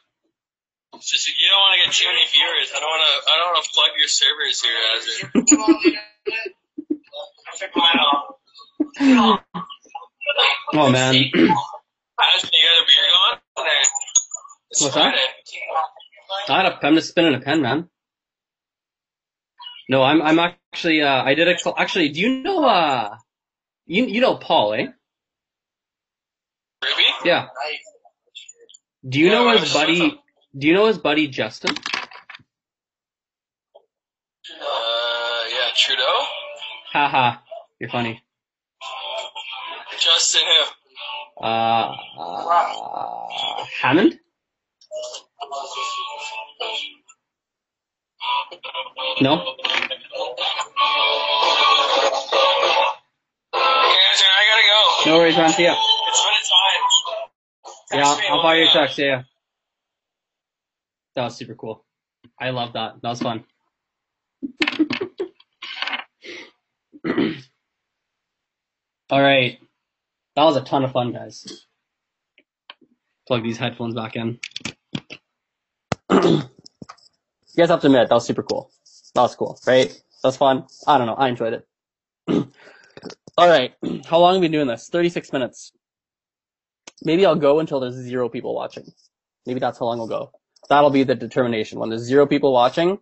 It's 0.96 1.10
just 1.10 1.28
you 1.28 1.48
don't 1.50 1.60
want 1.60 1.76
to 1.76 1.80
get 1.84 1.92
too 1.92 2.08
many 2.08 2.24
viewers. 2.32 2.72
I 2.72 2.80
don't 2.80 2.88
want 2.88 3.04
to. 3.04 3.12
I 3.28 3.36
don't 3.36 3.52
want 3.52 3.60
to 3.60 3.68
flood 3.68 3.92
your 3.98 4.08
servers 4.08 4.62
here, 4.64 4.78
Azure. 4.96 5.28
I 7.46 7.52
took 7.58 7.76
mine 7.76 8.00
off. 8.00 8.36
Oh 10.72 10.90
man. 10.90 11.14
Azure, 11.14 11.30
you 11.32 12.62
got 12.64 12.80
a 12.80 12.84
beer 12.88 13.06
going? 13.12 13.38
What's 14.80 14.94
that? 14.94 15.14
I 16.48 16.50
had 16.62 16.66
a, 16.66 16.86
I'm 16.86 16.94
just 16.94 17.08
spinning 17.10 17.34
a 17.34 17.40
pen, 17.40 17.62
man. 17.62 17.88
No, 19.88 20.02
I'm 20.02 20.20
I'm 20.22 20.38
actually 20.38 21.02
uh 21.02 21.22
I 21.22 21.34
did 21.34 21.48
a 21.48 21.58
cl- 21.58 21.76
actually. 21.78 22.08
Do 22.10 22.20
you 22.20 22.42
know 22.42 22.64
uh 22.64 23.16
you 23.86 24.06
you 24.06 24.20
know 24.20 24.36
Paul, 24.36 24.74
eh? 24.74 24.86
Ruby? 26.82 27.04
Yeah. 27.24 27.48
Do 29.08 29.18
you 29.20 29.26
Yeah, 29.26 29.32
know 29.32 29.50
his 29.58 29.72
buddy? 29.72 30.20
Do 30.58 30.66
you 30.66 30.74
know 30.74 30.86
his 30.86 30.98
buddy 30.98 31.28
Justin? 31.28 31.74
Uh, 34.50 35.44
yeah, 35.50 35.70
Trudeau. 35.76 36.18
Haha, 36.92 37.38
you're 37.80 37.90
funny. 37.90 38.22
Justin 39.98 40.42
who? 40.46 41.44
Uh, 41.44 41.94
uh 42.18 43.64
Hammond? 43.82 44.18
No. 49.20 49.54
I 53.54 54.42
gotta 54.50 54.66
go. 54.66 55.10
No 55.10 55.18
worries, 55.18 55.36
man. 55.36 55.50
See 55.50 55.64
ya. 55.64 55.74
It's 56.08 56.22
been 56.22 56.32
a 56.32 56.42
time. 56.48 56.82
Yeah, 57.92 58.14
Text 58.14 58.30
I'll 58.30 58.42
fire 58.42 58.58
your 58.58 58.72
text. 58.72 58.98
Yeah, 58.98 59.06
yeah. 59.06 59.22
That 61.14 61.24
was 61.24 61.36
super 61.36 61.54
cool. 61.54 61.84
I 62.38 62.50
love 62.50 62.72
that. 62.74 63.00
That 63.02 63.08
was 63.08 63.22
fun. 63.22 63.44
All 69.10 69.22
right. 69.22 69.58
That 70.34 70.44
was 70.44 70.56
a 70.56 70.62
ton 70.62 70.84
of 70.84 70.92
fun, 70.92 71.12
guys. 71.12 71.66
Plug 73.26 73.42
these 73.42 73.56
headphones 73.58 73.94
back 73.94 74.16
in. 74.16 74.38
you 77.56 77.62
guys 77.62 77.70
have 77.70 77.80
to 77.80 77.86
admit, 77.86 78.08
that 78.08 78.14
was 78.14 78.26
super 78.26 78.42
cool. 78.42 78.70
That 79.14 79.22
was 79.22 79.34
cool, 79.34 79.58
right? 79.66 79.88
That 79.88 80.28
was 80.28 80.36
fun. 80.36 80.66
I 80.86 80.98
don't 80.98 81.06
know. 81.06 81.14
I 81.14 81.28
enjoyed 81.28 81.54
it. 81.54 81.66
All 83.38 83.48
right. 83.48 83.72
How 84.06 84.18
long 84.18 84.34
have 84.34 84.40
we 84.40 84.46
been 84.46 84.52
doing 84.52 84.66
this? 84.66 84.88
36 84.88 85.32
minutes. 85.32 85.72
Maybe 87.02 87.24
I'll 87.24 87.36
go 87.36 87.60
until 87.60 87.80
there's 87.80 87.94
zero 87.94 88.28
people 88.28 88.54
watching. 88.54 88.92
Maybe 89.46 89.60
that's 89.60 89.78
how 89.78 89.84
long 89.86 89.98
we'll 89.98 90.08
go. 90.08 90.32
That'll 90.68 90.90
be 90.90 91.04
the 91.04 91.14
determination. 91.14 91.78
When 91.78 91.90
there's 91.90 92.02
zero 92.02 92.26
people 92.26 92.52
watching, 92.52 92.98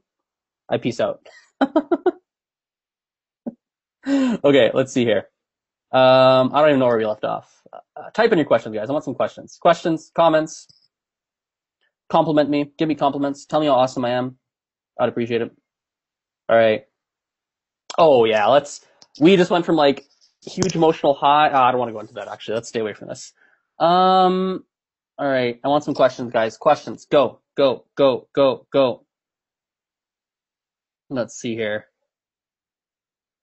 I 0.69 0.79
peace 0.79 1.01
out. 1.01 1.27
okay, 4.07 4.71
let's 4.75 4.93
see 4.93 5.05
here. 5.05 5.29
Um, 5.93 6.51
I 6.53 6.61
don't 6.61 6.71
even 6.71 6.81
know 6.81 6.87
where 6.87 6.99
we 6.99 7.07
left 7.07 7.25
off. 7.25 7.63
Uh, 7.73 8.11
type 8.11 8.33
in 8.33 8.39
your 8.39 8.47
questions, 8.47 8.75
guys. 8.75 8.91
I 8.91 8.93
want 8.93 9.05
some 9.05 9.15
questions. 9.15 9.57
Questions, 9.61 10.11
comments. 10.15 10.67
Compliment 12.11 12.51
me. 12.51 12.73
Give 12.77 12.89
me 12.89 12.97
compliments. 12.97 13.47
Tell 13.47 13.61
me 13.61 13.67
how 13.67 13.75
awesome 13.75 14.05
I 14.05 14.11
am. 14.11 14.37
I'd 14.99 15.09
appreciate 15.09 15.43
it. 15.43 15.53
All 16.49 16.57
right. 16.57 16.87
Oh 17.99 18.25
yeah, 18.25 18.47
let's. 18.47 18.85
We 19.21 19.37
just 19.37 19.51
went 19.51 19.65
from 19.67 19.77
like 19.77 20.07
huge 20.45 20.75
emotional 20.75 21.15
high. 21.15 21.51
ah, 21.53 21.69
I 21.69 21.71
don't 21.71 21.79
want 21.79 21.89
to 21.91 21.93
go 21.95 22.01
into 22.01 22.15
that 22.15 22.29
actually. 22.29 22.55
Let's 22.55 22.69
stay 22.69 22.81
away 22.81 22.95
from 22.95 23.09
this. 23.09 23.33
Um. 23.79 24.65
All 25.19 25.29
right. 25.29 25.61
I 25.63 25.69
want 25.69 25.85
some 25.85 25.95
questions, 25.95 26.33
guys. 26.33 26.57
Questions. 26.57 27.07
Go. 27.07 27.41
Go. 27.57 27.85
Go. 27.97 28.29
Go. 28.35 28.67
Go. 28.73 29.05
Let's 31.11 31.35
see 31.39 31.55
here. 31.55 31.87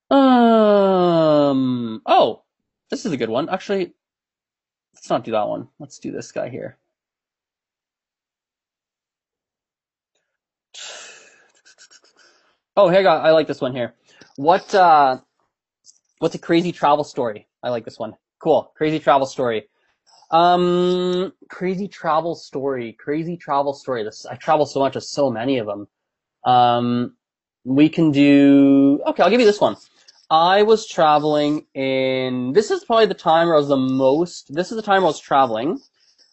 Um. 0.09 2.01
Oh, 2.05 2.43
this 2.89 3.05
is 3.05 3.13
a 3.13 3.17
good 3.17 3.29
one. 3.29 3.49
Actually, 3.49 3.93
let's 4.93 5.09
not 5.09 5.23
do 5.23 5.31
that 5.31 5.47
one. 5.47 5.69
Let's 5.79 5.99
do 5.99 6.11
this 6.11 6.31
guy 6.31 6.49
here. 6.49 6.77
Oh, 12.77 12.87
hey, 12.87 13.05
I 13.05 13.31
like 13.31 13.47
this 13.47 13.59
one 13.59 13.75
here. 13.75 13.95
What? 14.37 14.73
uh 14.73 15.17
What's 16.19 16.35
a 16.35 16.39
crazy 16.39 16.71
travel 16.71 17.03
story? 17.03 17.47
I 17.63 17.69
like 17.69 17.83
this 17.83 17.99
one. 17.99 18.13
Cool. 18.39 18.71
Crazy 18.77 18.99
travel 18.99 19.25
story. 19.25 19.67
Um, 20.29 21.33
crazy 21.49 21.87
travel 21.87 22.35
story. 22.35 22.93
Crazy 22.93 23.35
travel 23.35 23.73
story. 23.73 24.03
This 24.03 24.25
I 24.25 24.35
travel 24.35 24.65
so 24.65 24.79
much. 24.79 24.93
There's 24.93 25.09
so 25.09 25.29
many 25.29 25.57
of 25.57 25.67
them. 25.67 25.87
Um, 26.45 27.15
we 27.65 27.89
can 27.89 28.11
do. 28.11 29.01
Okay, 29.05 29.23
I'll 29.23 29.29
give 29.29 29.41
you 29.41 29.45
this 29.45 29.59
one. 29.59 29.75
I 30.29 30.63
was 30.63 30.87
traveling 30.87 31.65
in. 31.73 32.53
This 32.53 32.71
is 32.71 32.85
probably 32.85 33.07
the 33.07 33.13
time 33.15 33.47
where 33.47 33.55
I 33.55 33.59
was 33.59 33.67
the 33.67 33.75
most. 33.75 34.53
This 34.53 34.71
is 34.71 34.77
the 34.77 34.83
time 34.83 35.01
I 35.03 35.07
was 35.07 35.19
traveling 35.19 35.79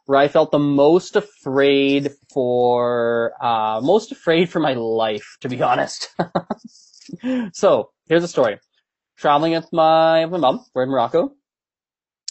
where 0.09 0.18
I 0.18 0.28
felt 0.28 0.50
the 0.50 0.59
most 0.59 1.16
afraid 1.16 2.12
for. 2.32 3.34
Uh, 3.44 3.82
most 3.82 4.11
afraid 4.11 4.48
for 4.48 4.59
my 4.59 4.72
life, 4.72 5.36
to 5.42 5.50
be 5.50 5.61
honest. 5.61 6.09
so 7.52 7.90
here's 8.09 8.22
the 8.22 8.28
story. 8.28 8.59
Traveling 9.18 9.52
with 9.52 9.70
my 9.70 10.24
with 10.24 10.32
my 10.32 10.38
mom. 10.38 10.64
We're 10.72 10.84
in 10.84 10.88
Morocco. 10.88 11.34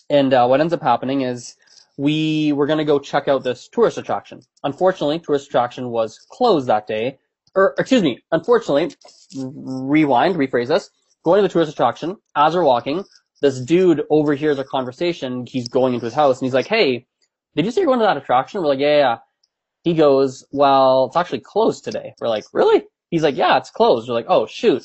And 0.10 0.34
uh, 0.34 0.48
what 0.48 0.60
ends 0.60 0.74
up 0.74 0.82
happening 0.82 1.22
is 1.22 1.56
we 1.98 2.52
were 2.52 2.66
going 2.66 2.80
to 2.80 2.84
go 2.84 2.98
check 2.98 3.28
out 3.28 3.44
this 3.44 3.70
tourist 3.72 4.00
attraction. 4.00 4.42
Unfortunately, 4.64 5.20
tourist 5.20 5.50
attraction 5.50 5.92
was 5.92 6.18
closed 6.32 6.66
that 6.66 6.88
day. 6.88 7.20
Or, 7.54 7.76
excuse 7.78 8.02
me, 8.02 8.24
unfortunately, 8.32 8.96
rewind, 9.36 10.36
rephrase 10.36 10.70
this. 10.70 10.90
Going 11.24 11.44
to 11.44 11.48
the 11.48 11.54
tourist 11.54 11.74
attraction, 11.74 12.18
as 12.36 12.56
we're 12.56 12.64
walking, 12.64 13.04
this 13.44 13.62
dude 13.62 14.02
overhears 14.10 14.58
our 14.58 14.66
conversation. 14.66 15.46
He's 15.48 15.68
going 15.68 15.94
into 15.94 16.06
his 16.06 16.16
house 16.16 16.40
and 16.40 16.48
he's 16.48 16.56
like, 16.56 16.68
hey, 16.68 17.06
did 17.56 17.66
you 17.66 17.72
say 17.72 17.82
you're 17.82 17.88
going 17.88 18.00
to 18.00 18.06
that 18.06 18.18
attraction? 18.18 18.62
We're 18.62 18.68
like, 18.68 18.80
yeah, 18.80 18.98
yeah. 18.98 19.18
He 19.84 19.94
goes, 19.94 20.46
well, 20.52 21.06
it's 21.06 21.16
actually 21.16 21.40
closed 21.40 21.84
today. 21.84 22.14
We're 22.20 22.28
like, 22.28 22.46
really? 22.54 22.84
He's 23.10 23.24
like, 23.24 23.38
yeah, 23.38 23.58
it's 23.58 23.70
closed. 23.70 24.08
We're 24.08 24.16
like, 24.16 24.26
oh, 24.28 24.46
shoot. 24.46 24.84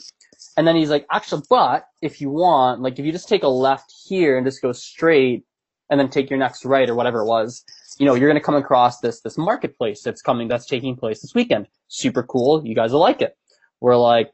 And 0.57 0.67
then 0.67 0.77
he's 0.77 0.91
like, 0.91 1.07
actually, 1.11 1.43
but 1.51 1.87
if 2.01 2.21
you 2.21 2.31
want, 2.31 2.83
like, 2.83 2.99
if 2.99 3.05
you 3.05 3.13
just 3.13 3.29
take 3.29 3.43
a 3.43 3.49
left 3.49 3.93
here 4.07 4.37
and 4.37 4.47
just 4.47 4.63
go 4.63 4.73
straight 4.73 5.45
and 5.91 5.99
then 5.99 6.09
take 6.09 6.31
your 6.31 6.39
next 6.39 6.65
right 6.65 6.89
or 6.89 6.95
whatever 6.95 7.21
it 7.21 7.27
was, 7.27 7.65
you 7.99 8.07
know, 8.07 8.15
you're 8.15 8.29
going 8.29 8.41
to 8.41 8.45
come 8.45 8.55
across 8.55 9.01
this, 9.01 9.21
this 9.21 9.37
marketplace 9.37 10.03
that's 10.03 10.23
coming, 10.23 10.49
that's 10.49 10.67
taking 10.67 10.97
place 10.97 11.21
this 11.21 11.35
weekend. 11.35 11.67
Super 11.89 12.23
cool. 12.23 12.63
You 12.65 12.75
guys 12.75 12.93
will 12.93 13.01
like 13.01 13.23
it. 13.23 13.37
We're 13.81 13.97
like, 13.97 14.33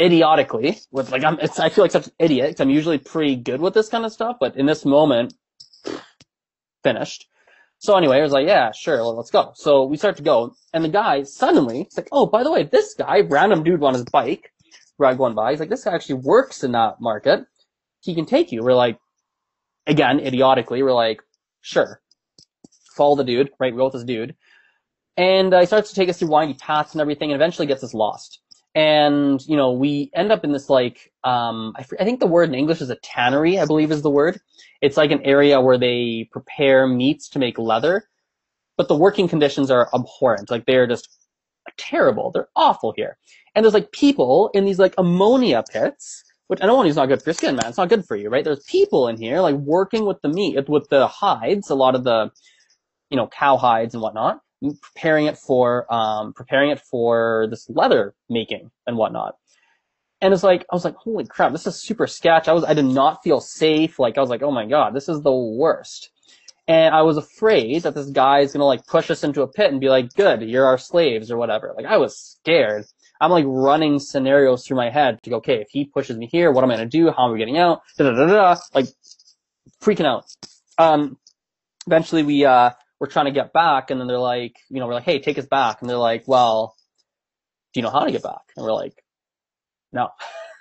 idiotically, 0.00 0.78
with 0.90 1.10
like, 1.10 1.24
I'm, 1.24 1.38
I 1.58 1.68
feel 1.70 1.84
like 1.84 1.90
such 1.90 2.06
an 2.06 2.12
idiot 2.18 2.56
'cause 2.56 2.60
I'm 2.60 2.70
usually 2.70 2.98
pretty 2.98 3.36
good 3.36 3.60
with 3.60 3.74
this 3.74 3.88
kind 3.88 4.04
of 4.04 4.12
stuff, 4.12 4.36
but 4.38 4.56
in 4.56 4.66
this 4.66 4.84
moment, 4.84 5.34
finished. 6.82 7.28
So 7.78 7.96
anyway, 7.96 8.18
I 8.18 8.22
was 8.22 8.32
like, 8.32 8.46
yeah, 8.46 8.72
sure, 8.72 8.96
well, 8.96 9.16
let's 9.16 9.30
go. 9.30 9.52
So 9.54 9.84
we 9.84 9.96
start 9.96 10.16
to 10.16 10.22
go, 10.22 10.54
and 10.72 10.84
the 10.84 10.88
guy 10.88 11.24
suddenly, 11.24 11.82
it's 11.82 11.96
like, 11.96 12.08
oh, 12.10 12.26
by 12.26 12.42
the 12.42 12.50
way, 12.50 12.62
this 12.62 12.94
guy, 12.94 13.20
random 13.20 13.62
dude 13.62 13.82
on 13.82 13.94
his 13.94 14.04
bike, 14.04 14.52
ride 14.98 15.18
going 15.18 15.34
by, 15.34 15.50
he's 15.50 15.60
like, 15.60 15.68
this 15.68 15.84
guy 15.84 15.94
actually 15.94 16.20
works 16.22 16.64
in 16.64 16.72
that 16.72 17.00
market. 17.00 17.44
He 18.00 18.14
can 18.14 18.24
take 18.24 18.50
you. 18.50 18.62
We're 18.62 18.74
like, 18.74 18.98
again, 19.86 20.20
idiotically, 20.20 20.82
we're 20.82 20.94
like, 20.94 21.20
sure. 21.60 22.00
Follow 22.96 23.16
the 23.16 23.24
dude, 23.24 23.50
right? 23.60 23.72
We 23.72 23.78
go 23.78 23.84
with 23.84 23.92
this 23.92 24.04
dude. 24.04 24.36
And 25.18 25.52
uh, 25.52 25.60
he 25.60 25.66
starts 25.66 25.90
to 25.90 25.94
take 25.94 26.08
us 26.08 26.18
through 26.18 26.30
windy 26.30 26.54
paths 26.54 26.92
and 26.92 27.00
everything, 27.00 27.30
and 27.30 27.40
eventually 27.40 27.66
gets 27.66 27.84
us 27.84 27.92
lost. 27.94 28.40
And, 28.76 29.40
you 29.48 29.56
know, 29.56 29.72
we 29.72 30.10
end 30.14 30.30
up 30.30 30.44
in 30.44 30.52
this 30.52 30.68
like, 30.68 31.10
um, 31.24 31.72
I, 31.78 31.86
I 31.98 32.04
think 32.04 32.20
the 32.20 32.26
word 32.26 32.50
in 32.50 32.54
English 32.54 32.82
is 32.82 32.90
a 32.90 32.96
tannery, 32.96 33.58
I 33.58 33.64
believe 33.64 33.90
is 33.90 34.02
the 34.02 34.10
word. 34.10 34.38
It's 34.82 34.98
like 34.98 35.10
an 35.10 35.22
area 35.22 35.62
where 35.62 35.78
they 35.78 36.28
prepare 36.30 36.86
meats 36.86 37.30
to 37.30 37.38
make 37.38 37.58
leather, 37.58 38.06
but 38.76 38.88
the 38.88 38.94
working 38.94 39.28
conditions 39.28 39.70
are 39.70 39.88
abhorrent. 39.94 40.50
Like 40.50 40.66
they're 40.66 40.86
just 40.86 41.08
terrible. 41.78 42.30
They're 42.32 42.50
awful 42.54 42.92
here. 42.94 43.16
And 43.54 43.64
there's 43.64 43.72
like 43.72 43.92
people 43.92 44.50
in 44.52 44.66
these 44.66 44.78
like 44.78 44.94
ammonia 44.98 45.64
pits, 45.72 46.22
which 46.48 46.60
I 46.62 46.66
know 46.66 46.82
is 46.84 46.96
not 46.96 47.06
good 47.06 47.22
for 47.22 47.30
your 47.30 47.34
skin, 47.34 47.56
man. 47.56 47.70
It's 47.70 47.78
not 47.78 47.88
good 47.88 48.04
for 48.04 48.14
you, 48.14 48.28
right? 48.28 48.44
There's 48.44 48.62
people 48.64 49.08
in 49.08 49.16
here 49.16 49.40
like 49.40 49.54
working 49.54 50.04
with 50.04 50.20
the 50.20 50.28
meat, 50.28 50.68
with 50.68 50.90
the 50.90 51.06
hides, 51.08 51.70
a 51.70 51.74
lot 51.74 51.94
of 51.94 52.04
the, 52.04 52.30
you 53.08 53.16
know, 53.16 53.26
cow 53.26 53.56
hides 53.56 53.94
and 53.94 54.02
whatnot 54.02 54.42
preparing 54.82 55.26
it 55.26 55.38
for 55.38 55.92
um, 55.92 56.32
preparing 56.32 56.70
it 56.70 56.80
for 56.80 57.46
this 57.50 57.68
leather 57.68 58.14
making 58.28 58.70
and 58.86 58.96
whatnot. 58.96 59.36
And 60.20 60.32
it's 60.32 60.42
like 60.42 60.64
I 60.70 60.74
was 60.74 60.84
like, 60.84 60.96
holy 60.96 61.26
crap, 61.26 61.52
this 61.52 61.66
is 61.66 61.80
super 61.80 62.06
sketch. 62.06 62.48
I 62.48 62.52
was 62.52 62.64
I 62.64 62.74
did 62.74 62.86
not 62.86 63.22
feel 63.22 63.40
safe. 63.40 63.98
Like 63.98 64.16
I 64.16 64.20
was 64.20 64.30
like, 64.30 64.42
oh 64.42 64.50
my 64.50 64.66
god, 64.66 64.94
this 64.94 65.08
is 65.08 65.20
the 65.22 65.34
worst. 65.34 66.10
And 66.68 66.94
I 66.94 67.02
was 67.02 67.16
afraid 67.16 67.82
that 67.82 67.94
this 67.94 68.10
guy 68.10 68.40
is 68.40 68.52
gonna 68.52 68.64
like 68.64 68.86
push 68.86 69.10
us 69.10 69.22
into 69.22 69.42
a 69.42 69.48
pit 69.48 69.70
and 69.70 69.80
be 69.80 69.88
like, 69.88 70.12
good, 70.14 70.42
you're 70.42 70.66
our 70.66 70.78
slaves 70.78 71.30
or 71.30 71.36
whatever. 71.36 71.74
Like 71.76 71.86
I 71.86 71.98
was 71.98 72.18
scared. 72.18 72.86
I'm 73.20 73.30
like 73.30 73.44
running 73.46 73.98
scenarios 73.98 74.66
through 74.66 74.76
my 74.76 74.90
head 74.90 75.22
to 75.22 75.30
go, 75.30 75.36
okay, 75.36 75.60
if 75.60 75.68
he 75.70 75.84
pushes 75.84 76.16
me 76.16 76.26
here, 76.26 76.50
what 76.50 76.64
am 76.64 76.70
I 76.70 76.76
gonna 76.76 76.88
do? 76.88 77.10
How 77.10 77.28
am 77.28 77.34
I 77.34 77.38
getting 77.38 77.58
out? 77.58 77.82
Da 77.98 78.04
da 78.04 78.14
da 78.14 78.26
da. 78.26 78.56
Like 78.74 78.86
freaking 79.80 80.06
out. 80.06 80.24
Um, 80.78 81.18
eventually 81.86 82.22
we 82.22 82.44
uh 82.44 82.70
we're 83.00 83.08
trying 83.08 83.26
to 83.26 83.32
get 83.32 83.52
back 83.52 83.90
and 83.90 84.00
then 84.00 84.06
they're 84.06 84.18
like, 84.18 84.56
you 84.70 84.80
know, 84.80 84.86
we're 84.86 84.94
like, 84.94 85.04
hey, 85.04 85.20
take 85.20 85.38
us 85.38 85.46
back. 85.46 85.80
And 85.80 85.90
they're 85.90 85.96
like, 85.96 86.24
well, 86.26 86.74
do 87.72 87.80
you 87.80 87.82
know 87.82 87.90
how 87.90 88.04
to 88.04 88.12
get 88.12 88.22
back? 88.22 88.42
And 88.56 88.64
we're 88.64 88.72
like, 88.72 89.02
no. 89.92 90.08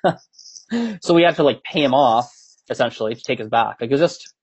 so 1.02 1.14
we 1.14 1.24
had 1.24 1.38
to 1.38 1.44
like 1.44 1.64
pay 1.64 1.84
him 1.84 1.94
off 1.94 2.32
essentially 2.70 3.16
to 3.16 3.22
take 3.22 3.40
us 3.40 3.48
back. 3.48 3.78
Like 3.80 3.90
it 3.90 3.94
was 3.94 4.02
just, 4.02 4.34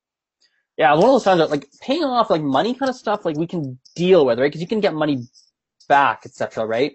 yeah, 0.79 0.93
one 0.95 1.05
of 1.05 1.11
those 1.11 1.25
times 1.25 1.41
that 1.41 1.51
like 1.51 1.69
paying 1.83 2.05
off 2.05 2.31
like 2.31 2.43
money 2.43 2.75
kind 2.75 2.89
of 2.89 2.97
stuff, 2.97 3.25
like 3.25 3.37
we 3.37 3.47
can 3.47 3.79
deal 3.95 4.25
with, 4.25 4.39
right? 4.39 4.51
Cause 4.51 4.61
you 4.61 4.67
can 4.67 4.81
get 4.81 4.95
money 4.95 5.25
back, 5.89 6.23
etc. 6.25 6.65
Right? 6.65 6.93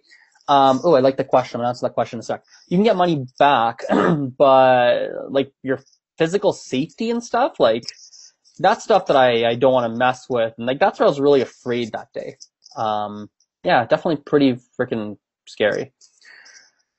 Um, 0.48 0.80
oh, 0.84 0.96
I 0.96 1.02
like 1.02 1.18
the 1.18 1.24
question. 1.24 1.58
I'm 1.58 1.64
gonna 1.64 1.70
answer 1.70 1.88
that 1.88 1.94
question 1.94 2.18
in 2.18 2.22
a 2.22 2.24
sec. 2.24 2.44
You 2.70 2.78
can 2.78 2.84
get 2.84 2.96
money 2.96 3.26
back, 3.38 3.84
but 4.38 5.10
like 5.30 5.52
your 5.62 5.80
physical 6.18 6.54
safety 6.54 7.12
and 7.12 7.24
stuff, 7.24 7.60
like 7.60 7.84
that's 8.60 8.84
stuff 8.84 9.08
that 9.08 9.18
I, 9.18 9.50
I 9.50 9.56
don't 9.56 9.74
want 9.74 9.92
to 9.92 9.98
mess 9.98 10.28
with. 10.30 10.54
And 10.58 10.68
like, 10.68 10.80
that's 10.80 11.00
where 11.00 11.08
I 11.08 11.10
was 11.10 11.20
really 11.20 11.42
afraid 11.42 11.92
that 11.92 12.14
day. 12.14 12.38
Um, 12.76 13.30
yeah, 13.64 13.86
definitely 13.86 14.24
pretty 14.26 14.60
freaking 14.80 15.18
scary. 15.48 15.94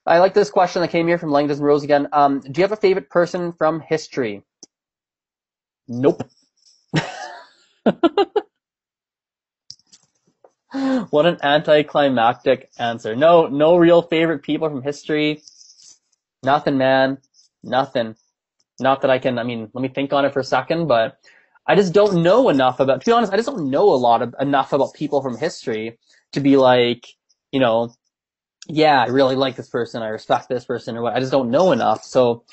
I 0.05 0.19
like 0.19 0.33
this 0.33 0.49
question 0.49 0.81
that 0.81 0.89
came 0.89 1.07
here 1.07 1.17
from 1.17 1.31
Langdon 1.31 1.59
Rose 1.59 1.83
again. 1.83 2.07
Um, 2.11 2.39
do 2.39 2.51
you 2.55 2.63
have 2.63 2.71
a 2.71 2.77
favorite 2.77 3.09
person 3.09 3.53
from 3.53 3.79
history? 3.79 4.43
Nope. 5.87 6.23
what 11.09 11.25
an 11.25 11.37
anticlimactic 11.43 12.69
answer. 12.77 13.15
No, 13.15 13.47
no 13.47 13.77
real 13.77 14.01
favorite 14.01 14.43
people 14.43 14.69
from 14.69 14.83
history. 14.83 15.41
Nothing, 16.43 16.77
man. 16.77 17.17
Nothing. 17.63 18.15
Not 18.79 19.01
that 19.01 19.11
I 19.11 19.19
can, 19.19 19.37
I 19.37 19.43
mean, 19.43 19.69
let 19.73 19.81
me 19.81 19.89
think 19.89 20.13
on 20.13 20.25
it 20.25 20.33
for 20.33 20.39
a 20.39 20.43
second, 20.43 20.87
but 20.87 21.17
I 21.69 21.75
just 21.75 21.93
don't 21.93 22.23
know 22.23 22.49
enough 22.49 22.79
about, 22.79 23.01
to 23.01 23.05
be 23.05 23.11
honest, 23.11 23.31
I 23.31 23.35
just 23.35 23.47
don't 23.47 23.69
know 23.69 23.91
a 23.91 23.95
lot 23.95 24.23
of, 24.23 24.33
enough 24.39 24.73
about 24.73 24.95
people 24.95 25.21
from 25.21 25.37
history 25.37 25.99
to 26.31 26.39
be 26.39 26.57
like, 26.57 27.05
you 27.51 27.59
know, 27.59 27.93
yeah, 28.67 29.03
I 29.03 29.05
really 29.05 29.35
like 29.35 29.55
this 29.55 29.69
person, 29.69 30.01
I 30.01 30.07
respect 30.07 30.49
this 30.49 30.65
person, 30.65 30.97
or 30.97 31.03
what. 31.03 31.13
I 31.13 31.19
just 31.19 31.31
don't 31.31 31.51
know 31.51 31.71
enough. 31.71 32.03
So, 32.03 32.43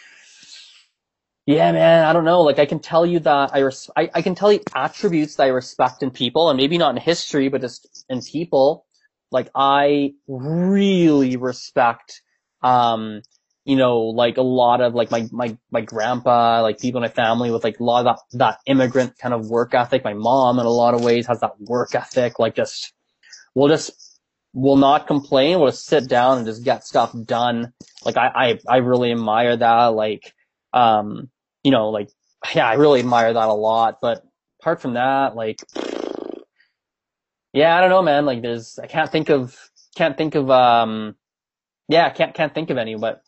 yeah, 1.46 1.72
man, 1.72 2.04
I 2.04 2.12
don't 2.12 2.26
know. 2.26 2.42
Like, 2.42 2.58
I 2.58 2.66
can 2.66 2.78
tell 2.78 3.06
you 3.06 3.20
that 3.20 3.54
I, 3.54 3.60
res- 3.60 3.88
I, 3.96 4.10
I 4.14 4.20
can 4.20 4.34
tell 4.34 4.52
you 4.52 4.60
attributes 4.74 5.36
that 5.36 5.44
I 5.44 5.48
respect 5.48 6.02
in 6.02 6.10
people, 6.10 6.50
and 6.50 6.58
maybe 6.58 6.76
not 6.76 6.94
in 6.94 7.00
history, 7.00 7.48
but 7.48 7.62
just 7.62 8.04
in 8.10 8.20
people. 8.20 8.84
Like, 9.30 9.48
I 9.54 10.12
really 10.28 11.38
respect, 11.38 12.20
um, 12.62 13.22
you 13.66 13.74
know, 13.74 13.98
like 13.98 14.36
a 14.36 14.42
lot 14.42 14.80
of 14.80 14.94
like 14.94 15.10
my, 15.10 15.26
my, 15.32 15.56
my 15.72 15.80
grandpa, 15.80 16.62
like 16.62 16.78
people 16.78 17.02
in 17.02 17.08
my 17.08 17.12
family 17.12 17.50
with 17.50 17.64
like 17.64 17.80
a 17.80 17.84
lot 17.84 18.06
of 18.06 18.16
that, 18.30 18.38
that 18.38 18.58
immigrant 18.66 19.18
kind 19.18 19.34
of 19.34 19.50
work 19.50 19.74
ethic. 19.74 20.04
My 20.04 20.14
mom 20.14 20.60
in 20.60 20.66
a 20.66 20.70
lot 20.70 20.94
of 20.94 21.02
ways 21.02 21.26
has 21.26 21.40
that 21.40 21.60
work 21.60 21.92
ethic, 21.96 22.38
like 22.38 22.54
just, 22.54 22.92
we'll 23.56 23.66
just, 23.68 24.20
will 24.54 24.76
not 24.76 25.08
complain. 25.08 25.58
We'll 25.58 25.70
just 25.70 25.84
sit 25.86 26.08
down 26.08 26.38
and 26.38 26.46
just 26.46 26.64
get 26.64 26.84
stuff 26.84 27.12
done. 27.24 27.72
Like 28.04 28.16
I, 28.16 28.28
I, 28.28 28.58
I 28.68 28.76
really 28.76 29.10
admire 29.10 29.56
that. 29.56 29.86
Like, 29.86 30.32
um, 30.72 31.28
you 31.64 31.72
know, 31.72 31.90
like, 31.90 32.08
yeah, 32.54 32.68
I 32.68 32.74
really 32.74 33.00
admire 33.00 33.32
that 33.32 33.48
a 33.48 33.52
lot. 33.52 33.98
But 34.00 34.24
apart 34.60 34.80
from 34.80 34.94
that, 34.94 35.34
like, 35.34 35.60
yeah, 37.52 37.76
I 37.76 37.80
don't 37.80 37.90
know, 37.90 38.02
man. 38.02 38.26
Like 38.26 38.42
there's, 38.42 38.78
I 38.78 38.86
can't 38.86 39.10
think 39.10 39.28
of, 39.28 39.58
can't 39.96 40.16
think 40.16 40.36
of, 40.36 40.50
um, 40.50 41.16
yeah, 41.88 42.10
can't, 42.10 42.32
can't 42.32 42.54
think 42.54 42.70
of 42.70 42.78
any, 42.78 42.94
but 42.94 43.22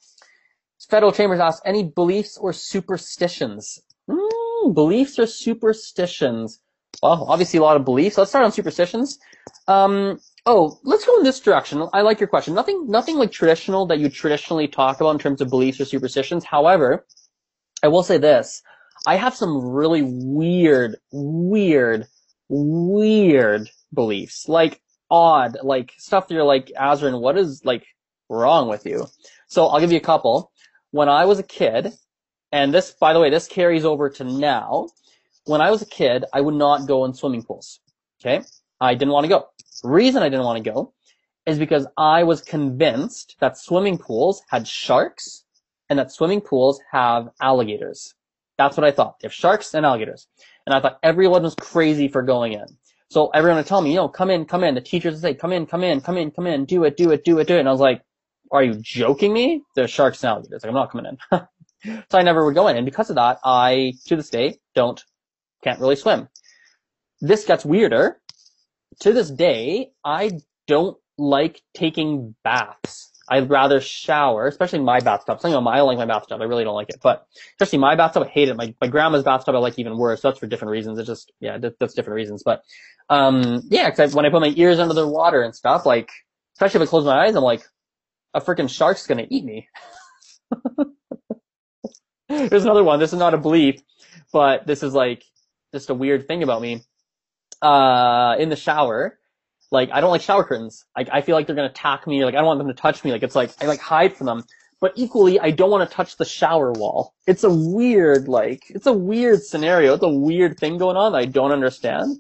Federal 0.89 1.13
Chambers 1.13 1.41
asks, 1.41 1.61
any 1.65 1.85
beliefs 1.85 2.39
or 2.39 2.53
superstitions? 2.53 3.81
Mm, 4.09 4.75
beliefs 4.75 5.19
or 5.19 5.27
superstitions? 5.27 6.61
Well, 7.03 7.27
obviously 7.29 7.59
a 7.59 7.63
lot 7.63 7.77
of 7.77 7.85
beliefs. 7.85 8.17
Let's 8.17 8.31
start 8.31 8.45
on 8.45 8.53
superstitions. 8.53 9.19
Um, 9.67 10.19
oh, 10.47 10.79
let's 10.83 11.05
go 11.05 11.17
in 11.19 11.25
this 11.25 11.41
direction. 11.41 11.87
I 11.93 12.01
like 12.01 12.21
your 12.21 12.29
question. 12.29 12.55
Nothing, 12.55 12.87
nothing 12.89 13.17
like 13.17 13.31
traditional 13.31 13.87
that 13.87 13.99
you 13.99 14.09
traditionally 14.09 14.67
talk 14.67 15.01
about 15.01 15.11
in 15.11 15.19
terms 15.19 15.41
of 15.41 15.51
beliefs 15.51 15.81
or 15.81 15.85
superstitions. 15.85 16.45
However, 16.45 17.07
I 17.83 17.89
will 17.89 18.03
say 18.03 18.19
this. 18.19 18.63
I 19.07 19.17
have 19.17 19.37
some 19.37 19.65
really 19.65 20.03
weird, 20.03 20.97
weird, 21.13 22.07
weird 22.49 23.69
beliefs. 23.93 24.49
Like 24.49 24.81
odd, 25.11 25.59
like 25.63 25.93
stuff 25.99 26.29
that 26.29 26.35
you're 26.35 26.45
like, 26.45 26.73
Azrin, 26.79 27.21
what 27.21 27.37
is 27.37 27.63
like 27.65 27.87
wrong 28.29 28.69
with 28.69 28.87
you? 28.87 29.07
So 29.49 29.67
I'll 29.67 29.81
give 29.81 29.93
you 29.93 29.99
a 29.99 30.01
couple 30.01 30.51
when 30.91 31.09
I 31.09 31.25
was 31.25 31.39
a 31.39 31.43
kid, 31.43 31.93
and 32.53 32.73
this, 32.73 32.93
by 32.93 33.13
the 33.13 33.21
way, 33.21 33.31
this 33.31 33.47
carries 33.47 33.85
over 33.85 34.09
to 34.11 34.25
now. 34.25 34.89
When 35.45 35.61
I 35.61 35.71
was 35.71 35.83
a 35.83 35.87
kid, 35.87 36.25
I 36.33 36.41
would 36.41 36.55
not 36.55 36.87
go 36.87 37.05
in 37.05 37.15
swimming 37.15 37.43
pools. 37.43 37.81
Okay. 38.21 38.45
I 38.81 38.95
didn't 38.95 39.13
want 39.13 39.25
to 39.25 39.29
go. 39.29 39.49
The 39.83 39.89
reason 39.89 40.23
I 40.23 40.29
didn't 40.29 40.45
want 40.45 40.63
to 40.63 40.71
go 40.71 40.93
is 41.47 41.59
because 41.59 41.87
I 41.97 42.25
was 42.25 42.43
convinced 42.43 43.37
that 43.41 43.57
swimming 43.57 43.99
pools 43.99 44.43
had 44.51 44.69
sharks 44.69 45.45
and 45.89 45.99
that 45.99 46.13
swimming 46.13 46.41
pools 46.41 46.81
have 46.93 47.31
alligators. 47.41 48.15
That's 48.59 48.77
what 48.77 48.85
I 48.85 48.91
thought. 48.91 49.21
They 49.21 49.27
have 49.27 49.33
sharks 49.33 49.75
and 49.75 49.87
alligators. 49.87 50.27
And 50.67 50.75
I 50.75 50.81
thought 50.81 50.99
everyone 51.03 51.43
was 51.43 51.55
crazy 51.55 52.09
for 52.09 52.23
going 52.23 52.53
in. 52.53 52.67
So 53.11 53.29
everyone 53.29 53.57
would 53.57 53.67
tell 53.67 53.81
me, 53.81 53.91
you 53.91 53.97
know, 53.97 54.09
come 54.09 54.31
in, 54.31 54.45
come 54.45 54.65
in. 54.65 54.75
The 54.75 54.83
teachers 54.83 55.15
would 55.15 55.23
say, 55.23 55.35
come 55.35 55.53
in, 55.53 55.65
come 55.65 55.83
in, 55.83 56.01
come 56.03 56.19
in, 56.19 56.31
come 56.31 56.47
in, 56.47 56.67
do 56.67 56.85
it, 56.85 56.97
do 56.97 57.11
it, 57.11 57.25
do 57.25 57.39
it, 57.39 57.47
do 57.47 57.57
it. 57.57 57.61
And 57.61 57.69
I 57.69 57.73
was 57.73 57.81
like, 57.81 58.03
are 58.51 58.63
you 58.63 58.75
joking 58.75 59.33
me? 59.33 59.63
The 59.75 59.87
sharks 59.87 60.23
and 60.23 60.31
alligators. 60.31 60.63
Like, 60.63 60.69
I'm 60.69 60.75
not 60.75 60.91
coming 60.91 61.07
in. 61.07 61.41
so 62.11 62.19
I 62.19 62.23
never 62.23 62.45
would 62.45 62.55
go 62.55 62.69
in. 62.69 62.77
And 62.77 62.85
because 62.85 63.11
of 63.11 63.17
that, 63.17 63.39
I, 63.45 63.95
to 64.07 64.17
this 64.17 64.31
day, 64.31 64.59
don't, 64.75 65.03
can't 65.63 65.81
really 65.81 65.97
swim. 65.97 66.29
This 67.21 67.45
gets 67.45 67.65
weirder. 67.65 68.21
To 69.01 69.13
this 69.13 69.31
day, 69.31 69.91
I 70.05 70.41
don't 70.67 70.97
like 71.17 71.63
taking 71.75 72.35
baths. 72.43 73.13
I'd 73.31 73.51
rather 73.51 73.81
shower, 73.81 74.47
especially 74.47 74.79
my 74.79 75.01
bathtub. 75.01 75.41
Something 75.41 75.55
I 75.55 75.77
don't 75.77 75.87
like 75.87 75.99
my 75.99 76.07
bathtub. 76.07 76.41
I 76.41 76.45
really 76.45 76.65
don't 76.65 76.75
like 76.75 76.89
it. 76.89 77.01
But 77.03 77.27
especially 77.53 77.79
my 77.79 77.95
bathtub, 77.95 78.23
I 78.23 78.29
hate 78.29 78.49
it. 78.49 78.57
My, 78.57 78.75
my 78.81 78.89
grandma's 78.89 79.23
bathtub, 79.23 79.55
I 79.55 79.59
like 79.59 79.79
even 79.79 79.99
worse. 79.99 80.23
That's 80.23 80.39
for 80.39 80.47
different 80.47 80.71
reasons. 80.71 80.99
It's 80.99 81.07
just, 81.07 81.33
yeah, 81.41 81.59
that's 81.59 81.95
different 81.95 82.15
reasons. 82.15 82.43
But, 82.43 82.63
um, 83.11 83.63
yeah, 83.69 83.91
cause 83.91 84.15
I, 84.15 84.17
when 84.17 84.25
I 84.25 84.31
put 84.31 84.41
my 84.41 84.55
ears 84.57 84.79
under 84.79 84.95
the 84.95 85.07
water 85.07 85.43
and 85.43 85.55
stuff, 85.55 85.85
like, 85.85 86.11
especially 86.55 86.83
if 86.83 86.89
I 86.89 86.91
close 86.91 87.05
my 87.05 87.27
eyes, 87.27 87.35
I'm 87.35 87.45
like, 87.45 87.63
a 88.35 88.41
freaking 88.41 88.69
shark's 88.69 89.07
gonna 89.07 89.27
eat 89.29 89.45
me. 89.45 89.69
There's 92.29 92.65
another 92.65 92.85
one. 92.85 93.01
This 93.01 93.13
is 93.13 93.19
not 93.19 93.35
a 93.35 93.39
belief, 93.39 93.81
but 94.33 94.67
this 94.67 94.83
is 94.83 94.95
like 94.95 95.25
just 95.73 95.91
a 95.91 95.95
weird 95.95 96.27
thing 96.27 96.43
about 96.43 96.63
me. 96.63 96.83
Uh, 97.61 98.37
in 98.39 98.49
the 98.51 98.57
shower, 98.57 99.19
like 99.71 99.91
I 99.93 100.01
don't 100.01 100.11
like 100.11 100.23
shower 100.23 100.45
curtains. 100.45 100.85
Like 100.97 101.09
I 101.13 101.23
feel 101.23 101.35
like 101.35 101.47
they're 101.47 101.57
gonna 101.57 101.69
attack 101.69 102.07
me. 102.07 102.25
Like 102.25 102.35
I 102.35 102.39
don't 102.39 102.47
want 102.47 102.59
them 102.59 102.69
to 102.69 102.75
touch 102.75 103.05
me. 103.05 103.13
Like 103.13 103.23
it's 103.23 103.37
like 103.37 103.51
I 103.63 103.67
like 103.67 103.81
hide 103.81 104.17
from 104.17 104.27
them. 104.27 104.45
But 104.81 104.93
equally, 104.95 105.41
I 105.41 105.51
don't 105.51 105.71
want 105.71 105.89
to 105.89 105.93
touch 105.95 106.17
the 106.19 106.25
shower 106.25 106.71
wall. 106.71 107.13
It's 107.27 107.43
a 107.43 107.51
weird, 107.51 108.29
like, 108.29 108.63
it's 108.69 108.87
a 108.87 108.93
weird 108.93 109.43
scenario. 109.43 109.95
It's 109.95 110.05
a 110.05 110.09
weird 110.09 110.57
thing 110.57 110.79
going 110.79 110.97
on 110.97 111.11
that 111.13 111.19
I 111.19 111.25
don't 111.25 111.51
understand. 111.51 112.17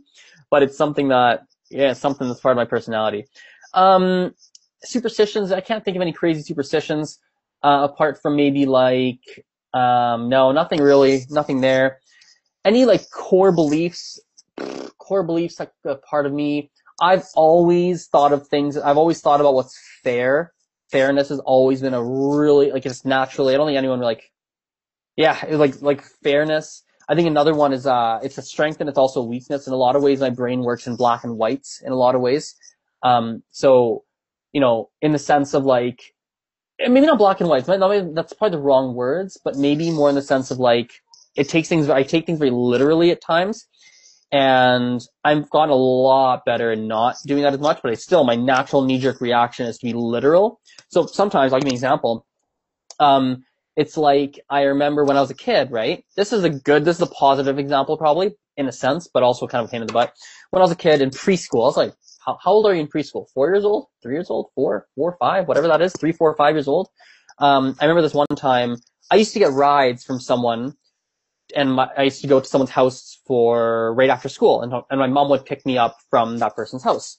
but 0.51 0.63
it's 0.65 0.77
something 0.77 1.09
that 1.09 1.47
yeah, 1.71 1.93
something 1.93 2.27
that's 2.29 2.41
part 2.41 2.53
of 2.53 2.57
my 2.57 2.65
personality. 2.65 3.27
Um, 3.75 4.35
superstitions. 4.85 5.53
I 5.53 5.61
can't 5.61 5.85
think 5.85 5.97
of 5.97 6.03
any 6.03 6.13
crazy 6.13 6.43
superstitions 6.43 7.19
uh, 7.63 7.89
apart 7.91 8.21
from 8.21 8.37
maybe 8.37 8.67
like 8.67 9.21
um, 9.75 10.29
no, 10.29 10.53
nothing 10.53 10.81
really, 10.81 11.23
nothing 11.31 11.61
there. 11.61 12.01
Any 12.65 12.85
like 12.85 13.11
core 13.11 13.53
beliefs, 13.53 14.21
core 14.99 15.23
beliefs 15.23 15.61
like 15.61 15.73
a 15.85 15.97
part 15.97 16.27
of 16.27 16.33
me. 16.33 16.71
I've 17.01 17.25
always 17.35 18.07
thought 18.07 18.33
of 18.33 18.49
things. 18.49 18.77
I've 18.77 18.97
always 18.97 19.21
thought 19.21 19.41
about 19.41 19.55
what's 19.55 19.79
fair. 20.03 20.53
Fairness 20.91 21.29
has 21.29 21.39
always 21.41 21.81
been 21.81 21.95
a 21.95 22.03
really 22.03 22.73
like 22.73 22.87
it's 22.87 23.05
naturally. 23.05 23.55
I 23.55 23.57
don't 23.57 23.69
think 23.69 23.79
anyone 23.79 24.01
like, 24.01 24.33
yeah, 25.17 25.39
like 25.51 25.81
like 25.83 26.03
fairness. 26.03 26.83
I 27.09 27.15
think 27.15 27.27
another 27.27 27.55
one 27.55 27.73
is 27.73 27.87
uh, 27.87 28.21
it's 28.23 28.39
a 28.39 28.43
strength 28.43 28.81
and 28.81 28.89
it's 28.89 28.99
also 28.99 29.21
a 29.21 29.25
weakness. 29.25 29.67
In 29.67 29.73
a 29.73 29.77
lot 29.77 29.97
of 29.97 30.03
ways, 30.03 30.21
my 30.21 30.31
brain 30.31 30.61
works 30.61 30.87
in 30.87 30.97
black 30.97 31.25
and 31.25 31.37
whites. 31.39 31.81
In 31.85 31.93
a 31.93 31.97
lot 31.97 32.15
of 32.15 32.21
ways, 32.21 32.55
um, 33.03 33.43
so 33.51 34.05
you 34.53 34.61
know, 34.61 34.91
in 35.03 35.13
the 35.13 35.19
sense 35.19 35.55
of 35.55 35.65
like 35.65 36.03
maybe 36.81 37.07
not 37.07 37.19
black 37.19 37.41
and 37.41 37.49
white. 37.49 37.65
That's 37.67 38.33
probably 38.33 38.57
the 38.57 38.63
wrong 38.63 38.95
words, 38.95 39.39
but 39.45 39.57
maybe 39.57 39.91
more 39.91 40.09
in 40.09 40.15
the 40.15 40.23
sense 40.23 40.51
of 40.51 40.59
like 40.59 40.93
it 41.37 41.49
takes 41.49 41.69
things. 41.69 41.89
I 41.89 42.03
take 42.03 42.27
things 42.27 42.39
very 42.39 42.51
literally 42.51 43.11
at 43.11 43.21
times, 43.21 43.67
and 44.33 45.01
I've 45.25 45.49
gotten 45.51 45.71
a 45.71 45.77
lot 45.77 46.45
better 46.45 46.73
in 46.73 46.89
not 46.89 47.17
doing 47.27 47.43
that 47.43 47.55
as 47.55 47.61
much. 47.61 47.81
But 47.83 47.93
I 47.93 47.95
still, 47.95 48.25
my 48.25 48.37
natural 48.37 48.83
knee 48.83 48.99
jerk 48.99 49.21
reaction 49.21 49.67
is 49.67 49.79
to 49.79 49.87
be 49.87 49.93
literal. 49.93 50.61
So 50.89 51.07
sometimes, 51.07 51.53
I'll 51.53 51.61
give 51.61 51.67
you 51.67 51.73
an 51.73 51.75
example. 51.75 52.27
Um, 53.01 53.45
it's 53.77 53.97
like 53.97 54.41
I 54.51 54.63
remember 54.63 55.05
when 55.05 55.17
I 55.17 55.21
was 55.21 55.31
a 55.31 55.35
kid, 55.35 55.71
right? 55.71 56.05
This 56.17 56.33
is 56.33 56.43
a 56.43 56.51
good, 56.51 56.85
this 56.85 56.97
is 56.97 57.03
a 57.03 57.07
positive 57.07 57.59
example 57.61 57.97
probably 57.97 58.35
in 58.57 58.67
a 58.67 58.73
sense, 58.73 59.09
but 59.13 59.23
also 59.23 59.47
kind 59.47 59.63
of 59.63 59.69
a 59.69 59.71
pain 59.71 59.83
in 59.83 59.87
the 59.87 59.93
butt. 59.93 60.13
When 60.51 60.61
I 60.61 60.65
was 60.65 60.73
a 60.73 60.77
kid 60.77 61.01
in 61.01 61.11
preschool, 61.11 61.63
I 61.63 61.67
was 61.67 61.77
like, 61.77 61.95
how, 62.29 62.39
how 62.43 62.51
old 62.53 62.67
are 62.67 62.75
you 62.75 62.81
in 62.83 62.89
preschool? 62.89 63.27
Four 63.33 63.49
years 63.49 63.65
old? 63.65 63.87
Three 64.03 64.15
years 64.15 64.29
old? 64.29 64.51
Four? 64.55 64.87
Four, 64.95 65.17
five? 65.19 65.49
Whatever 65.49 65.69
that 65.69 65.81
is. 65.81 65.95
Three, 65.95 66.13
four, 66.13 66.37
five 66.37 66.55
years 66.55 66.69
old. 66.69 66.89
Um, 67.39 67.75
I 67.81 67.85
remember 67.85 68.03
this 68.03 68.15
one 68.15 68.27
time, 68.37 68.77
I 69.11 69.17
used 69.17 69.33
to 69.33 69.39
get 69.39 69.53
rides 69.53 70.05
from 70.05 70.21
someone 70.21 70.75
and 71.57 71.73
my, 71.73 71.89
I 71.97 72.03
used 72.03 72.21
to 72.21 72.27
go 72.27 72.41
to 72.41 72.47
someone's 72.47 72.71
house 72.71 73.21
for 73.27 73.95
right 73.95 74.11
after 74.11 74.29
school 74.29 74.61
and, 74.61 74.75
and 74.91 75.01
my 75.01 75.07
mom 75.07 75.31
would 75.31 75.47
pick 75.47 75.65
me 75.65 75.79
up 75.79 75.97
from 76.11 76.39
that 76.39 76.55
person's 76.55 76.85
house. 76.85 77.17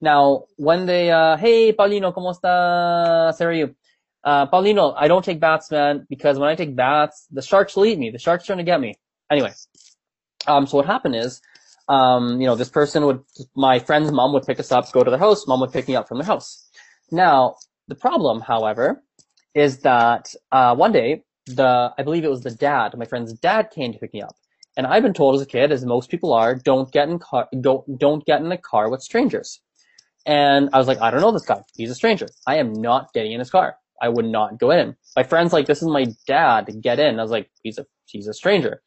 Now, 0.00 0.46
when 0.56 0.86
they, 0.86 1.10
uh, 1.10 1.36
hey, 1.36 1.72
Paulino, 1.72 2.12
¿cómo 2.12 2.34
estás? 2.34 3.38
How 3.38 3.44
are 3.46 3.52
you? 3.52 3.76
Uh, 4.24 4.46
Paulino, 4.46 4.94
I 4.96 5.06
don't 5.08 5.24
take 5.24 5.38
baths, 5.38 5.70
man, 5.70 6.06
because 6.08 6.38
when 6.38 6.48
I 6.48 6.54
take 6.56 6.74
baths, 6.74 7.26
the 7.30 7.42
sharks 7.42 7.76
will 7.76 7.84
eat 7.84 7.98
me. 7.98 8.10
The 8.10 8.18
sharks 8.18 8.44
are 8.44 8.46
trying 8.48 8.58
to 8.58 8.64
get 8.64 8.80
me. 8.80 8.94
Anyway, 9.30 9.52
um, 10.46 10.66
so 10.66 10.78
what 10.78 10.86
happened 10.86 11.14
is, 11.14 11.40
um, 11.90 12.40
you 12.40 12.46
know, 12.46 12.54
this 12.54 12.68
person 12.68 13.04
would, 13.04 13.20
my 13.56 13.80
friend's 13.80 14.12
mom 14.12 14.32
would 14.32 14.46
pick 14.46 14.60
us 14.60 14.70
up, 14.70 14.90
go 14.92 15.02
to 15.02 15.10
the 15.10 15.18
house, 15.18 15.46
mom 15.48 15.60
would 15.60 15.72
pick 15.72 15.88
me 15.88 15.96
up 15.96 16.06
from 16.06 16.18
the 16.18 16.24
house. 16.24 16.70
Now, 17.10 17.56
the 17.88 17.96
problem, 17.96 18.40
however, 18.40 19.02
is 19.54 19.80
that, 19.80 20.32
uh, 20.52 20.76
one 20.76 20.92
day, 20.92 21.24
the, 21.46 21.92
I 21.98 22.02
believe 22.04 22.24
it 22.24 22.30
was 22.30 22.42
the 22.42 22.52
dad, 22.52 22.96
my 22.96 23.06
friend's 23.06 23.32
dad 23.32 23.70
came 23.74 23.92
to 23.92 23.98
pick 23.98 24.14
me 24.14 24.22
up. 24.22 24.36
And 24.76 24.86
I've 24.86 25.02
been 25.02 25.14
told 25.14 25.34
as 25.34 25.42
a 25.42 25.46
kid, 25.46 25.72
as 25.72 25.84
most 25.84 26.10
people 26.10 26.32
are, 26.32 26.54
don't 26.54 26.92
get 26.92 27.08
in 27.08 27.18
car, 27.18 27.48
don't, 27.60 27.98
don't 27.98 28.24
get 28.24 28.40
in 28.40 28.52
a 28.52 28.56
car 28.56 28.88
with 28.88 29.02
strangers. 29.02 29.60
And 30.24 30.70
I 30.72 30.78
was 30.78 30.86
like, 30.86 31.00
I 31.00 31.10
don't 31.10 31.20
know 31.20 31.32
this 31.32 31.44
guy. 31.44 31.60
He's 31.74 31.90
a 31.90 31.94
stranger. 31.96 32.28
I 32.46 32.58
am 32.58 32.72
not 32.72 33.12
getting 33.12 33.32
in 33.32 33.40
his 33.40 33.50
car. 33.50 33.74
I 34.00 34.10
would 34.10 34.26
not 34.26 34.60
go 34.60 34.70
in. 34.70 34.94
My 35.16 35.24
friend's 35.24 35.52
like, 35.52 35.66
this 35.66 35.82
is 35.82 35.88
my 35.88 36.06
dad. 36.28 36.70
Get 36.80 37.00
in. 37.00 37.18
I 37.18 37.22
was 37.22 37.32
like, 37.32 37.50
he's 37.64 37.78
a, 37.78 37.86
he's 38.06 38.28
a 38.28 38.32
stranger. 38.32 38.80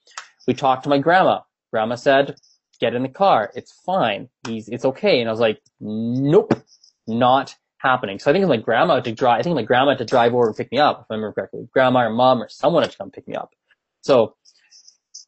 We 0.47 0.53
talked 0.53 0.83
to 0.83 0.89
my 0.89 0.99
grandma. 0.99 1.41
Grandma 1.71 1.95
said, 1.95 2.35
get 2.83 2.95
in 2.95 3.03
the 3.03 3.09
car. 3.09 3.51
It's 3.55 3.71
fine. 3.85 4.29
He's, 4.45 4.67
it's 4.67 4.85
okay. 4.85 5.19
And 5.21 5.29
I 5.29 5.31
was 5.31 5.39
like, 5.39 5.61
nope, 5.79 6.53
not 7.07 7.55
happening. 7.77 8.19
So 8.19 8.29
I 8.29 8.33
think 8.33 8.47
my 8.47 8.57
grandma 8.57 8.99
to 8.99 9.11
drive, 9.11 9.39
I 9.39 9.43
think 9.43 9.55
my 9.55 9.63
grandma 9.63 9.91
had 9.91 9.99
to 9.99 10.05
drive 10.05 10.33
over 10.33 10.47
and 10.47 10.55
pick 10.55 10.71
me 10.71 10.79
up, 10.79 11.01
if 11.01 11.05
I 11.09 11.15
remember 11.15 11.33
correctly. 11.33 11.67
Grandma 11.71 12.07
or 12.07 12.09
mom 12.09 12.41
or 12.41 12.49
someone 12.49 12.83
had 12.83 12.91
to 12.91 12.97
come 12.97 13.11
pick 13.11 13.27
me 13.27 13.35
up. 13.35 13.51
So, 14.01 14.35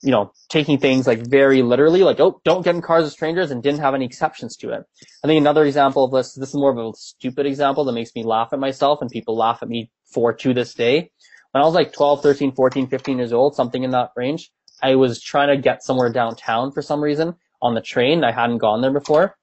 you 0.03 0.12
know, 0.12 0.34
taking 0.49 0.78
things 0.78 1.08
like 1.08 1.26
very 1.28 1.62
literally, 1.62 2.03
like, 2.03 2.20
oh, 2.20 2.41
don't 2.43 2.64
get 2.64 2.76
in 2.76 2.82
cars 2.82 3.06
with 3.06 3.14
strangers 3.14 3.51
and 3.51 3.64
didn't 3.64 3.80
have 3.80 3.95
any 3.95 4.06
exceptions 4.06 4.58
to 4.58 4.72
it. 4.72 4.84
I 5.24 5.28
think 5.28 5.39
another 5.39 5.64
example 5.64 6.03
of 6.03 6.12
this, 6.12 6.34
this 6.34 6.49
is 6.49 6.56
more 6.56 6.72
of 6.72 6.78
a 6.78 6.95
stupid 6.97 7.45
example 7.45 7.86
that 7.86 7.93
makes 7.93 8.14
me 8.16 8.24
laugh 8.24 8.49
at 8.51 8.60
myself 8.60 8.99
and 9.01 9.10
people 9.10 9.38
laugh 9.38 9.60
at 9.62 9.70
me 9.70 9.89
for 10.06 10.34
to 10.34 10.53
this 10.53 10.74
day. 10.74 11.12
When 11.51 11.62
I 11.62 11.66
was 11.66 11.74
like 11.74 11.93
12, 11.93 12.22
13, 12.22 12.51
14, 12.51 12.88
15 12.88 13.18
years 13.18 13.32
old, 13.32 13.56
something 13.56 13.84
in 13.84 13.91
that 13.91 14.12
range, 14.18 14.51
I 14.84 14.95
was 14.95 15.22
trying 15.22 15.47
to 15.47 15.62
get 15.62 15.84
somewhere 15.84 16.12
downtown 16.12 16.74
for 16.74 16.82
some 16.82 17.01
reason 17.01 17.36
on 17.62 17.76
the 17.76 17.82
train. 17.82 18.24
I 18.24 18.32
hadn't 18.32 18.60
gone 18.60 18.82
there 18.82 18.91
before. 18.91 19.36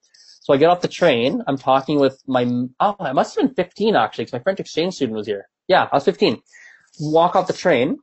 So 0.42 0.52
I 0.52 0.56
get 0.56 0.70
off 0.70 0.80
the 0.80 0.88
train. 0.88 1.42
I'm 1.46 1.56
talking 1.56 2.00
with 2.00 2.20
my, 2.26 2.44
oh, 2.80 2.96
I 2.98 3.12
must 3.12 3.36
have 3.36 3.46
been 3.46 3.54
15 3.54 3.94
actually, 3.94 4.24
because 4.24 4.32
my 4.32 4.42
French 4.42 4.60
exchange 4.60 4.94
student 4.94 5.16
was 5.16 5.26
here. 5.26 5.48
Yeah, 5.68 5.88
I 5.90 5.96
was 5.96 6.04
15. 6.04 6.40
Walk 7.00 7.36
off 7.36 7.46
the 7.46 7.52
train, 7.52 7.98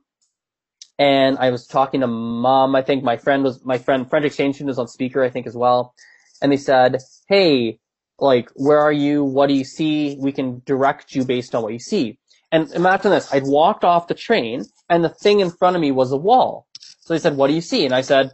and 0.98 1.38
I 1.38 1.50
was 1.50 1.66
talking 1.66 2.00
to 2.00 2.06
mom. 2.06 2.74
I 2.74 2.82
think 2.82 3.04
my 3.04 3.18
friend 3.18 3.44
was, 3.44 3.64
my 3.64 3.78
friend, 3.78 4.08
French 4.08 4.24
exchange 4.24 4.56
student 4.56 4.68
was 4.68 4.78
on 4.78 4.88
speaker, 4.88 5.22
I 5.22 5.30
think 5.30 5.46
as 5.46 5.56
well. 5.56 5.94
And 6.42 6.50
they 6.50 6.56
said, 6.56 6.98
hey, 7.28 7.78
like, 8.18 8.50
where 8.54 8.80
are 8.80 8.92
you? 8.92 9.22
What 9.22 9.48
do 9.48 9.54
you 9.54 9.64
see? 9.64 10.16
We 10.18 10.32
can 10.32 10.62
direct 10.64 11.14
you 11.14 11.24
based 11.24 11.54
on 11.54 11.62
what 11.62 11.72
you 11.72 11.78
see. 11.78 12.18
And 12.50 12.70
imagine 12.72 13.10
this, 13.12 13.32
I'd 13.32 13.44
walked 13.44 13.84
off 13.84 14.08
the 14.08 14.14
train, 14.14 14.64
and 14.88 15.04
the 15.04 15.08
thing 15.08 15.40
in 15.40 15.50
front 15.50 15.76
of 15.76 15.82
me 15.82 15.92
was 15.92 16.10
a 16.10 16.16
wall. 16.16 16.66
So 17.00 17.14
they 17.14 17.20
said, 17.20 17.36
what 17.36 17.48
do 17.48 17.54
you 17.54 17.60
see? 17.60 17.84
And 17.84 17.94
I 17.94 18.00
said, 18.00 18.32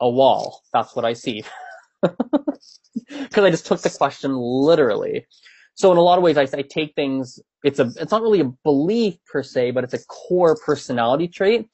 a 0.00 0.08
wall. 0.10 0.62
That's 0.72 0.94
what 0.96 1.04
I 1.04 1.14
see. 1.14 1.44
Because 3.08 3.44
I 3.44 3.50
just 3.50 3.66
took 3.66 3.80
the 3.80 3.90
question 3.90 4.36
literally. 4.36 5.26
So 5.74 5.92
in 5.92 5.98
a 5.98 6.02
lot 6.02 6.18
of 6.18 6.24
ways, 6.24 6.36
I, 6.36 6.42
I 6.42 6.62
take 6.62 6.94
things, 6.94 7.38
it's 7.64 7.78
a, 7.78 7.90
it's 7.96 8.12
not 8.12 8.22
really 8.22 8.40
a 8.40 8.52
belief 8.64 9.16
per 9.32 9.42
se, 9.42 9.72
but 9.72 9.84
it's 9.84 9.94
a 9.94 10.04
core 10.06 10.56
personality 10.64 11.28
trait 11.28 11.68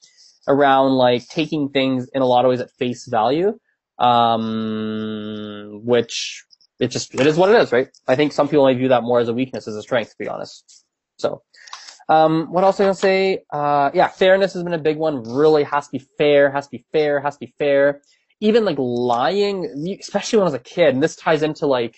around 0.49 0.93
like 0.93 1.27
taking 1.29 1.71
things 1.71 2.09
in 2.15 2.23
a 2.23 2.27
lot 2.27 2.45
of 2.45 2.51
ways 2.51 2.61
at 2.61 2.71
face 2.79 3.09
value. 3.09 3.59
Um, 3.99 5.81
which 5.85 6.45
it 6.81 6.89
just, 6.89 7.15
it 7.15 7.27
is 7.27 7.37
what 7.37 7.51
it 7.51 7.57
is, 7.61 7.73
right? 7.73 7.89
I 8.09 8.17
think 8.17 8.33
some 8.33 8.49
people 8.49 8.67
may 8.67 8.75
view 8.75 8.89
that 8.89 9.05
more 9.05 9.21
as 9.21 9.29
a 9.29 9.35
weakness 9.35 9.69
as 9.69 9.77
a 9.77 9.83
strength, 9.83 10.11
to 10.11 10.17
be 10.19 10.29
honest. 10.29 10.85
So, 11.19 11.43
um, 12.09 12.49
what 12.53 12.65
else 12.65 12.81
I 12.81 12.85
gonna 12.85 12.95
say? 12.95 13.41
Uh, 13.53 13.91
yeah, 13.95 14.09
fairness 14.09 14.55
has 14.55 14.63
been 14.65 14.75
a 14.75 14.79
big 14.79 14.99
one. 14.99 15.25
Really 15.25 15.65
has 15.65 15.87
to 15.89 15.93
be 15.99 16.05
fair, 16.19 16.51
has 16.51 16.67
to 16.67 16.73
be 16.73 16.87
fair, 16.93 17.21
has 17.21 17.37
to 17.37 17.47
be 17.47 17.55
fair. 17.59 18.03
Even 18.41 18.65
like 18.65 18.77
lying, 18.79 19.97
especially 20.01 20.39
when 20.39 20.45
I 20.45 20.51
was 20.51 20.55
a 20.55 20.59
kid, 20.59 20.95
and 20.95 21.03
this 21.03 21.17
ties 21.17 21.43
into 21.43 21.67
like 21.67 21.97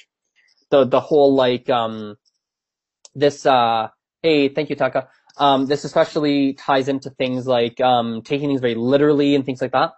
the 0.70 0.84
the 0.84 1.00
whole 1.00 1.34
like 1.34 1.68
um 1.70 2.16
this 3.14 3.46
uh 3.46 3.88
hey 4.22 4.48
thank 4.48 4.70
you 4.70 4.76
Taka 4.76 5.08
um 5.38 5.66
this 5.66 5.84
especially 5.84 6.54
ties 6.54 6.88
into 6.88 7.10
things 7.10 7.46
like 7.46 7.80
um 7.80 8.22
taking 8.22 8.48
things 8.48 8.60
very 8.60 8.74
literally 8.74 9.34
and 9.34 9.44
things 9.44 9.60
like 9.60 9.72
that. 9.72 9.92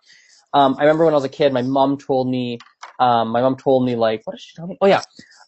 Um, 0.54 0.76
I 0.78 0.82
remember 0.82 1.04
when 1.04 1.14
I 1.14 1.16
was 1.16 1.24
a 1.24 1.28
kid, 1.28 1.52
my 1.52 1.62
mom 1.62 1.98
told 1.98 2.28
me, 2.28 2.58
um, 2.98 3.28
my 3.28 3.42
mom 3.42 3.56
told 3.56 3.84
me 3.84 3.96
like, 3.96 4.22
what 4.24 4.32
did 4.32 4.40
she 4.40 4.56
tell 4.56 4.66
me? 4.66 4.78
Oh 4.80 4.86
yeah, 4.86 5.02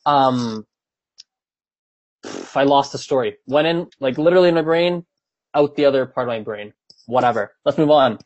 um, 0.04 0.66
I 2.54 2.64
lost 2.64 2.92
the 2.92 2.98
story. 2.98 3.36
Went 3.46 3.66
in, 3.66 3.88
like 3.98 4.18
literally 4.18 4.48
in 4.48 4.54
my 4.54 4.62
brain, 4.62 5.06
out 5.54 5.74
the 5.76 5.86
other 5.86 6.06
part 6.06 6.28
of 6.28 6.32
my 6.32 6.40
brain. 6.40 6.72
Whatever. 7.06 7.52
Let's 7.64 7.78
move 7.78 7.90
on. 7.90 8.18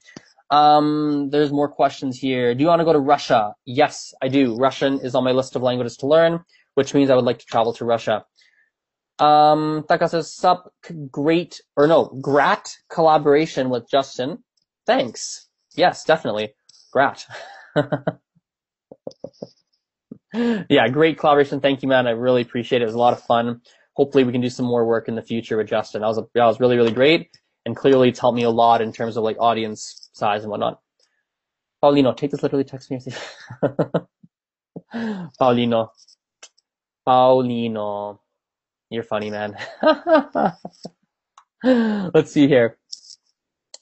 Um, 0.55 1.31
there's 1.31 1.51
more 1.51 1.69
questions 1.69 2.17
here. 2.19 2.55
Do 2.55 2.63
you 2.63 2.69
want 2.69 2.79
to 2.81 2.85
go 2.85 2.93
to 2.93 3.01
Russia? 3.01 3.55
Yes, 3.65 4.15
I 4.23 4.29
do. 4.29 4.57
Russian 4.57 5.01
is 5.01 5.17
on 5.17 5.25
my 5.25 5.33
list 5.33 5.57
of 5.57 5.63
languages 5.63 5.97
to 5.99 6.07
learn, 6.07 6.45
which 6.75 6.95
means 6.95 7.11
I 7.11 7.17
would 7.17 7.25
like 7.25 7.41
to 7.41 7.47
travel 7.47 7.73
to 7.75 7.85
Russia. 7.85 8.25
Um, 9.19 9.85
Taka 9.89 10.09
says, 10.09 10.33
sup, 10.33 10.73
great, 11.11 11.61
or 11.77 11.89
no, 11.89 12.05
grat 12.23 12.73
collaboration 12.89 13.69
with 13.69 13.89
Justin. 13.91 14.45
Thanks. 14.87 15.49
Yes, 15.75 16.05
definitely. 16.05 16.55
Grat. 16.93 17.27
yeah, 20.33 20.89
great 20.89 21.19
collaboration. 21.19 21.61
Thank 21.61 21.83
you, 21.83 21.89
man. 21.89 22.07
I 22.07 22.11
really 22.11 22.43
appreciate 22.43 22.81
it. 22.81 22.85
It 22.85 22.87
was 22.87 22.95
a 22.95 22.99
lot 22.99 23.13
of 23.13 23.23
fun 23.23 23.61
hopefully 23.97 24.25
we 24.25 24.33
can 24.33 24.41
do 24.41 24.51
some 24.51 24.67
more 24.67 24.85
work 24.87 25.09
in 25.09 25.15
the 25.15 25.23
future 25.23 25.57
with 25.57 25.69
Justin. 25.69 26.03
That 26.03 26.09
was 26.09 26.19
a, 26.19 26.27
that 26.35 26.45
was 26.45 26.61
really 26.61 26.77
really 26.77 26.93
great, 26.93 27.31
and 27.67 27.77
clearly 27.77 28.11
it's 28.11 28.21
helped 28.21 28.37
me 28.37 28.45
a 28.45 28.51
lot 28.51 28.83
in 28.83 28.93
terms 28.93 29.17
of 29.17 29.25
like 29.25 29.37
audience 29.41 30.11
size 30.13 30.43
and 30.43 30.51
whatnot. 30.51 30.81
Paulino, 31.83 32.17
take 32.17 32.31
this 32.31 32.43
literally. 32.43 32.65
Text 32.65 32.91
me. 32.91 33.01
Paulino, 34.95 35.89
Paulino, 37.07 38.19
you're 38.91 39.03
funny, 39.03 39.31
man. 39.31 39.57
Let's 41.65 42.33
see 42.33 42.49
here. 42.49 42.79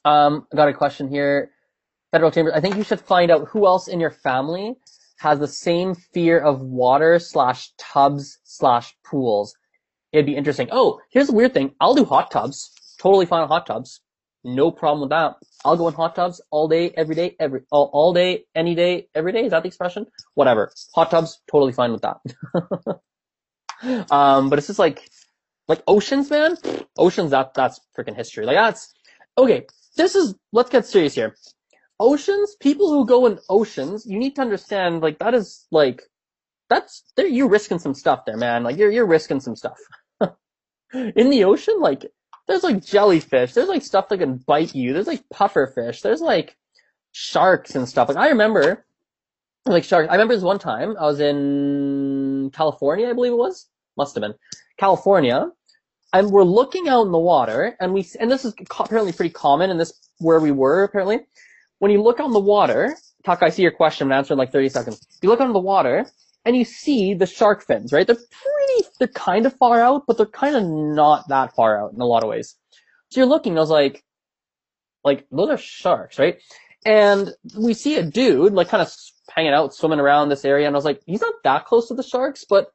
Um, 0.04 0.46
I 0.52 0.56
got 0.56 0.68
a 0.68 0.74
question 0.74 1.08
here. 1.08 1.50
Federal 2.10 2.30
Chamber. 2.30 2.54
I 2.54 2.60
think 2.60 2.76
you 2.76 2.84
should 2.84 3.00
find 3.00 3.30
out 3.30 3.48
who 3.48 3.66
else 3.66 3.88
in 3.88 4.00
your 4.00 4.10
family 4.10 4.76
has 5.18 5.38
the 5.38 5.48
same 5.48 5.94
fear 5.94 6.40
of 6.40 6.60
water 6.60 7.18
slash 7.18 7.70
tubs 7.78 8.38
slash 8.44 8.94
pools 9.04 9.54
it'd 10.12 10.26
be 10.26 10.36
interesting. 10.36 10.68
Oh, 10.70 11.00
here's 11.10 11.28
the 11.28 11.34
weird 11.34 11.54
thing. 11.54 11.74
I'll 11.80 11.94
do 11.94 12.04
hot 12.04 12.30
tubs. 12.30 12.70
Totally 13.02 13.26
fine 13.26 13.40
with 13.40 13.50
hot 13.50 13.66
tubs. 13.66 14.00
No 14.44 14.70
problem 14.70 15.00
with 15.00 15.10
that. 15.10 15.34
I'll 15.64 15.76
go 15.76 15.88
in 15.88 15.94
hot 15.94 16.14
tubs 16.14 16.40
all 16.52 16.68
day, 16.68 16.92
every 16.96 17.16
day, 17.16 17.34
every 17.40 17.62
all, 17.72 17.90
all 17.92 18.12
day, 18.12 18.44
any 18.54 18.76
day, 18.76 19.08
every 19.12 19.32
day. 19.32 19.44
Is 19.44 19.50
that 19.50 19.64
the 19.64 19.66
expression? 19.66 20.06
Whatever. 20.34 20.72
Hot 20.94 21.10
tubs, 21.10 21.40
totally 21.50 21.72
fine 21.72 21.92
with 21.92 22.02
that. 22.02 22.18
um, 24.12 24.50
but 24.50 24.58
it's 24.60 24.68
just 24.68 24.78
like 24.78 25.10
like 25.66 25.82
oceans, 25.88 26.30
man. 26.30 26.56
Oceans, 26.96 27.32
that 27.32 27.54
that's 27.54 27.80
freaking 27.98 28.14
history. 28.14 28.46
Like 28.46 28.56
that's 28.56 28.92
okay. 29.36 29.66
This 29.96 30.14
is 30.14 30.36
let's 30.52 30.70
get 30.70 30.86
serious 30.86 31.14
here. 31.16 31.36
Oceans, 31.98 32.56
people 32.60 32.88
who 32.88 33.04
go 33.04 33.26
in 33.26 33.40
oceans, 33.48 34.06
you 34.06 34.16
need 34.16 34.36
to 34.36 34.42
understand 34.42 35.02
like 35.02 35.18
that 35.18 35.34
is 35.34 35.66
like 35.72 36.02
that's 36.70 37.02
there 37.16 37.26
you're 37.26 37.48
risking 37.48 37.80
some 37.80 37.94
stuff 37.94 38.24
there, 38.26 38.36
man. 38.36 38.62
Like 38.62 38.76
you're 38.76 38.92
you're 38.92 39.06
risking 39.06 39.40
some 39.40 39.56
stuff. 39.56 39.78
in 40.94 41.30
the 41.30 41.42
ocean, 41.44 41.80
like 41.80 42.06
there's 42.46 42.64
like 42.64 42.84
jellyfish, 42.84 43.54
there's 43.54 43.68
like 43.68 43.82
stuff 43.82 44.08
that 44.08 44.18
can 44.18 44.36
bite 44.36 44.74
you, 44.74 44.92
there's 44.92 45.06
like 45.06 45.28
puffer 45.30 45.66
fish, 45.74 46.02
there's 46.02 46.20
like 46.20 46.56
sharks 47.12 47.74
and 47.74 47.88
stuff. 47.88 48.08
Like 48.08 48.18
I 48.18 48.28
remember 48.28 48.84
like 49.66 49.84
sharks. 49.84 50.08
I 50.08 50.14
remember 50.14 50.34
this 50.34 50.42
one 50.42 50.58
time 50.58 50.96
I 50.98 51.06
was 51.06 51.20
in 51.20 52.50
California, 52.52 53.08
I 53.08 53.12
believe 53.12 53.32
it 53.32 53.36
was. 53.36 53.68
Must 53.96 54.14
have 54.14 54.22
been 54.22 54.34
California, 54.78 55.50
and 56.12 56.30
we're 56.30 56.44
looking 56.44 56.88
out 56.88 57.06
in 57.06 57.12
the 57.12 57.18
water, 57.18 57.76
and 57.80 57.92
we 57.92 58.06
and 58.18 58.30
this 58.30 58.44
is 58.44 58.54
apparently 58.80 59.12
pretty 59.12 59.32
common 59.32 59.70
in 59.70 59.78
this 59.78 60.10
where 60.18 60.40
we 60.40 60.50
were 60.50 60.84
apparently. 60.84 61.20
When 61.78 61.90
you 61.90 62.00
look 62.00 62.20
in 62.20 62.30
the 62.30 62.38
water, 62.38 62.96
Tuck, 63.24 63.42
I 63.42 63.48
see 63.48 63.62
your 63.62 63.72
question. 63.72 64.06
I'm 64.06 64.12
answering 64.12 64.38
like 64.38 64.52
30 64.52 64.68
seconds. 64.68 65.00
You 65.20 65.28
look 65.28 65.40
in 65.40 65.52
the 65.52 65.58
water, 65.58 66.06
and 66.44 66.56
you 66.56 66.64
see 66.64 67.14
the 67.14 67.26
shark 67.26 67.64
fins, 67.64 67.92
right? 67.92 68.06
They're 68.06 68.16
pretty, 68.16 68.88
they're 68.98 69.08
kind 69.08 69.46
of 69.46 69.56
far 69.56 69.80
out, 69.80 70.04
but 70.06 70.16
they're 70.16 70.26
kind 70.26 70.56
of 70.56 70.64
not 70.64 71.28
that 71.28 71.54
far 71.54 71.80
out 71.80 71.92
in 71.92 72.00
a 72.00 72.06
lot 72.06 72.22
of 72.22 72.28
ways. 72.28 72.56
So 73.10 73.20
you're 73.20 73.28
looking, 73.28 73.56
I 73.56 73.60
was 73.60 73.70
like, 73.70 74.02
like, 75.04 75.26
those 75.30 75.50
are 75.50 75.58
sharks, 75.58 76.18
right? 76.18 76.38
And 76.84 77.32
we 77.56 77.74
see 77.74 77.96
a 77.96 78.02
dude, 78.02 78.54
like, 78.54 78.68
kind 78.68 78.82
of 78.82 78.92
hanging 79.30 79.52
out, 79.52 79.74
swimming 79.74 80.00
around 80.00 80.28
this 80.28 80.44
area, 80.44 80.66
and 80.66 80.74
I 80.74 80.78
was 80.78 80.84
like, 80.84 81.00
he's 81.06 81.20
not 81.20 81.34
that 81.44 81.64
close 81.64 81.88
to 81.88 81.94
the 81.94 82.02
sharks, 82.02 82.44
but, 82.48 82.72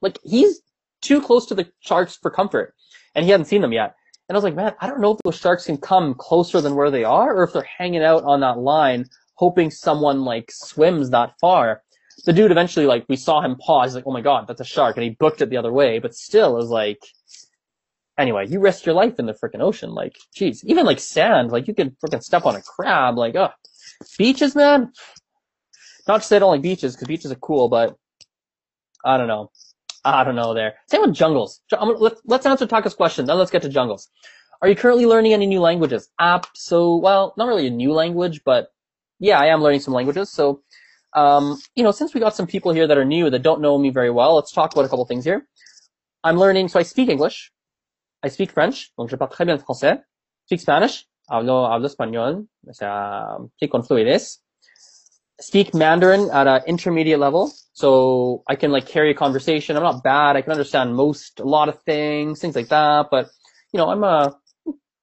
like, 0.00 0.18
he's 0.22 0.60
too 1.00 1.20
close 1.20 1.46
to 1.46 1.54
the 1.54 1.70
sharks 1.80 2.16
for 2.16 2.30
comfort. 2.30 2.74
And 3.14 3.24
he 3.24 3.30
hadn't 3.30 3.46
seen 3.46 3.62
them 3.62 3.72
yet. 3.72 3.94
And 4.28 4.36
I 4.36 4.38
was 4.38 4.44
like, 4.44 4.54
man, 4.54 4.74
I 4.80 4.86
don't 4.86 5.00
know 5.00 5.12
if 5.12 5.18
those 5.24 5.38
sharks 5.38 5.66
can 5.66 5.78
come 5.78 6.14
closer 6.14 6.60
than 6.60 6.76
where 6.76 6.90
they 6.90 7.04
are, 7.04 7.34
or 7.34 7.44
if 7.44 7.52
they're 7.52 7.62
hanging 7.62 8.02
out 8.02 8.22
on 8.24 8.40
that 8.40 8.58
line, 8.58 9.06
hoping 9.34 9.70
someone, 9.70 10.24
like, 10.24 10.50
swims 10.52 11.10
that 11.10 11.34
far 11.40 11.82
the 12.24 12.32
dude 12.32 12.50
eventually 12.50 12.86
like 12.86 13.04
we 13.08 13.16
saw 13.16 13.40
him 13.40 13.56
pause, 13.56 13.94
like, 13.94 14.04
oh 14.06 14.12
my 14.12 14.20
god, 14.20 14.46
that's 14.46 14.60
a 14.60 14.64
shark, 14.64 14.96
and 14.96 15.04
he 15.04 15.10
booked 15.10 15.40
it 15.40 15.50
the 15.50 15.56
other 15.56 15.72
way, 15.72 15.98
but 15.98 16.14
still 16.14 16.58
is 16.58 16.68
like 16.68 17.02
anyway, 18.18 18.46
you 18.48 18.60
risk 18.60 18.84
your 18.84 18.94
life 18.94 19.18
in 19.18 19.26
the 19.26 19.32
freaking 19.32 19.60
ocean, 19.60 19.94
like, 19.94 20.16
jeez. 20.36 20.64
Even 20.64 20.84
like 20.84 20.98
sand, 20.98 21.52
like 21.52 21.68
you 21.68 21.74
could 21.74 21.96
freaking 22.00 22.22
step 22.22 22.44
on 22.44 22.56
a 22.56 22.62
crab, 22.62 23.16
like, 23.16 23.36
oh 23.36 23.50
beaches, 24.18 24.54
man. 24.54 24.92
Not 26.06 26.22
to 26.22 26.26
say 26.26 26.36
I 26.36 26.38
don't 26.40 26.50
like 26.50 26.62
beaches, 26.62 26.94
because 26.94 27.08
beaches 27.08 27.30
are 27.30 27.36
cool, 27.36 27.68
but 27.68 27.96
I 29.04 29.16
don't 29.16 29.28
know. 29.28 29.50
I 30.04 30.24
don't 30.24 30.36
know 30.36 30.54
there. 30.54 30.74
Same 30.88 31.02
with 31.02 31.14
jungles. 31.14 31.60
Let's, 31.70 32.20
let's 32.24 32.46
answer 32.46 32.66
Taka's 32.66 32.94
question, 32.94 33.26
then 33.26 33.38
let's 33.38 33.50
get 33.50 33.62
to 33.62 33.68
jungles. 33.68 34.08
Are 34.60 34.68
you 34.68 34.74
currently 34.74 35.06
learning 35.06 35.34
any 35.34 35.46
new 35.46 35.60
languages? 35.60 36.08
App, 36.18 36.46
so, 36.54 36.96
well, 36.96 37.34
not 37.36 37.46
really 37.46 37.68
a 37.68 37.70
new 37.70 37.92
language, 37.92 38.40
but 38.44 38.68
yeah, 39.20 39.38
I 39.38 39.46
am 39.46 39.62
learning 39.62 39.80
some 39.80 39.94
languages. 39.94 40.30
So 40.30 40.62
um, 41.14 41.58
you 41.74 41.82
know, 41.82 41.90
since 41.90 42.14
we 42.14 42.20
got 42.20 42.34
some 42.36 42.46
people 42.46 42.72
here 42.72 42.86
that 42.86 42.98
are 42.98 43.04
new 43.04 43.30
that 43.30 43.42
don't 43.42 43.60
know 43.60 43.78
me 43.78 43.90
very 43.90 44.10
well, 44.10 44.36
let's 44.36 44.52
talk 44.52 44.72
about 44.72 44.84
a 44.84 44.88
couple 44.88 45.04
things 45.06 45.24
here. 45.24 45.46
I'm 46.24 46.36
learning, 46.36 46.68
so 46.68 46.78
I 46.78 46.82
speak 46.82 47.08
English, 47.08 47.50
I 48.22 48.28
speak 48.28 48.50
French, 48.52 48.90
donc 48.98 49.10
je 49.10 49.16
parle 49.16 49.30
très 49.30 49.46
bien 49.46 49.58
français. 49.58 50.02
Speak 50.46 50.60
Spanish, 50.60 51.06
hablo, 51.30 51.68
hablo 51.68 51.86
español, 51.86 52.46
o 52.68 52.72
sea, 52.72 53.38
sí 53.60 53.68
con 53.70 53.82
fluidez. 53.82 54.38
Speak 55.40 55.72
Mandarin 55.72 56.28
at 56.32 56.48
an 56.48 56.62
intermediate 56.66 57.20
level, 57.20 57.52
so 57.72 58.42
I 58.48 58.56
can 58.56 58.72
like 58.72 58.88
carry 58.88 59.12
a 59.12 59.14
conversation. 59.14 59.76
I'm 59.76 59.84
not 59.84 60.02
bad. 60.02 60.34
I 60.34 60.42
can 60.42 60.50
understand 60.50 60.96
most, 60.96 61.38
a 61.38 61.44
lot 61.44 61.68
of 61.68 61.80
things, 61.84 62.40
things 62.40 62.56
like 62.56 62.68
that. 62.68 63.06
But 63.08 63.30
you 63.72 63.78
know, 63.78 63.88
I'm 63.88 64.02
uh, 64.02 64.30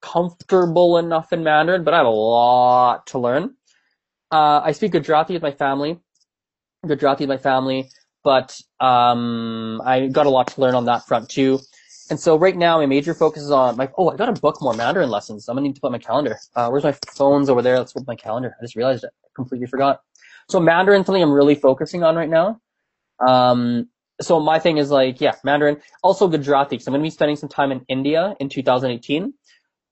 comfortable 0.02 0.98
enough 0.98 1.32
in 1.32 1.44
Mandarin, 1.44 1.86
but 1.86 1.94
I 1.94 1.98
have 1.98 2.06
a 2.06 2.10
lot 2.10 3.08
to 3.08 3.20
learn. 3.20 3.56
Uh, 4.36 4.62
I 4.66 4.74
speak 4.74 4.92
Gujarati 4.92 5.32
with 5.32 5.42
my 5.42 5.52
family. 5.52 5.98
Gujarati 6.86 7.24
with 7.24 7.30
my 7.30 7.38
family, 7.38 7.90
but 8.22 8.60
um, 8.82 9.82
I 9.86 10.08
got 10.08 10.26
a 10.26 10.30
lot 10.30 10.48
to 10.48 10.60
learn 10.60 10.76
on 10.76 10.84
that 10.86 11.08
front 11.08 11.30
too. 11.30 11.60
And 12.10 12.20
so 12.20 12.38
right 12.38 12.56
now 12.56 12.78
my 12.80 12.86
major 12.86 13.14
focus 13.14 13.44
is 13.44 13.52
on 13.52 13.78
my, 13.78 13.90
oh, 13.98 14.10
I 14.10 14.18
got 14.18 14.26
to 14.26 14.42
book 14.42 14.62
more 14.62 14.74
Mandarin 14.74 15.10
lessons. 15.10 15.48
I'm 15.48 15.56
gonna 15.56 15.66
need 15.68 15.76
to 15.76 15.82
put 15.82 15.94
my 15.94 16.00
calendar. 16.00 16.38
Uh, 16.54 16.68
where's 16.68 16.84
my 16.84 16.92
phones 17.16 17.50
over 17.50 17.62
there? 17.62 17.78
Let's 17.78 17.94
put 17.94 18.06
my 18.08 18.16
calendar. 18.16 18.58
I 18.60 18.64
just 18.64 18.76
realized 18.76 19.06
it. 19.06 19.12
I 19.24 19.28
completely 19.34 19.68
forgot. 19.68 20.02
So 20.50 20.60
Mandarin, 20.60 21.06
something 21.06 21.24
I'm 21.24 21.32
really 21.32 21.56
focusing 21.56 22.04
on 22.04 22.18
right 22.18 22.30
now. 22.30 22.60
Um, 23.26 23.88
so 24.20 24.42
my 24.42 24.60
thing 24.60 24.80
is 24.80 24.92
like, 24.92 25.22
yeah, 25.22 25.36
Mandarin. 25.46 25.78
Also 26.04 26.28
Gujarati. 26.28 26.78
So 26.80 26.90
I'm 26.90 26.94
gonna 26.94 27.04
be 27.04 27.10
spending 27.10 27.38
some 27.38 27.50
time 27.50 27.72
in 27.72 27.86
India 27.88 28.36
in 28.42 28.50
2018. 28.50 29.34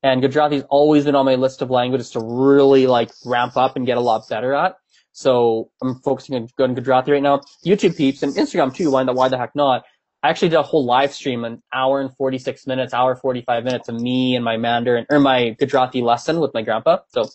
And 0.04 0.22
Gujarati's 0.22 0.64
always 0.70 1.06
been 1.06 1.16
on 1.16 1.26
my 1.26 1.36
list 1.36 1.62
of 1.62 1.72
languages 1.72 2.12
to 2.12 2.20
really 2.20 2.88
like 2.88 3.10
ramp 3.26 3.56
up 3.56 3.78
and 3.78 3.86
get 3.86 3.98
a 3.98 4.02
lot 4.02 4.28
better 4.28 4.54
at. 4.54 4.76
So 5.14 5.72
I'm 5.82 5.96
focusing 5.96 6.36
on 6.36 6.50
good 6.58 6.76
Gujarati 6.76 7.14
right 7.14 7.24
now. 7.24 7.42
YouTube 7.66 7.96
peeps 7.96 8.22
and 8.22 8.34
Instagram 8.34 8.76
too. 8.76 8.92
Why 8.92 9.04
the 9.06 9.14
why 9.14 9.30
the 9.30 9.38
heck 9.38 9.56
not? 9.56 9.84
I 10.22 10.30
actually 10.30 10.50
did 10.50 10.60
a 10.60 10.64
whole 10.64 10.86
live 10.86 11.14
stream, 11.14 11.44
an 11.44 11.62
hour 11.74 12.02
and 12.02 12.16
46 12.16 12.66
minutes, 12.66 12.94
hour 12.94 13.16
45 13.16 13.64
minutes 13.64 13.90
of 13.90 14.00
me 14.00 14.36
and 14.36 14.44
my 14.44 14.58
Mandarin 14.58 15.06
or 15.10 15.20
my 15.20 15.52
Gujarati 15.60 16.02
lesson 16.02 16.40
with 16.40 16.54
my 16.54 16.62
grandpa. 16.62 17.00
So 17.10 17.30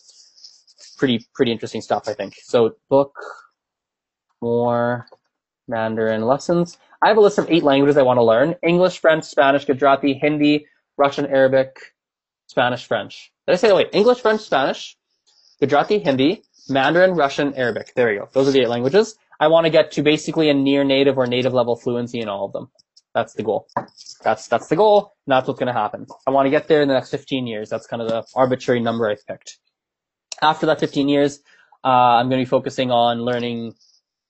pretty 0.97 1.25
pretty 1.33 1.51
interesting 1.51 1.81
stuff, 1.81 2.07
I 2.07 2.13
think. 2.13 2.35
So 2.43 2.75
book 2.89 3.15
more 4.41 5.07
Mandarin 5.67 6.23
lessons. 6.23 6.77
I 7.01 7.07
have 7.07 7.17
a 7.17 7.21
list 7.21 7.37
of 7.37 7.49
eight 7.49 7.63
languages 7.63 7.97
I 7.97 8.03
want 8.03 8.17
to 8.17 8.23
learn: 8.23 8.55
English, 8.61 8.99
French, 8.99 9.23
Spanish, 9.23 9.65
Gujarati, 9.65 10.13
Hindi, 10.13 10.65
Russian, 10.97 11.25
Arabic, 11.27 11.79
Spanish, 12.49 12.85
French. 12.85 13.31
Did 13.45 13.53
I 13.53 13.55
say? 13.57 13.71
Wait, 13.71 13.89
English, 13.93 14.21
French, 14.21 14.41
Spanish, 14.41 14.97
Gujarati, 15.61 15.99
Hindi, 15.99 16.41
Mandarin, 16.67 17.11
Russian, 17.11 17.53
Arabic. 17.53 17.93
There 17.93 18.11
you 18.11 18.21
go. 18.21 18.29
Those 18.33 18.47
are 18.47 18.51
the 18.51 18.61
eight 18.61 18.69
languages. 18.69 19.15
I 19.39 19.47
want 19.47 19.65
to 19.65 19.69
get 19.69 19.91
to 19.91 20.01
basically 20.01 20.49
a 20.49 20.53
near 20.55 20.83
native 20.83 21.19
or 21.19 21.27
native 21.27 21.53
level 21.53 21.75
fluency 21.75 22.19
in 22.19 22.27
all 22.27 22.45
of 22.45 22.51
them. 22.53 22.71
That's 23.13 23.33
the 23.33 23.43
goal. 23.43 23.67
That's 24.23 24.47
that's 24.47 24.67
the 24.67 24.75
goal, 24.75 25.13
and 25.27 25.33
that's 25.33 25.47
what's 25.47 25.59
going 25.59 25.73
to 25.73 25.79
happen. 25.79 26.07
I 26.25 26.31
want 26.31 26.47
to 26.47 26.49
get 26.49 26.67
there 26.67 26.81
in 26.81 26.87
the 26.87 26.95
next 26.95 27.11
15 27.11 27.45
years. 27.45 27.69
That's 27.69 27.85
kind 27.85 28.01
of 28.01 28.09
the 28.09 28.25
arbitrary 28.35 28.79
number 28.79 29.07
I've 29.09 29.25
picked. 29.27 29.59
After 30.41 30.65
that 30.67 30.79
15 30.79 31.07
years, 31.07 31.39
uh, 31.83 32.17
I'm 32.17 32.29
going 32.29 32.39
to 32.39 32.45
be 32.45 32.49
focusing 32.49 32.89
on 32.89 33.21
learning 33.21 33.75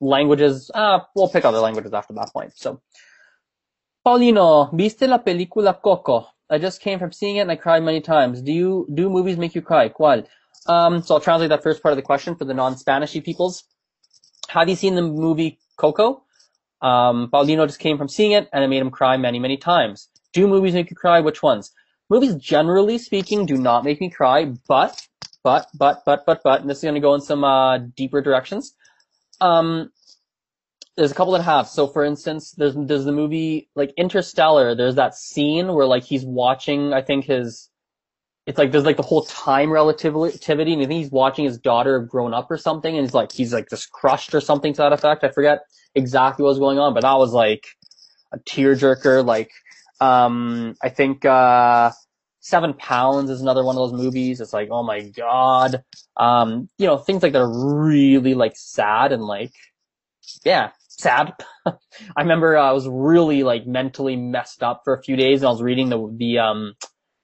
languages. 0.01 0.69
Uh, 0.73 0.99
we'll 1.15 1.29
pick 1.29 1.45
other 1.45 1.59
languages 1.59 1.93
after 1.93 2.13
that 2.15 2.33
point. 2.33 2.57
So, 2.57 2.81
Paulino, 4.05 4.69
¿viste 4.73 5.07
la 5.07 5.19
película 5.19 5.81
Coco? 5.81 6.27
I 6.49 6.57
just 6.57 6.81
came 6.81 6.99
from 6.99 7.11
seeing 7.11 7.37
it 7.37 7.41
and 7.41 7.51
I 7.51 7.55
cried 7.55 7.83
many 7.83 8.01
times. 8.01 8.41
Do 8.41 8.51
you 8.51 8.87
do 8.93 9.09
movies 9.09 9.37
make 9.37 9.55
you 9.55 9.61
cry? 9.61 9.89
¿Cuál? 9.89 10.25
Um, 10.67 11.01
so 11.03 11.15
I'll 11.15 11.21
translate 11.21 11.49
that 11.49 11.63
first 11.63 11.81
part 11.81 11.93
of 11.93 11.97
the 11.97 12.01
question 12.03 12.35
for 12.35 12.45
the 12.45 12.53
non-Spanishy 12.53 13.23
peoples. 13.23 13.63
Have 14.49 14.67
you 14.67 14.75
seen 14.75 14.95
the 14.95 15.01
movie 15.01 15.59
Coco? 15.77 16.23
Um, 16.81 17.29
Paulino 17.31 17.67
just 17.67 17.79
came 17.79 17.97
from 17.97 18.07
seeing 18.07 18.31
it 18.31 18.49
and 18.51 18.63
it 18.63 18.67
made 18.67 18.81
him 18.81 18.91
cry 18.91 19.17
many, 19.17 19.39
many 19.39 19.57
times. 19.57 20.09
Do 20.33 20.47
movies 20.47 20.73
make 20.73 20.89
you 20.89 20.95
cry? 20.95 21.19
Which 21.19 21.43
ones? 21.43 21.71
Movies, 22.09 22.35
generally 22.35 22.97
speaking, 22.97 23.45
do 23.45 23.57
not 23.57 23.83
make 23.83 24.01
me 24.01 24.09
cry, 24.09 24.45
but, 24.67 24.99
but, 25.43 25.67
but, 25.77 26.01
but, 26.05 26.25
but, 26.25 26.41
but, 26.43 26.61
and 26.61 26.69
this 26.69 26.77
is 26.77 26.83
going 26.83 26.95
to 26.95 26.99
go 26.99 27.13
in 27.13 27.21
some 27.21 27.43
uh, 27.43 27.77
deeper 27.77 28.21
directions. 28.21 28.73
Um, 29.41 29.91
there's 30.99 31.11
a 31.11 31.15
couple 31.15 31.31
that 31.31 31.43
have. 31.43 31.69
So 31.69 31.87
for 31.87 32.03
instance, 32.03 32.51
there's 32.51 32.75
there's 32.75 33.05
the 33.05 33.13
movie 33.13 33.69
like 33.73 33.93
Interstellar. 33.95 34.75
There's 34.75 34.95
that 34.95 35.15
scene 35.15 35.73
where 35.73 35.85
like 35.85 36.03
he's 36.03 36.25
watching. 36.25 36.93
I 36.93 37.01
think 37.01 37.25
his. 37.25 37.69
It's 38.45 38.57
like 38.57 38.71
there's 38.71 38.83
like 38.83 38.97
the 38.97 39.03
whole 39.03 39.23
time 39.23 39.71
relativity, 39.71 40.73
and 40.73 40.81
I 40.81 40.85
think 40.85 40.91
he's 40.91 41.11
watching 41.11 41.45
his 41.45 41.57
daughter 41.57 41.99
grown 41.99 42.33
up 42.33 42.51
or 42.51 42.57
something, 42.57 42.93
and 42.93 43.05
he's 43.05 43.13
like 43.13 43.31
he's 43.31 43.53
like 43.53 43.69
just 43.69 43.91
crushed 43.91 44.35
or 44.35 44.41
something 44.41 44.73
to 44.73 44.77
that 44.81 44.91
effect. 44.91 45.23
I 45.23 45.29
forget 45.29 45.59
exactly 45.95 46.43
what 46.43 46.49
was 46.49 46.59
going 46.59 46.79
on, 46.79 46.93
but 46.93 47.03
that 47.03 47.17
was 47.17 47.31
like 47.31 47.65
a 48.33 48.39
tearjerker. 48.39 49.25
Like, 49.25 49.51
um, 50.01 50.75
I 50.83 50.89
think 50.89 51.23
uh, 51.23 51.91
Seven 52.41 52.73
Pounds 52.73 53.29
is 53.29 53.39
another 53.39 53.63
one 53.63 53.77
of 53.77 53.89
those 53.89 54.01
movies. 54.01 54.41
It's 54.41 54.51
like, 54.53 54.67
oh 54.69 54.83
my 54.83 55.01
god, 55.01 55.81
um, 56.17 56.67
you 56.77 56.87
know, 56.87 56.97
things 56.97 57.23
like 57.23 57.31
that 57.31 57.41
are 57.41 57.85
really 57.87 58.33
like 58.33 58.57
sad 58.57 59.13
and 59.13 59.23
like, 59.23 59.53
yeah, 60.43 60.71
sad. 60.99 61.33
I 61.65 62.21
remember 62.21 62.57
uh, 62.57 62.69
I 62.69 62.71
was 62.73 62.87
really 62.87 63.43
like 63.43 63.65
mentally 63.65 64.15
messed 64.15 64.63
up 64.63 64.81
for 64.83 64.93
a 64.93 65.01
few 65.01 65.15
days, 65.15 65.41
and 65.41 65.47
I 65.47 65.51
was 65.51 65.61
reading 65.61 65.89
the 65.89 66.13
the 66.17 66.39
um 66.39 66.75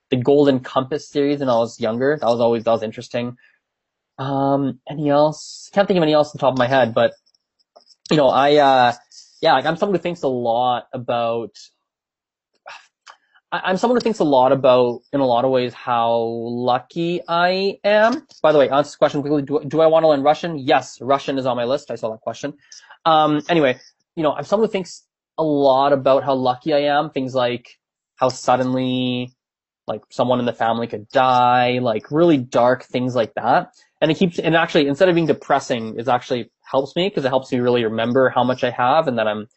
the 0.09 0.17
Golden 0.17 0.59
Compass 0.59 1.09
series, 1.09 1.41
and 1.41 1.49
I 1.49 1.55
was 1.55 1.79
younger. 1.79 2.17
That 2.19 2.27
was 2.27 2.39
always 2.39 2.63
that 2.63 2.71
was 2.71 2.83
interesting. 2.83 3.37
Um, 4.17 4.79
any 4.89 5.09
else? 5.09 5.69
Can't 5.73 5.87
think 5.87 5.97
of 5.97 6.03
any 6.03 6.13
else 6.13 6.33
on 6.33 6.39
top 6.39 6.53
of 6.53 6.57
my 6.57 6.67
head, 6.67 6.93
but 6.93 7.13
you 8.09 8.17
know, 8.17 8.29
I 8.29 8.55
uh, 8.55 8.93
yeah, 9.41 9.53
like 9.53 9.65
I'm 9.65 9.77
someone 9.77 9.95
who 9.95 10.01
thinks 10.01 10.23
a 10.23 10.27
lot 10.27 10.87
about. 10.93 11.51
I, 13.55 13.69
I'm 13.69 13.77
someone 13.77 13.95
who 13.95 14.01
thinks 14.01 14.19
a 14.19 14.23
lot 14.23 14.51
about, 14.51 15.01
in 15.13 15.19
a 15.19 15.25
lot 15.25 15.45
of 15.45 15.51
ways, 15.51 15.73
how 15.73 16.17
lucky 16.19 17.21
I 17.27 17.77
am. 17.83 18.27
By 18.41 18.51
the 18.51 18.59
way, 18.59 18.69
answer 18.69 18.89
this 18.89 18.95
question 18.95 19.21
quickly. 19.21 19.43
Do, 19.43 19.61
do 19.65 19.81
I 19.81 19.87
want 19.87 20.03
to 20.03 20.09
learn 20.09 20.23
Russian? 20.23 20.57
Yes, 20.57 20.99
Russian 21.01 21.37
is 21.37 21.45
on 21.45 21.55
my 21.55 21.63
list. 21.63 21.91
I 21.91 21.95
saw 21.95 22.11
that 22.11 22.21
question. 22.21 22.53
Um, 23.05 23.41
anyway, 23.49 23.79
you 24.15 24.23
know, 24.23 24.33
I'm 24.33 24.43
someone 24.43 24.67
who 24.67 24.71
thinks 24.71 25.03
a 25.37 25.43
lot 25.43 25.93
about 25.93 26.23
how 26.23 26.33
lucky 26.33 26.73
I 26.73 26.97
am. 26.97 27.11
Things 27.11 27.33
like 27.33 27.69
how 28.15 28.29
suddenly, 28.29 29.31
like 29.87 30.01
someone 30.09 30.39
in 30.39 30.45
the 30.45 30.53
family 30.53 30.87
could 30.87 31.07
die, 31.09 31.79
like 31.81 32.11
really 32.11 32.37
dark 32.37 32.83
things 32.83 33.15
like 33.15 33.33
that. 33.35 33.71
And 34.01 34.11
it 34.11 34.15
keeps, 34.15 34.37
and 34.37 34.55
actually, 34.55 34.87
instead 34.87 35.07
of 35.07 35.15
being 35.15 35.27
depressing, 35.27 35.97
it 35.97 36.07
actually 36.07 36.51
helps 36.69 36.95
me 36.95 37.07
because 37.07 37.23
it 37.25 37.29
helps 37.29 37.51
me 37.51 37.59
really 37.59 37.85
remember 37.85 38.29
how 38.29 38.43
much 38.43 38.63
I 38.63 38.71
have 38.71 39.07
and 39.07 39.17
that 39.17 39.27
I'm, 39.27 39.47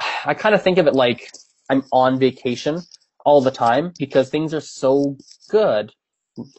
I 0.26 0.34
kind 0.34 0.54
of 0.54 0.62
think 0.62 0.78
of 0.78 0.86
it 0.86 0.94
like 0.94 1.30
I'm 1.70 1.84
on 1.92 2.18
vacation 2.18 2.82
all 3.28 3.42
the 3.42 3.50
time 3.50 3.92
because 3.98 4.30
things 4.30 4.54
are 4.54 4.60
so 4.60 5.14
good. 5.50 5.92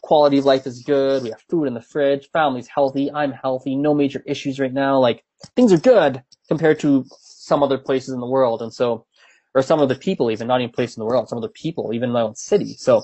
Quality 0.03 0.37
of 0.37 0.45
life 0.45 0.67
is 0.67 0.83
good. 0.83 1.23
We 1.23 1.29
have 1.29 1.41
food 1.49 1.65
in 1.65 1.73
the 1.73 1.81
fridge. 1.81 2.29
Family's 2.31 2.67
healthy. 2.67 3.11
I'm 3.11 3.31
healthy. 3.31 3.75
No 3.75 3.95
major 3.95 4.21
issues 4.27 4.59
right 4.59 4.71
now. 4.71 4.99
Like 4.99 5.23
things 5.55 5.73
are 5.73 5.79
good 5.79 6.21
compared 6.47 6.79
to 6.81 7.05
some 7.21 7.63
other 7.63 7.79
places 7.79 8.13
in 8.13 8.19
the 8.19 8.27
world. 8.27 8.61
And 8.61 8.71
so, 8.71 9.07
or 9.55 9.63
some 9.63 9.79
of 9.79 9.89
the 9.89 9.95
people 9.95 10.29
even, 10.29 10.45
not 10.45 10.61
even 10.61 10.71
places 10.71 10.97
in 10.97 11.01
the 11.01 11.07
world, 11.07 11.27
some 11.27 11.39
of 11.39 11.41
the 11.41 11.55
people, 11.63 11.91
even 11.91 12.11
my 12.11 12.21
own 12.21 12.35
city. 12.35 12.75
So 12.75 13.01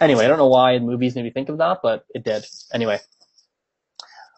anyway, 0.00 0.24
I 0.24 0.28
don't 0.28 0.38
know 0.38 0.48
why 0.48 0.76
movies 0.80 1.14
made 1.14 1.22
me 1.22 1.30
think 1.30 1.50
of 1.50 1.58
that, 1.58 1.78
but 1.84 2.04
it 2.16 2.24
did. 2.24 2.44
Anyway. 2.74 2.98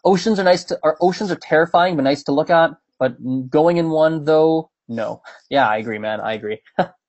Oceans 0.03 0.39
are 0.39 0.43
nice 0.43 0.65
to, 0.65 0.77
our 0.83 0.97
oceans 1.01 1.31
are 1.31 1.39
terrifying, 1.41 1.95
but 1.95 2.03
nice 2.03 2.21
to 2.25 2.31
look 2.31 2.51
at. 2.51 2.69
But 2.99 3.17
going 3.49 3.77
in 3.77 3.89
one 3.89 4.23
though, 4.23 4.69
no. 4.87 5.23
Yeah, 5.49 5.67
I 5.67 5.77
agree, 5.77 5.97
man. 5.97 6.21
I 6.21 6.33
agree. 6.33 6.61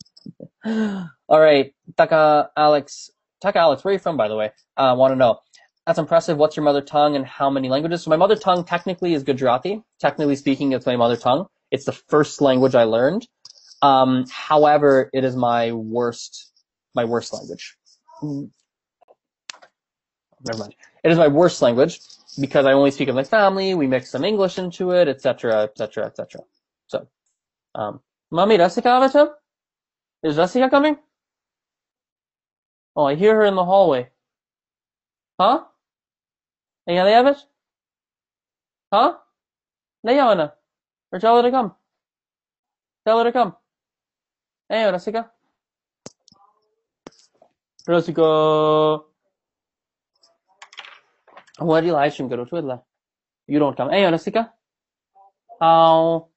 All 0.65 1.41
right, 1.41 1.75
Taka 1.97 2.51
Alex. 2.57 3.11
Taka 3.41 3.59
Alex, 3.59 3.85
where 3.85 3.91
are 3.91 3.95
you 3.95 3.99
from, 3.99 4.17
by 4.17 4.29
the 4.29 4.37
way? 4.37 4.53
I 4.77 4.89
uh, 4.91 4.95
want 4.97 5.13
to 5.13 5.17
know. 5.17 5.41
That's 5.87 5.99
impressive. 5.99 6.37
What's 6.37 6.57
your 6.57 6.65
mother 6.65 6.81
tongue 6.81 7.15
and 7.15 7.25
how 7.25 7.49
many 7.49 7.69
languages? 7.69 8.03
So 8.03 8.11
my 8.11 8.17
mother 8.17 8.35
tongue 8.35 8.65
technically 8.65 9.15
is 9.15 9.23
Gujarati. 9.23 9.83
Technically 10.01 10.35
speaking, 10.37 10.73
it's 10.73 10.87
my 10.87 10.97
mother 10.97 11.17
tongue. 11.17 11.47
It's 11.71 11.85
the 11.85 11.93
first 11.93 12.41
language 12.41 12.75
I 12.75 12.85
learned. 12.85 13.29
Um, 13.83 14.25
however, 14.31 15.11
it 15.13 15.23
is 15.25 15.37
my 15.37 15.73
worst, 15.73 16.51
my 16.95 17.05
worst 17.05 17.33
language. 17.33 17.77
Never 18.23 18.49
mind. 20.59 20.75
It 21.05 21.13
is 21.13 21.19
my 21.19 21.29
worst 21.29 21.63
language 21.63 22.01
because 22.41 22.67
I 22.67 22.73
only 22.73 22.91
speak 22.91 23.07
with 23.07 23.17
my 23.17 23.25
family. 23.25 23.75
We 23.75 23.87
mix 23.87 24.11
some 24.11 24.25
English 24.25 24.59
into 24.59 24.91
it, 24.91 25.07
etc., 25.07 25.63
etc., 25.63 26.07
etc. 26.07 26.41
So, 26.89 27.07
um, 27.75 28.01
Rasika 28.33 29.37
is 30.27 30.35
Jessica 30.35 30.69
coming? 30.69 30.99
Oh, 32.97 33.05
I 33.05 33.15
hear 33.15 33.37
her 33.37 33.45
in 33.45 33.55
the 33.55 33.65
hallway. 33.65 34.11
Huh? 35.39 35.63
Ella 36.89 37.05
Davis? 37.09 37.47
Huh? 38.93 39.19
Leia 40.05 40.27
ona. 40.33 40.55
Or 41.13 41.21
tell 41.21 41.37
her 41.37 41.43
to 41.43 41.51
come. 41.53 41.77
Tell 43.07 43.19
her 43.19 43.25
to 43.25 43.31
come. 43.31 43.55
Hey, 44.69 44.91
Jessica. 44.91 45.31
Jessica. 47.87 48.99
What 51.59 51.85
Elijah 51.85 52.25
go 52.25 52.45
to 52.45 52.83
You 53.47 53.61
don't 53.61 53.77
come. 53.77 53.91
Hey, 53.91 54.11
Jessica. 54.11 54.53
How? 55.61 56.31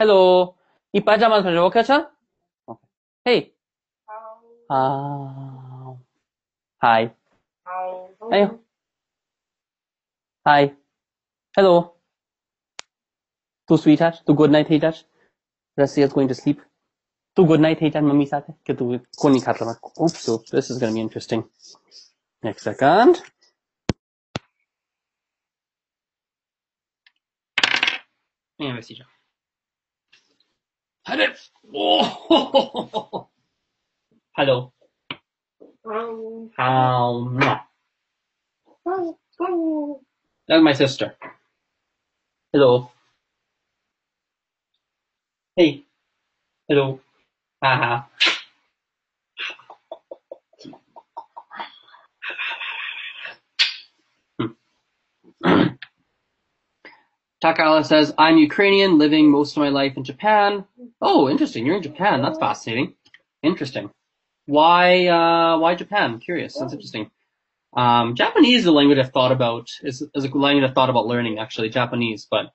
Hello. 0.00 0.56
I 0.92 1.00
pajamas 1.00 1.44
me 1.44 1.52
joke, 1.52 1.84
cha? 1.86 2.17
Hey. 3.25 3.53
How? 4.69 5.99
Hi. 6.83 7.11
Hey. 8.31 8.49
Hi. 10.45 10.71
Hello. 11.57 11.73
तू 13.69 13.77
sweet 13.77 14.01
है 14.01 14.09
तू 14.27 14.33
good 14.33 14.51
night 14.51 14.69
hater 14.69 14.93
Russia 15.79 16.07
is 16.07 16.13
going 16.13 16.31
to 16.31 16.35
sleep 16.39 16.63
तू 17.37 17.43
good 17.51 17.59
night 17.59 17.81
hater 17.81 18.01
mummy 18.01 18.25
साथ 18.25 18.49
है 18.49 18.55
कि 18.67 18.73
तू 18.73 18.97
कौन 19.21 19.31
नहीं 19.31 19.41
खाता 19.41 19.75
oops 20.05 20.25
so 20.25 20.35
this 20.51 20.71
is 20.73 20.81
going 20.81 20.91
to 20.91 20.99
be 20.99 21.05
interesting 21.05 21.45
next 22.43 22.69
second 22.71 23.21
Anyway, 28.59 28.81
see 31.08 31.50
oh, 31.74 33.28
Hello. 34.36 34.72
Oh. 35.84 36.50
Hello. 36.56 37.48
How? 39.36 40.00
That's 40.48 40.62
my 40.62 40.72
sister. 40.72 41.16
Hello. 42.52 42.90
Hey. 45.56 45.84
Hello. 46.68 47.00
Haha. 47.62 48.02
Hmm. 55.44 55.68
Takala 57.42 57.84
says, 57.86 58.12
I'm 58.18 58.38
Ukrainian, 58.38 58.98
living 58.98 59.30
most 59.30 59.56
of 59.56 59.60
my 59.62 59.68
life 59.68 59.96
in 59.96 60.04
Japan. 60.04 60.64
Oh, 61.00 61.28
interesting. 61.28 61.64
You're 61.64 61.76
in 61.76 61.82
Japan. 61.82 62.22
That's 62.22 62.38
fascinating. 62.38 62.94
Interesting. 63.42 63.90
Why, 64.46 65.06
uh, 65.06 65.58
why 65.58 65.74
Japan? 65.74 66.18
Curious. 66.18 66.58
That's 66.58 66.72
interesting. 66.72 67.10
Um, 67.76 68.16
Japanese 68.16 68.60
is 68.60 68.66
a 68.66 68.72
language 68.72 68.98
I've 68.98 69.12
thought 69.12 69.30
about, 69.30 69.68
is, 69.82 70.02
is 70.14 70.24
a 70.24 70.36
language 70.36 70.68
I've 70.68 70.74
thought 70.74 70.90
about 70.90 71.06
learning, 71.06 71.38
actually, 71.38 71.68
Japanese, 71.68 72.26
but, 72.28 72.46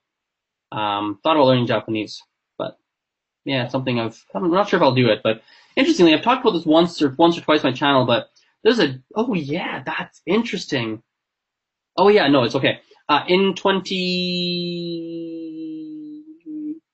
um, 0.75 1.19
thought 1.23 1.37
about 1.37 1.45
learning 1.45 1.67
Japanese 1.67 2.21
but 2.57 2.77
yeah, 3.45 3.67
something 3.67 3.99
I've, 3.99 4.23
I'm 4.33 4.51
not 4.51 4.69
sure 4.69 4.77
if 4.77 4.83
I'll 4.83 4.95
do 4.95 5.09
it, 5.09 5.21
but 5.23 5.41
interestingly, 5.75 6.13
I've 6.13 6.21
talked 6.21 6.41
about 6.41 6.53
this 6.57 6.65
once 6.65 7.01
or 7.01 7.13
once 7.17 7.37
or 7.37 7.41
twice 7.41 7.63
on 7.63 7.71
my 7.71 7.75
channel, 7.75 8.05
but 8.05 8.29
there's 8.63 8.79
a, 8.79 8.99
oh 9.15 9.33
yeah, 9.33 9.83
that's 9.85 10.21
interesting. 10.25 11.03
Oh 11.97 12.07
yeah, 12.07 12.27
no, 12.27 12.43
it's 12.43 12.55
okay. 12.55 12.79
Uh, 13.09 13.23
in 13.27 13.53
20, 13.53 13.93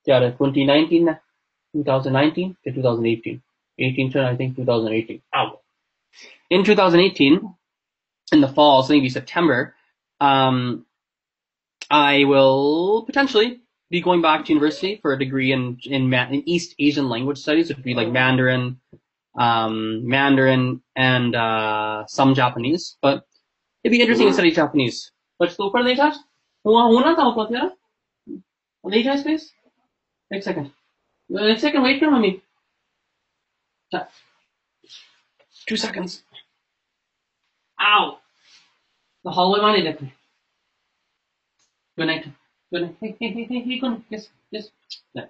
yeah, 0.05 0.19
2019, 0.19 1.17
2019 1.73 2.57
to 2.63 2.71
2018. 2.71 3.41
18 3.79 4.11
to, 4.11 4.25
I 4.25 4.35
think, 4.35 4.55
2018. 4.55 5.21
Ow. 5.35 5.59
In 6.49 6.63
2018, 6.63 7.55
in 8.31 8.41
the 8.41 8.47
fall, 8.47 8.83
so 8.83 8.93
maybe 8.93 9.09
September, 9.09 9.75
um, 10.19 10.85
I 11.89 12.25
will 12.25 13.03
potentially 13.05 13.61
be 13.89 14.01
going 14.01 14.21
back 14.21 14.45
to 14.45 14.53
university 14.53 14.99
for 15.01 15.13
a 15.13 15.19
degree 15.19 15.51
in 15.51 15.79
in, 15.85 16.13
in 16.13 16.47
East 16.47 16.75
Asian 16.79 17.09
language 17.09 17.39
studies. 17.39 17.69
It 17.69 17.77
would 17.77 17.85
be 17.85 17.95
like 17.95 18.11
Mandarin, 18.11 18.79
um, 19.37 20.07
Mandarin, 20.07 20.81
and 20.95 21.35
uh, 21.35 22.05
some 22.07 22.35
Japanese. 22.35 22.97
But 23.01 23.25
it'd 23.83 23.91
be 23.91 24.01
interesting 24.01 24.27
to 24.27 24.33
study 24.33 24.51
Japanese. 24.51 25.11
What's 25.40 25.56
the 25.56 25.64
ऊपर 25.66 25.82
नहीं 25.84 25.96
था 25.96 26.08
होना 26.66 27.14
था 27.18 27.26
ऊपर 27.28 27.48
तेरा 27.50 27.70
नहीं 28.90 29.04
था 29.06 29.14
space 29.22 29.46
एक 30.34 30.44
second 30.44 30.70
एक 31.50 31.60
second 31.64 31.86
wait 31.86 32.00
कर 32.00 32.10
mummy 32.10 32.32
two 35.70 35.76
seconds 35.86 36.16
ow 37.78 38.02
the 39.24 39.36
hallway 39.38 39.60
money 39.66 39.82
देखने 39.90 40.12
good 41.98 42.08
night 42.14 42.32
Good. 42.72 42.96
Hey, 43.00 43.16
hey, 43.20 43.28
hey, 43.32 43.44
hey, 43.44 43.60
hey, 43.60 43.78
go 43.78 44.02
Yes, 44.10 44.28
yes. 44.50 44.70
Yeah. 45.14 45.26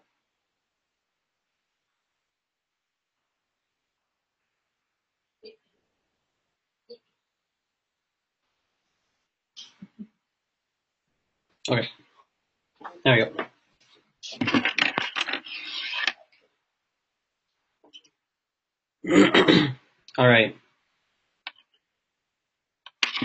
Okay. 11.70 11.88
There 13.05 13.15
we 13.15 13.26
go. 13.26 13.32
All 20.17 20.28
right. 20.28 20.55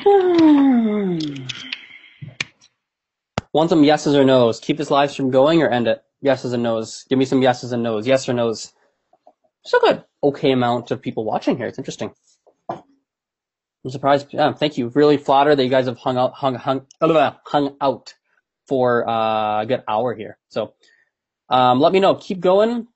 Want 3.55 3.71
some 3.71 3.83
yeses 3.83 4.15
or 4.15 4.25
nos? 4.25 4.61
Keep 4.61 4.77
this 4.77 4.91
live 4.91 5.11
stream 5.11 5.31
going 5.31 5.63
or 5.63 5.71
end 5.71 5.89
it? 5.89 6.05
Yeses 6.23 6.53
and 6.53 6.63
nos. 6.63 7.05
Give 7.09 7.19
me 7.19 7.25
some 7.25 7.41
yeses 7.41 7.73
and 7.73 7.83
nos. 7.83 8.07
Yes 8.07 8.29
or 8.29 8.35
nos. 8.35 8.75
Still 9.65 9.81
good. 9.81 10.05
Okay 10.23 10.53
amount 10.53 10.91
of 10.91 11.01
people 11.01 11.25
watching 11.25 11.57
here. 11.57 11.67
It's 11.67 11.79
interesting. 11.79 12.13
I'm 12.69 12.83
surprised. 13.89 14.35
Yeah, 14.35 14.53
thank 14.53 14.77
you. 14.77 14.89
Really 14.89 15.17
flattered 15.17 15.57
that 15.57 15.65
you 15.65 15.71
guys 15.71 15.87
have 15.87 15.97
hung 15.97 16.19
out, 16.19 16.35
hung, 16.35 16.57
hung, 16.57 16.87
hung 17.01 17.77
out 17.81 18.13
for 18.67 19.09
uh, 19.09 19.63
a 19.63 19.67
good 19.67 19.83
hour 19.89 20.15
here. 20.15 20.39
So 20.49 20.75
um, 21.49 21.81
let 21.81 21.93
me 21.93 22.01
know. 22.01 22.15
Keep 22.15 22.41
going. 22.41 22.87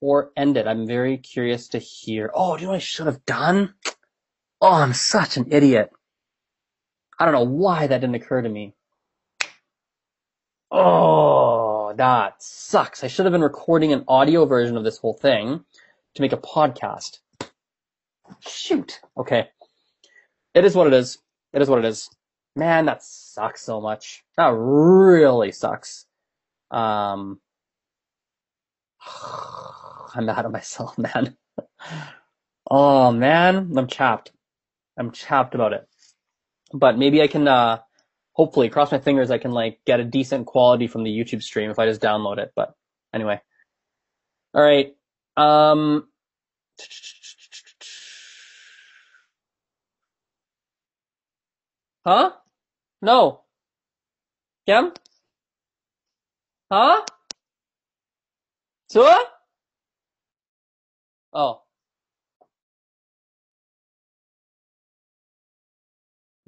or 0.00 0.30
end 0.36 0.56
it? 0.56 0.66
I'm 0.66 0.86
very 0.86 1.18
curious 1.18 1.68
to 1.68 1.78
hear. 1.78 2.30
Oh, 2.34 2.56
do 2.56 2.62
you 2.62 2.66
know 2.66 2.72
what 2.72 2.76
I 2.76 2.80
should 2.80 3.06
have 3.06 3.24
done? 3.24 3.74
Oh, 4.60 4.72
I'm 4.72 4.92
such 4.92 5.36
an 5.36 5.46
idiot. 5.50 5.90
I 7.18 7.24
don't 7.24 7.34
know 7.34 7.42
why 7.44 7.86
that 7.86 8.00
didn't 8.00 8.14
occur 8.14 8.42
to 8.42 8.48
me. 8.48 8.74
Oh, 10.70 11.94
that 11.96 12.42
sucks. 12.42 13.02
I 13.02 13.08
should 13.08 13.24
have 13.24 13.32
been 13.32 13.42
recording 13.42 13.92
an 13.92 14.04
audio 14.06 14.44
version 14.44 14.76
of 14.76 14.84
this 14.84 14.98
whole 14.98 15.14
thing 15.14 15.64
to 16.14 16.22
make 16.22 16.32
a 16.32 16.36
podcast. 16.36 17.18
Shoot. 18.40 19.00
Okay. 19.16 19.48
It 20.54 20.64
is 20.64 20.74
what 20.74 20.86
it 20.86 20.92
is. 20.92 21.18
It 21.52 21.62
is 21.62 21.68
what 21.68 21.78
it 21.78 21.84
is. 21.86 22.10
Man, 22.58 22.86
that 22.86 23.04
sucks 23.04 23.62
so 23.62 23.80
much. 23.80 24.24
That 24.36 24.48
really 24.48 25.52
sucks. 25.52 26.06
Um, 26.72 27.40
I'm 30.16 30.26
mad 30.26 30.44
at 30.44 30.50
myself, 30.50 30.98
man. 31.16 31.36
oh 32.68 33.12
man, 33.12 33.72
I'm 33.76 33.86
chapped. 33.86 34.32
I'm 34.98 35.12
chapped 35.12 35.54
about 35.54 35.72
it. 35.72 35.86
But 36.74 36.98
maybe 36.98 37.22
I 37.22 37.28
can, 37.28 37.46
uh, 37.46 37.78
hopefully, 38.32 38.70
cross 38.70 38.90
my 38.90 38.98
fingers, 38.98 39.30
I 39.30 39.38
can 39.38 39.52
like 39.52 39.78
get 39.86 40.00
a 40.00 40.04
decent 40.04 40.46
quality 40.46 40.88
from 40.88 41.04
the 41.04 41.16
YouTube 41.16 41.44
stream 41.44 41.70
if 41.70 41.78
I 41.78 41.86
just 41.86 42.02
download 42.02 42.38
it. 42.38 42.50
But 42.56 42.74
anyway. 43.14 43.40
All 44.52 44.62
right. 44.62 44.96
Um, 45.36 46.08
huh? 52.04 52.32
No. 53.02 53.42
Kim? 54.66 54.92
Huh? 56.70 57.04
Sua? 58.90 59.16
Oh. 61.32 61.62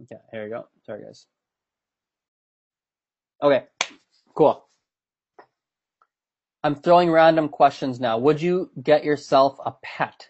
Okay, 0.03 0.17
here 0.33 0.45
we 0.45 0.51
go. 0.51 0.67
Sorry, 0.85 1.03
guys. 1.05 1.27
Okay, 3.43 3.65
cool. 4.35 4.67
I'm 6.63 6.75
throwing 6.75 7.11
random 7.11 7.49
questions 7.49 8.01
now. 8.01 8.19
Would 8.19 8.43
you 8.43 8.71
get 8.83 9.05
yourself 9.05 9.59
a 9.65 9.73
pet? 9.83 10.29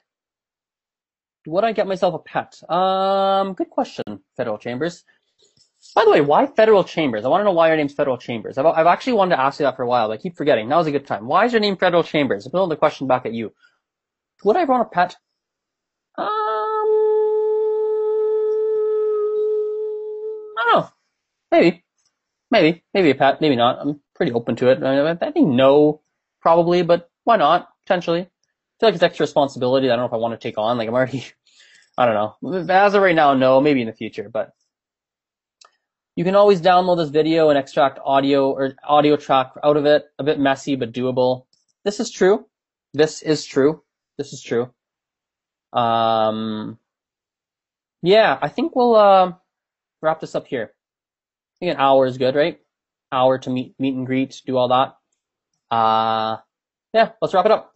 Would 1.47 1.65
I 1.65 1.73
get 1.73 1.89
myself 1.89 2.15
a 2.15 2.19
pet? 2.19 2.63
Um, 2.71 3.55
good 3.55 3.71
question, 3.71 4.05
Federal 4.37 4.59
Chambers. 4.59 5.05
By 5.95 6.05
the 6.05 6.11
way, 6.11 6.21
why 6.21 6.47
Federal 6.47 6.85
Chambers? 6.85 7.25
I 7.25 7.29
want 7.29 7.41
to 7.41 7.45
know 7.45 7.53
why 7.53 7.69
your 7.69 7.77
name's 7.77 7.95
Federal 7.95 8.17
Chambers. 8.17 8.59
I've, 8.59 8.67
I've 8.67 8.87
actually 8.87 9.15
wanted 9.15 9.37
to 9.37 9.41
ask 9.43 9.59
you 9.59 9.65
that 9.65 9.77
for 9.77 9.83
a 9.83 9.89
while, 9.89 10.09
but 10.09 10.15
I 10.15 10.17
keep 10.19 10.37
forgetting. 10.37 10.69
Now's 10.69 10.87
a 10.87 10.93
good 10.93 11.07
time. 11.07 11.27
Why 11.27 11.47
is 11.47 11.53
your 11.53 11.61
name 11.61 11.77
Federal 11.77 12.05
Chambers? 12.05 12.47
I'm 12.47 12.53
throwing 12.53 12.69
the 12.69 12.77
question 12.77 13.09
back 13.09 13.27
at 13.27 13.33
you. 13.33 13.53
Would 14.45 14.57
I 14.57 14.65
want 14.65 14.87
a 14.87 14.91
pet? 14.91 15.17
Um, 16.17 16.27
I 20.59 20.65
don't 20.65 20.81
know. 20.81 20.91
Maybe. 21.51 21.85
Maybe. 22.51 22.85
Maybe 22.95 23.11
a 23.11 23.15
pet. 23.15 23.41
Maybe 23.41 23.57
not. 23.57 23.79
I'm 23.81 24.01
pretty 24.15 24.33
open 24.33 24.57
to 24.57 24.69
it. 24.71 24.83
I, 24.83 24.97
mean, 24.97 25.19
I 25.21 25.31
think 25.33 25.49
no, 25.49 26.03
probably, 26.41 26.83
but 26.83 27.11
why 27.25 27.37
not? 27.37 27.69
Potentially. 27.85 28.21
I 28.21 28.27
feel 28.79 28.89
like 28.89 28.95
it's 28.95 29.03
extra 29.03 29.25
responsibility. 29.25 29.89
I 29.89 29.97
don't 29.97 30.01
know 30.01 30.07
if 30.07 30.13
I 30.13 30.19
want 30.19 30.41
to 30.41 30.49
take 30.49 30.57
on. 30.57 30.79
Like 30.79 30.89
I'm 30.89 30.95
already, 30.95 31.27
I 31.99 32.07
don't 32.07 32.15
know. 32.43 32.73
As 32.73 32.95
of 32.95 33.03
right 33.03 33.15
now, 33.15 33.35
no. 33.35 33.61
Maybe 33.61 33.81
in 33.81 33.89
the 33.89 33.93
future, 33.93 34.29
but 34.33 34.53
you 36.21 36.25
can 36.25 36.37
always 36.37 36.61
download 36.61 36.99
this 36.99 37.09
video 37.09 37.49
and 37.49 37.59
extract 37.59 37.99
audio 38.05 38.51
or 38.51 38.75
audio 38.85 39.17
track 39.17 39.53
out 39.65 39.79
of 39.79 39.87
it. 39.87 40.05
A 40.19 40.23
bit 40.23 40.39
messy, 40.39 40.77
but 40.77 40.93
doable. 40.93 41.47
This 41.83 41.99
is 41.99 42.11
true. 42.11 42.45
This 42.93 43.23
is 43.23 43.47
true. 43.47 43.83
This 44.19 44.35
is 44.35 44.43
true. 44.43 44.69
Um, 45.73 46.79
yeah, 48.03 48.37
I 48.39 48.49
think 48.49 48.77
we'll 48.77 48.97
uh, 48.97 49.33
wrap 50.03 50.21
this 50.21 50.35
up 50.35 50.47
here. 50.47 50.75
I 50.75 51.57
think 51.59 51.73
an 51.73 51.81
hour 51.81 52.05
is 52.05 52.19
good, 52.19 52.35
right? 52.35 52.61
Hour 53.11 53.39
to 53.39 53.49
meet 53.49 53.75
meet 53.79 53.95
and 53.95 54.05
greet, 54.05 54.43
do 54.45 54.59
all 54.59 54.69
that. 54.69 55.75
Uh, 55.75 56.37
yeah, 56.93 57.13
let's 57.23 57.33
wrap 57.33 57.47
it 57.47 57.51
up. 57.51 57.75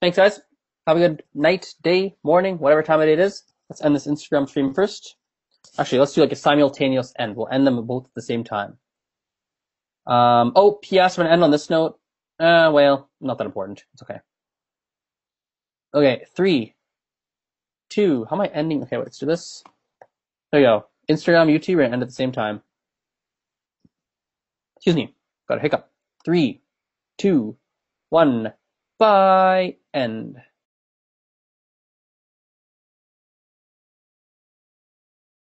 Thanks, 0.00 0.16
guys. 0.16 0.40
Have 0.88 0.96
a 0.96 1.00
good 1.00 1.22
night, 1.32 1.74
day, 1.80 2.16
morning, 2.24 2.58
whatever 2.58 2.82
time 2.82 2.98
of 2.98 3.06
day 3.06 3.12
it 3.12 3.20
is. 3.20 3.44
Let's 3.70 3.84
end 3.84 3.94
this 3.94 4.08
Instagram 4.08 4.48
stream 4.48 4.74
first. 4.74 5.14
Actually, 5.78 5.98
let's 5.98 6.14
do 6.14 6.22
like 6.22 6.32
a 6.32 6.36
simultaneous 6.36 7.12
end. 7.18 7.36
We'll 7.36 7.48
end 7.48 7.66
them 7.66 7.84
both 7.86 8.06
at 8.06 8.14
the 8.14 8.22
same 8.22 8.44
time. 8.44 8.78
Um, 10.06 10.52
oh, 10.56 10.78
P.S. 10.82 11.18
I'm 11.18 11.24
gonna 11.24 11.32
end 11.34 11.44
on 11.44 11.50
this 11.50 11.68
note. 11.68 11.98
Uh, 12.38 12.70
well, 12.72 13.10
not 13.20 13.38
that 13.38 13.46
important. 13.46 13.84
It's 13.92 14.02
okay. 14.02 14.20
Okay, 15.94 16.24
three, 16.34 16.74
two. 17.88 18.26
How 18.28 18.36
am 18.36 18.42
I 18.42 18.46
ending? 18.46 18.82
Okay, 18.82 18.96
wait, 18.96 19.06
let's 19.06 19.18
do 19.18 19.26
this. 19.26 19.64
There 20.52 20.60
you 20.60 20.66
go. 20.66 20.86
Instagram, 21.10 21.52
YouTube, 21.52 21.76
gonna 21.76 21.92
end 21.92 22.02
at 22.02 22.08
the 22.08 22.14
same 22.14 22.32
time. 22.32 22.62
Excuse 24.76 24.96
me. 24.96 25.14
Got 25.48 25.58
a 25.58 25.60
hiccup. 25.60 25.90
Three, 26.24 26.62
two, 27.18 27.56
one. 28.10 28.52
Bye. 28.98 29.76
End. 29.92 30.36